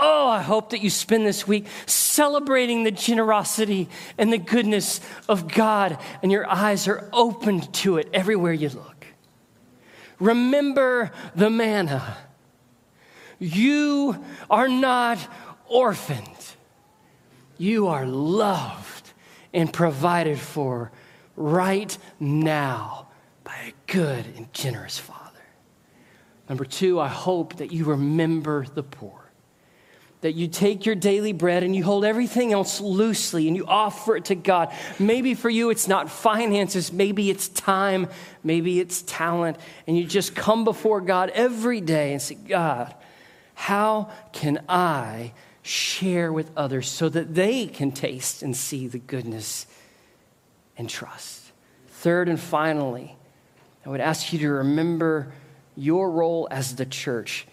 Oh, 0.05 0.27
I 0.27 0.43
hope 0.43 0.71
that 0.71 0.83
you 0.83 0.91
spend 0.91 1.25
this 1.25 1.47
week 1.47 1.67
celebrating 1.87 2.83
the 2.83 2.91
generosity 2.91 3.89
and 4.19 4.33
the 4.33 4.39
goodness 4.39 5.01
of 5.29 5.47
God, 5.47 5.97
and 6.25 6.33
your 6.33 6.45
eyes 6.51 6.89
are 6.89 7.09
opened 7.13 7.73
to 7.75 7.99
it 7.99 8.09
everywhere 8.13 8.53
you 8.53 8.71
look. 8.71 9.07
Remember 10.19 11.13
the 11.37 11.51
manna. 11.51 12.17
You 13.39 14.25
are 14.51 14.69
not 14.69 15.19
orphaned, 15.69 16.27
you 17.57 17.87
are 17.87 18.05
loved 18.05 19.13
and 19.55 19.73
provided 19.73 20.41
for 20.41 20.91
right 21.37 21.97
now 22.19 23.07
by 23.45 23.55
a 23.69 23.93
good 23.93 24.27
and 24.37 24.53
generous 24.53 24.99
Father. 24.99 25.21
Number 26.49 26.65
two, 26.65 26.99
I 26.99 27.09
hope 27.09 27.59
that 27.59 27.71
you 27.71 27.85
remember 27.85 28.67
the 28.67 28.83
poor 28.83 29.22
that 30.23 30.35
you 30.35 30.47
take 30.47 30.87
your 30.87 30.95
daily 30.95 31.33
bread 31.33 31.63
and 31.63 31.77
you 31.77 31.85
hold 31.85 32.05
everything 32.05 32.53
else 32.53 32.81
loosely 32.81 33.49
and 33.49 33.57
you 33.57 33.67
offer 33.67 34.17
it 34.17 34.27
to 34.27 34.35
God. 34.37 34.73
Maybe 34.99 35.35
for 35.35 35.51
you 35.51 35.71
it's 35.71 35.89
not 35.89 36.11
finances, 36.11 36.93
maybe 36.93 37.29
it's 37.29 37.49
time, 37.49 38.09
maybe 38.43 38.81
it's 38.81 39.03
talent, 39.03 39.59
and 39.87 39.99
you 39.99 40.05
just 40.05 40.35
come 40.35 40.65
before 40.65 41.01
God 41.01 41.31
every 41.35 41.81
day 41.81 42.13
and 42.13 42.23
say, 42.23 42.37
God, 42.37 42.95
how 43.55 44.11
can 44.33 44.65
I 44.69 45.33
share 45.63 46.33
with 46.33 46.51
others 46.57 46.89
so 46.89 47.09
that 47.09 47.35
they 47.35 47.67
can 47.67 47.91
taste 47.93 48.43
and 48.43 48.57
see 48.57 48.87
the 48.87 48.99
goodness 48.99 49.67
and 50.79 50.89
trust? 50.89 51.51
Third 51.89 52.29
and 52.29 52.39
finally, 52.39 53.17
I 53.85 53.89
would 53.89 54.01
ask 54.01 54.33
you 54.33 54.39
to 54.41 54.51
remember 54.51 55.33
your 55.77 56.11
role 56.13 56.47
as 56.51 56.77
the 56.77 56.87
church. 56.87 57.47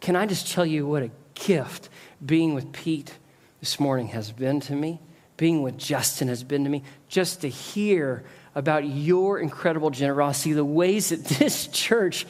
Can 0.00 0.16
I 0.16 0.26
just 0.26 0.50
tell 0.50 0.66
you 0.66 0.86
what 0.86 1.04
a 1.04 1.10
gift 1.36 1.88
being 2.24 2.54
with 2.54 2.72
Pete 2.72 3.14
this 3.60 3.78
morning 3.78 4.08
has 4.08 4.32
been 4.32 4.60
to 4.60 4.74
me, 4.74 5.00
being 5.36 5.62
with 5.62 5.78
Justin 5.78 6.28
has 6.28 6.42
been 6.42 6.64
to 6.64 6.70
me, 6.70 6.82
just 7.08 7.42
to 7.42 7.48
hear 7.48 8.24
about 8.54 8.86
your 8.86 9.38
incredible 9.38 9.90
generosity, 9.90 10.52
the 10.52 10.64
ways 10.64 11.10
that 11.10 11.24
this 11.38 11.68
church, 11.68 12.26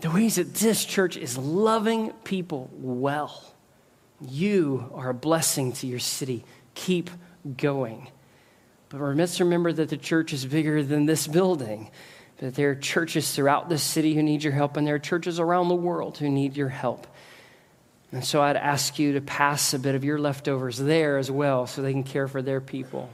the 0.00 0.10
ways 0.10 0.36
that 0.36 0.54
this 0.54 0.84
church 0.84 1.16
is 1.16 1.36
loving 1.36 2.10
people 2.24 2.70
well. 2.74 3.42
You 4.20 4.90
are 4.94 5.10
a 5.10 5.14
blessing 5.14 5.72
to 5.72 5.86
your 5.86 5.98
city. 5.98 6.44
Keep 6.74 7.10
going. 7.56 8.08
But 8.88 9.00
let's 9.00 9.40
remember 9.40 9.72
that 9.72 9.88
the 9.88 9.96
church 9.96 10.32
is 10.32 10.46
bigger 10.46 10.82
than 10.82 11.06
this 11.06 11.26
building, 11.26 11.90
that 12.38 12.54
there 12.54 12.70
are 12.70 12.74
churches 12.74 13.34
throughout 13.34 13.68
this 13.68 13.82
city 13.82 14.14
who 14.14 14.22
need 14.22 14.44
your 14.44 14.52
help, 14.52 14.76
and 14.76 14.86
there 14.86 14.94
are 14.94 15.00
churches 15.00 15.40
around 15.40 15.68
the 15.68 15.74
world 15.74 16.18
who 16.18 16.28
need 16.28 16.56
your 16.56 16.68
help. 16.68 17.06
And 18.14 18.24
so 18.24 18.40
I'd 18.40 18.56
ask 18.56 19.00
you 19.00 19.14
to 19.14 19.20
pass 19.20 19.74
a 19.74 19.78
bit 19.78 19.96
of 19.96 20.04
your 20.04 20.20
leftovers 20.20 20.78
there 20.78 21.18
as 21.18 21.32
well 21.32 21.66
so 21.66 21.82
they 21.82 21.90
can 21.90 22.04
care 22.04 22.28
for 22.28 22.42
their 22.42 22.60
people. 22.60 23.10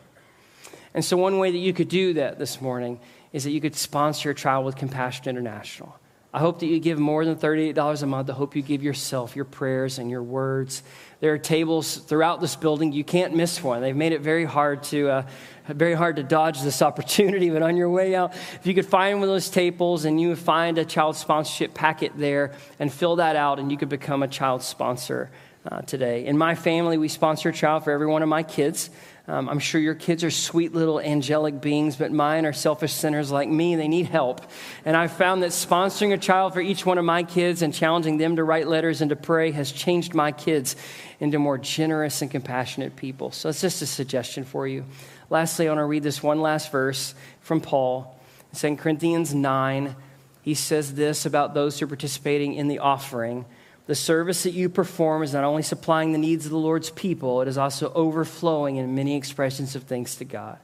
And 0.93 1.03
so, 1.03 1.17
one 1.17 1.39
way 1.39 1.51
that 1.51 1.59
you 1.59 1.73
could 1.73 1.89
do 1.89 2.13
that 2.15 2.39
this 2.39 2.61
morning 2.61 3.01
is 3.33 3.45
that 3.45 3.51
you 3.51 3.63
could 3.63 3.75
sponsor 3.75 4.29
a 4.29 4.35
child 4.35 4.67
with 4.67 4.77
Compassion 4.77 5.27
International. 5.27 5.99
I 6.35 6.41
hope 6.41 6.61
that 6.61 6.67
you 6.67 6.79
give 6.81 6.99
more 6.99 7.25
than 7.25 7.37
$38 7.37 8.03
a 8.03 8.07
month. 8.07 8.29
I 8.29 8.35
hope 8.35 8.55
you 8.55 8.61
give 8.61 8.83
yourself 8.83 9.35
your 9.35 9.47
prayers 9.47 9.99
and 9.99 10.11
your 10.11 10.23
words. 10.23 10.83
There 11.21 11.35
are 11.35 11.39
tables 11.39 11.97
throughout 11.97 12.41
this 12.41 12.57
building. 12.57 12.93
You 12.93 13.05
can't 13.05 13.37
miss 13.37 13.63
one. 13.63 13.83
They've 13.83 13.95
made 13.95 14.13
it 14.13 14.23
very 14.23 14.47
hard 14.47 14.83
to, 14.85 15.11
uh, 15.11 15.23
very 15.69 15.93
hard 15.93 16.17
to 16.17 16.23
dodge 16.23 16.63
this 16.63 16.81
opportunity. 16.91 17.51
But 17.51 17.63
on 17.63 17.77
your 17.77 17.91
way 17.91 18.15
out, 18.15 18.35
if 18.35 18.67
you 18.67 18.73
could 18.73 18.87
find 18.87 19.19
one 19.19 19.29
of 19.29 19.35
those 19.35 19.51
tables 19.51 20.07
and 20.07 20.19
you 20.19 20.35
find 20.35 20.79
a 20.79 20.85
child 20.85 21.17
sponsorship 21.17 21.75
packet 21.75 22.13
there 22.17 22.53
and 22.79 22.91
fill 22.91 23.17
that 23.17 23.37
out, 23.37 23.59
and 23.59 23.71
you 23.71 23.77
could 23.77 23.91
become 23.91 24.23
a 24.23 24.29
child 24.29 24.63
sponsor 24.63 25.31
uh, 25.71 25.83
today. 25.83 26.25
In 26.25 26.39
my 26.39 26.55
family, 26.55 26.97
we 26.97 27.09
sponsor 27.09 27.51
a 27.51 27.53
child 27.53 27.85
for 27.85 27.91
every 27.91 28.07
one 28.07 28.23
of 28.23 28.29
my 28.29 28.43
kids. 28.43 28.89
Um, 29.29 29.49
I'm 29.49 29.59
sure 29.59 29.81
your 29.81 29.95
kids 29.95 30.25
are 30.25 30.31
sweet 30.31 30.75
little 30.75 30.99
angelic 30.99 31.61
beings, 31.61 31.97
but 31.97 32.11
mine 32.11 32.47
are 32.47 32.53
selfish 32.53 32.93
sinners 32.93 33.31
like 33.31 33.49
me. 33.49 33.77
They 33.77 33.87
need 33.87 34.07
help. 34.07 34.41
And 34.85 34.97
I 34.97 35.07
found 35.07 35.43
that 35.43 35.51
sponsoring 35.51 36.13
a 36.13 36.19
child 36.19 36.55
for 36.55 36.61
each 36.61 36.85
one 36.85 36.99
of 36.99 37.05
my 37.05 37.23
kids 37.23 37.63
and 37.63 37.73
challenging 37.73 38.17
them 38.17 38.37
to 38.37 38.45
write 38.45 38.67
letters 38.67 39.03
and 39.03 39.11
to 39.11 39.17
pray 39.17 39.51
has 39.53 39.71
changed 39.71 40.15
my 40.15 40.33
kids 40.33 40.75
into 41.21 41.39
more 41.39 41.59
generous 41.59 42.23
and 42.23 42.31
compassionate 42.31 42.97
people. 42.97 43.31
So 43.31 43.51
it's 43.51 43.61
just 43.61 43.83
a 43.83 43.87
suggestion 43.87 44.45
for 44.45 44.67
you. 44.67 44.85
Lastly, 45.29 45.69
I 45.69 45.71
want 45.71 45.81
to 45.81 45.85
read 45.85 46.03
this 46.03 46.23
one 46.23 46.41
last 46.41 46.73
verse 46.73 47.15
from 47.41 47.61
Paul. 47.61 48.19
In 48.53 48.77
2 48.77 48.83
Corinthians 48.83 49.33
9, 49.33 49.95
he 50.43 50.55
says 50.55 50.95
this 50.95 51.27
about 51.27 51.55
those 51.55 51.79
who 51.79 51.85
are 51.85 51.89
participating 51.89 52.55
in 52.55 52.69
the 52.69 52.81
offering. 52.81 53.45
The 53.91 53.97
service 53.97 54.45
that 54.45 54.53
you 54.53 54.69
perform 54.69 55.25
is 55.25 55.33
not 55.33 55.43
only 55.43 55.65
supplying 55.65 56.13
the 56.13 56.19
needs 56.19 56.45
of 56.45 56.53
the 56.53 56.57
Lord's 56.57 56.91
people, 56.91 57.43
it 57.43 57.49
is 57.49 57.59
also 57.59 57.93
overflowing 57.93 58.77
in 58.77 58.95
many 58.95 59.17
expressions 59.17 59.75
of 59.75 59.83
thanks 59.83 60.15
to 60.15 60.25
God. 60.25 60.61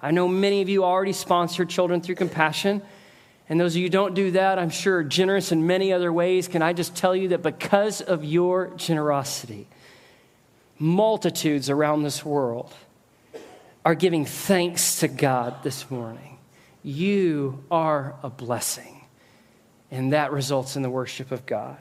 I 0.00 0.12
know 0.12 0.26
many 0.26 0.62
of 0.62 0.70
you 0.70 0.82
already 0.82 1.12
sponsor 1.12 1.66
children 1.66 2.00
through 2.00 2.14
compassion. 2.14 2.80
And 3.50 3.60
those 3.60 3.74
of 3.74 3.76
you 3.76 3.82
who 3.82 3.90
don't 3.90 4.14
do 4.14 4.30
that, 4.30 4.58
I'm 4.58 4.70
sure, 4.70 4.96
are 4.96 5.04
generous 5.04 5.52
in 5.52 5.66
many 5.66 5.92
other 5.92 6.10
ways. 6.10 6.48
Can 6.48 6.62
I 6.62 6.72
just 6.72 6.96
tell 6.96 7.14
you 7.14 7.28
that 7.28 7.42
because 7.42 8.00
of 8.00 8.24
your 8.24 8.68
generosity, 8.78 9.68
multitudes 10.78 11.68
around 11.68 12.02
this 12.02 12.24
world 12.24 12.72
are 13.84 13.94
giving 13.94 14.24
thanks 14.24 15.00
to 15.00 15.08
God 15.08 15.62
this 15.62 15.90
morning. 15.90 16.38
You 16.82 17.62
are 17.70 18.14
a 18.22 18.30
blessing, 18.30 19.02
and 19.90 20.14
that 20.14 20.32
results 20.32 20.76
in 20.76 20.82
the 20.82 20.88
worship 20.88 21.30
of 21.30 21.44
God. 21.44 21.76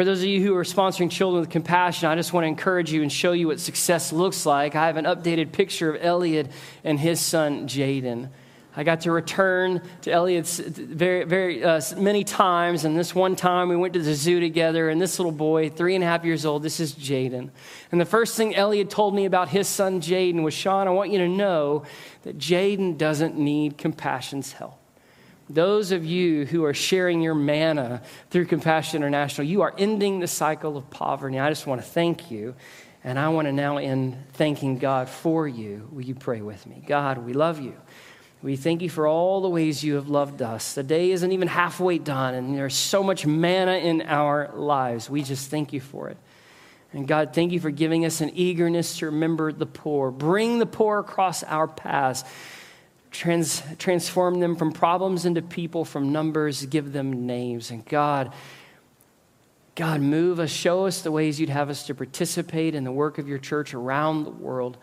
For 0.00 0.04
those 0.06 0.20
of 0.20 0.28
you 0.28 0.42
who 0.42 0.56
are 0.56 0.64
sponsoring 0.64 1.10
Children 1.10 1.40
with 1.40 1.50
Compassion, 1.50 2.08
I 2.08 2.14
just 2.14 2.32
want 2.32 2.44
to 2.44 2.48
encourage 2.48 2.90
you 2.90 3.02
and 3.02 3.12
show 3.12 3.32
you 3.32 3.48
what 3.48 3.60
success 3.60 4.14
looks 4.14 4.46
like. 4.46 4.74
I 4.74 4.86
have 4.86 4.96
an 4.96 5.04
updated 5.04 5.52
picture 5.52 5.94
of 5.94 6.02
Elliot 6.02 6.50
and 6.84 6.98
his 6.98 7.20
son, 7.20 7.68
Jaden. 7.68 8.30
I 8.74 8.82
got 8.82 9.02
to 9.02 9.12
return 9.12 9.82
to 10.00 10.10
Elliot's 10.10 10.58
very, 10.58 11.24
very 11.24 11.62
uh, 11.62 11.82
many 11.98 12.24
times, 12.24 12.86
and 12.86 12.96
this 12.96 13.14
one 13.14 13.36
time 13.36 13.68
we 13.68 13.76
went 13.76 13.92
to 13.92 14.00
the 14.00 14.14
zoo 14.14 14.40
together. 14.40 14.88
And 14.88 15.02
this 15.02 15.18
little 15.18 15.32
boy, 15.32 15.68
three 15.68 15.94
and 15.96 16.02
a 16.02 16.06
half 16.06 16.24
years 16.24 16.46
old, 16.46 16.62
this 16.62 16.80
is 16.80 16.94
Jaden. 16.94 17.50
And 17.92 18.00
the 18.00 18.06
first 18.06 18.38
thing 18.38 18.56
Elliot 18.56 18.88
told 18.88 19.14
me 19.14 19.26
about 19.26 19.50
his 19.50 19.68
son 19.68 20.00
Jaden 20.00 20.42
was, 20.42 20.54
Shaun, 20.54 20.88
I 20.88 20.92
want 20.92 21.10
you 21.10 21.18
to 21.18 21.28
know 21.28 21.84
that 22.22 22.38
Jaden 22.38 22.96
doesn't 22.96 23.36
need 23.36 23.76
compassion's 23.76 24.52
help. 24.52 24.79
Those 25.50 25.90
of 25.90 26.04
you 26.04 26.46
who 26.46 26.64
are 26.64 26.72
sharing 26.72 27.20
your 27.20 27.34
manna 27.34 28.02
through 28.30 28.46
Compassion 28.46 28.98
International, 28.98 29.46
you 29.46 29.62
are 29.62 29.74
ending 29.76 30.20
the 30.20 30.28
cycle 30.28 30.76
of 30.76 30.88
poverty. 30.90 31.40
I 31.40 31.48
just 31.48 31.66
want 31.66 31.80
to 31.80 31.86
thank 31.86 32.30
you. 32.30 32.54
And 33.02 33.18
I 33.18 33.30
want 33.30 33.46
to 33.46 33.52
now 33.52 33.78
end 33.78 34.16
thanking 34.34 34.78
God 34.78 35.08
for 35.08 35.48
you. 35.48 35.88
Will 35.90 36.02
you 36.02 36.14
pray 36.14 36.40
with 36.40 36.66
me? 36.66 36.84
God, 36.86 37.18
we 37.18 37.32
love 37.32 37.58
you. 37.58 37.74
We 38.42 38.56
thank 38.56 38.80
you 38.80 38.90
for 38.90 39.06
all 39.06 39.40
the 39.40 39.48
ways 39.48 39.82
you 39.82 39.96
have 39.96 40.08
loved 40.08 40.40
us. 40.40 40.74
The 40.74 40.82
day 40.82 41.10
isn't 41.10 41.32
even 41.32 41.48
halfway 41.48 41.98
done, 41.98 42.34
and 42.34 42.56
there's 42.56 42.74
so 42.74 43.02
much 43.02 43.26
manna 43.26 43.72
in 43.72 44.02
our 44.02 44.50
lives. 44.54 45.10
We 45.10 45.22
just 45.22 45.50
thank 45.50 45.72
you 45.72 45.80
for 45.80 46.10
it. 46.10 46.16
And 46.92 47.08
God, 47.08 47.32
thank 47.34 47.52
you 47.52 47.60
for 47.60 47.70
giving 47.70 48.04
us 48.04 48.20
an 48.20 48.30
eagerness 48.34 48.98
to 48.98 49.06
remember 49.06 49.52
the 49.52 49.66
poor. 49.66 50.10
Bring 50.10 50.58
the 50.58 50.66
poor 50.66 50.98
across 50.98 51.42
our 51.42 51.68
paths. 51.68 52.24
Trans, 53.10 53.62
transform 53.78 54.38
them 54.40 54.54
from 54.54 54.72
problems 54.72 55.24
into 55.24 55.42
people, 55.42 55.84
from 55.84 56.12
numbers, 56.12 56.64
give 56.66 56.92
them 56.92 57.26
names. 57.26 57.70
And 57.70 57.84
God, 57.84 58.32
God, 59.74 60.00
move 60.00 60.38
us, 60.38 60.50
show 60.50 60.86
us 60.86 61.02
the 61.02 61.10
ways 61.10 61.40
you'd 61.40 61.48
have 61.48 61.70
us 61.70 61.86
to 61.86 61.94
participate 61.94 62.74
in 62.74 62.84
the 62.84 62.92
work 62.92 63.18
of 63.18 63.28
your 63.28 63.38
church 63.38 63.74
around 63.74 64.24
the 64.24 64.30
world 64.30 64.78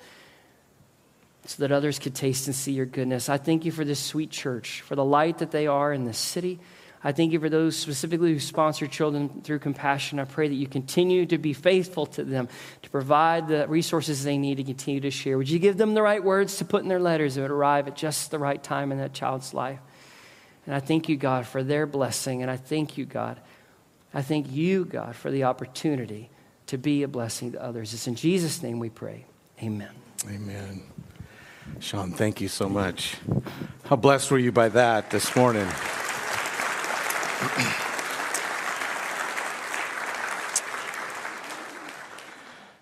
so 1.46 1.62
that 1.62 1.72
others 1.72 2.00
could 2.00 2.14
taste 2.14 2.48
and 2.48 2.56
see 2.56 2.74
your 2.74 2.86
goodness. 2.86 3.30
I 3.30 3.38
thank 3.38 3.64
you 3.64 3.72
for 3.72 3.86
this 3.86 4.00
sweet 4.00 4.30
church, 4.30 4.82
for 4.82 4.96
the 4.96 5.06
light 5.06 5.38
that 5.38 5.52
they 5.52 5.68
are 5.68 5.94
in 5.94 6.04
this 6.04 6.18
city. 6.18 6.60
I 7.04 7.12
thank 7.12 7.32
you 7.32 7.39
for 7.39 7.50
those 7.50 7.76
specifically 7.76 8.34
who 8.34 8.39
sponsor 8.39 8.88
children 8.88 9.41
through 9.43 9.60
compassion. 9.60 10.20
I 10.20 10.26
pray 10.26 10.48
that 10.48 10.56
you 10.56 10.68
continue 10.68 11.26
to 11.28 11.38
be 11.38 11.54
faithful 11.54 12.08
to 12.08 12.24
them, 12.24 12.50
to 12.82 12.89
provide 12.89 13.48
the 13.48 13.68
resources 13.68 14.24
they 14.24 14.38
need 14.38 14.58
to 14.58 14.64
continue 14.64 15.02
to 15.02 15.12
share. 15.12 15.38
Would 15.38 15.50
you 15.50 15.60
give 15.60 15.78
them 15.78 15.93
the 15.93 16.02
right 16.02 16.24
words 16.24 16.58
to 16.58 16.66
put 16.66 16.82
in 16.82 16.89
their 16.89 17.00
letters 17.00 17.36
that 17.36 17.41
would 17.41 17.52
arrive 17.52 17.88
at 17.88 17.95
just 17.95 18.32
the 18.32 18.39
right 18.39 18.62
time 18.62 18.91
in 18.91 18.98
that 18.98 19.14
child's 19.14 19.54
life? 19.54 19.80
And 20.66 20.76
I 20.76 20.80
thank 20.80 21.08
you, 21.08 21.16
God, 21.16 21.45
for 21.45 21.64
their 21.64 21.86
blessing. 21.86 22.41
And 22.41 22.50
I 22.50 22.58
thank 22.58 22.98
you, 22.98 23.06
God. 23.06 23.39
I 24.14 24.22
thank 24.22 24.52
you, 24.52 24.84
God, 24.84 25.16
for 25.16 25.30
the 25.30 25.43
opportunity 25.43 26.30
to 26.68 26.78
be 26.78 27.04
a 27.04 27.08
blessing 27.08 27.54
to 27.54 27.64
others. 27.64 27.93
It's 27.93 28.08
in 28.08 28.16
Jesus' 28.16 28.62
name 28.64 28.80
we 28.80 28.89
pray. 28.89 29.26
Amen. 29.62 29.91
Amen. 30.30 30.84
Shaun, 31.80 32.12
thank 32.12 32.41
you 32.41 32.48
so 32.48 32.68
much. 32.68 33.18
How 33.86 33.95
blessed 33.95 34.32
were 34.32 34.39
you 34.39 34.52
by 34.52 34.70
that 34.70 35.10
this 35.10 35.36
morning? 35.36 35.68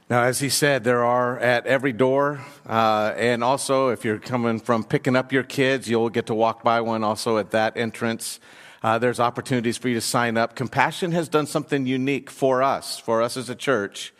Now, 0.07 0.21
as 0.21 0.39
he 0.39 0.49
said, 0.49 0.83
there 0.83 1.03
are 1.03 1.39
at 1.39 1.65
every 1.65 1.91
door, 1.91 2.39
uh, 2.69 3.13
and 3.17 3.43
also 3.43 3.89
if 3.89 4.05
you're 4.05 4.19
coming 4.19 4.59
from 4.59 4.83
picking 4.83 5.15
up 5.15 5.33
your 5.33 5.41
kids, 5.41 5.89
you'll 5.89 6.11
get 6.11 6.27
to 6.27 6.35
walk 6.35 6.63
by 6.63 6.81
one 6.81 7.03
also 7.03 7.39
at 7.39 7.49
that 7.51 7.75
entrance. 7.75 8.39
Uh, 8.83 8.99
there's 8.99 9.19
opportunities 9.19 9.77
for 9.77 9.89
you 9.89 9.95
to 9.95 10.01
sign 10.01 10.37
up. 10.37 10.55
Compassion 10.55 11.11
has 11.11 11.27
done 11.27 11.47
something 11.47 11.87
unique 11.87 12.29
for 12.29 12.61
us, 12.61 12.99
for 12.99 13.23
us 13.23 13.35
as 13.35 13.49
a 13.49 13.55
church, 13.55 14.13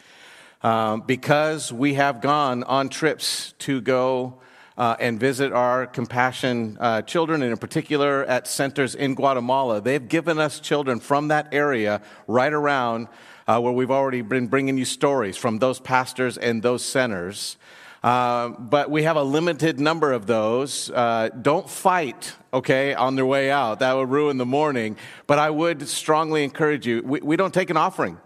um, 0.63 1.01
because 1.01 1.71
we 1.71 1.93
have 1.93 2.19
gone 2.19 2.63
on 2.63 2.89
trips 2.89 3.53
to 3.59 3.79
go 3.79 4.41
uh, 4.77 4.95
and 4.99 5.19
visit 5.19 5.53
our 5.53 5.87
compassion 5.87 6.77
uh, 6.79 7.01
children, 7.01 7.41
and 7.41 7.51
in 7.51 7.57
particular 7.57 8.25
at 8.25 8.47
centers 8.47 8.95
in 8.95 9.15
Guatemala. 9.15 9.81
They've 9.81 10.07
given 10.07 10.37
us 10.39 10.59
children 10.59 10.99
from 10.99 11.29
that 11.29 11.53
area 11.53 12.01
right 12.27 12.51
around 12.51 13.07
uh, 13.47 13.59
where 13.59 13.73
we've 13.73 13.91
already 13.91 14.21
been 14.21 14.47
bringing 14.47 14.77
you 14.77 14.85
stories 14.85 15.37
from 15.37 15.59
those 15.59 15.79
pastors 15.79 16.37
and 16.37 16.61
those 16.61 16.83
centers. 16.83 17.57
Uh, 18.03 18.49
but 18.49 18.91
we 18.91 19.01
have 19.01 19.15
a 19.15 19.23
limited 19.23 19.79
number 19.79 20.11
of 20.11 20.27
those. 20.27 20.91
Uh, 20.91 21.29
don't 21.41 21.67
fight, 21.67 22.33
okay, 22.53 22.93
on 22.93 23.15
their 23.15 23.25
way 23.25 23.49
out. 23.49 23.79
That 23.79 23.93
would 23.93 24.09
ruin 24.09 24.37
the 24.37 24.45
morning. 24.45 24.95
But 25.25 25.39
I 25.39 25.49
would 25.49 25.87
strongly 25.87 26.43
encourage 26.43 26.85
you. 26.85 27.01
We, 27.03 27.21
we 27.21 27.35
don't 27.35 27.53
take 27.53 27.71
an 27.71 27.77
offering. 27.77 28.19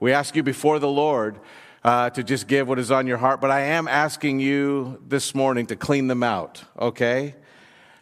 We 0.00 0.12
ask 0.12 0.34
you 0.34 0.42
before 0.42 0.78
the 0.78 0.88
Lord 0.88 1.40
uh, 1.84 2.10
to 2.10 2.22
just 2.22 2.48
give 2.48 2.68
what 2.68 2.78
is 2.78 2.90
on 2.90 3.06
your 3.06 3.18
heart. 3.18 3.40
But 3.40 3.50
I 3.50 3.60
am 3.60 3.88
asking 3.88 4.40
you 4.40 5.02
this 5.06 5.34
morning 5.34 5.66
to 5.66 5.76
clean 5.76 6.06
them 6.06 6.22
out, 6.22 6.64
okay? 6.78 7.34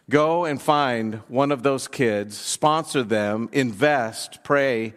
Go 0.09 0.45
and 0.45 0.61
find 0.61 1.17
one 1.29 1.53
of 1.53 1.63
those 1.63 1.89
kids, 1.89 2.37
sponsor 2.37 3.03
them, 3.03 3.49
invest, 3.53 4.45
pray 4.45 4.95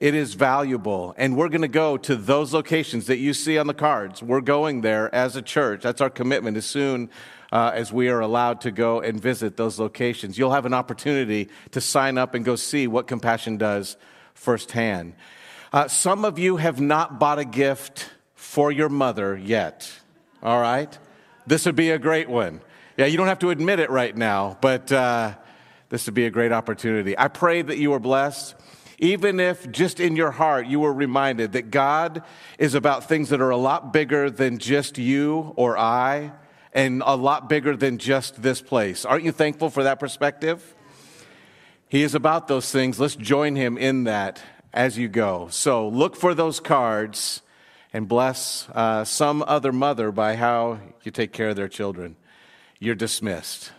it 0.00 0.14
is 0.14 0.32
valuable. 0.32 1.14
And 1.18 1.36
we're 1.36 1.50
going 1.50 1.60
to 1.60 1.68
go 1.68 1.98
to 1.98 2.16
those 2.16 2.54
locations 2.54 3.06
that 3.06 3.18
you 3.18 3.34
see 3.34 3.58
on 3.58 3.66
the 3.66 3.74
cards. 3.74 4.22
We're 4.22 4.40
going 4.40 4.80
there 4.80 5.14
as 5.14 5.36
a 5.36 5.42
church. 5.42 5.82
That's 5.82 6.00
our 6.00 6.08
commitment 6.08 6.56
as 6.56 6.64
soon 6.64 7.10
uh, 7.52 7.72
as 7.74 7.92
we 7.92 8.08
are 8.08 8.20
allowed 8.20 8.62
to 8.62 8.70
go 8.70 9.00
and 9.00 9.20
visit 9.20 9.58
those 9.58 9.78
locations. 9.78 10.38
You'll 10.38 10.52
have 10.52 10.64
an 10.64 10.72
opportunity 10.72 11.50
to 11.72 11.82
sign 11.82 12.16
up 12.16 12.34
and 12.34 12.46
go 12.46 12.56
see 12.56 12.86
what 12.86 13.08
compassion 13.08 13.58
does 13.58 13.98
firsthand. 14.32 15.14
Uh, 15.70 15.86
some 15.86 16.24
of 16.24 16.38
you 16.38 16.56
have 16.56 16.80
not 16.80 17.20
bought 17.20 17.38
a 17.38 17.44
gift 17.44 18.08
for 18.50 18.72
your 18.72 18.88
mother 18.88 19.36
yet. 19.36 19.88
All 20.42 20.60
right? 20.60 20.98
This 21.46 21.66
would 21.66 21.76
be 21.76 21.90
a 21.90 22.00
great 22.00 22.28
one. 22.28 22.60
Yeah, 22.96 23.06
you 23.06 23.16
don't 23.16 23.28
have 23.28 23.38
to 23.38 23.50
admit 23.50 23.78
it 23.78 23.90
right 23.90 24.14
now, 24.16 24.58
but 24.60 24.90
uh, 24.90 25.34
this 25.88 26.06
would 26.06 26.16
be 26.16 26.26
a 26.26 26.30
great 26.30 26.50
opportunity. 26.50 27.16
I 27.16 27.28
pray 27.28 27.62
that 27.62 27.78
you 27.78 27.92
are 27.92 28.00
blessed 28.00 28.56
even 28.98 29.38
if 29.38 29.70
just 29.70 30.00
in 30.00 30.16
your 30.16 30.32
heart 30.32 30.66
you 30.66 30.80
were 30.80 30.92
reminded 30.92 31.52
that 31.52 31.70
God 31.70 32.24
is 32.58 32.74
about 32.74 33.04
things 33.04 33.28
that 33.28 33.40
are 33.40 33.50
a 33.50 33.56
lot 33.56 33.92
bigger 33.92 34.30
than 34.30 34.58
just 34.58 34.98
you 34.98 35.54
or 35.54 35.78
I, 35.78 36.32
and 36.72 37.04
a 37.06 37.14
lot 37.14 37.48
bigger 37.48 37.76
than 37.76 37.98
just 37.98 38.42
this 38.42 38.60
place. 38.60 39.04
Aren't 39.04 39.24
you 39.24 39.32
thankful 39.32 39.70
for 39.70 39.84
that 39.84 40.00
perspective? 40.00 40.74
He 41.88 42.02
is 42.02 42.16
about 42.16 42.48
those 42.48 42.72
things. 42.72 42.98
Let's 42.98 43.14
join 43.14 43.54
him 43.54 43.78
in 43.78 44.04
that 44.04 44.42
as 44.72 44.98
you 44.98 45.06
go. 45.06 45.46
So 45.52 45.88
look 45.88 46.16
for 46.16 46.34
those 46.34 46.58
cards 46.58 47.42
and 47.92 48.08
bless 48.08 48.68
uh, 48.70 49.04
some 49.04 49.42
other 49.46 49.72
mother 49.72 50.12
by 50.12 50.36
how 50.36 50.78
you 51.02 51.10
take 51.10 51.32
care 51.32 51.50
of 51.50 51.56
their 51.56 51.68
children. 51.68 52.16
You're 52.78 52.94
dismissed. 52.94 53.72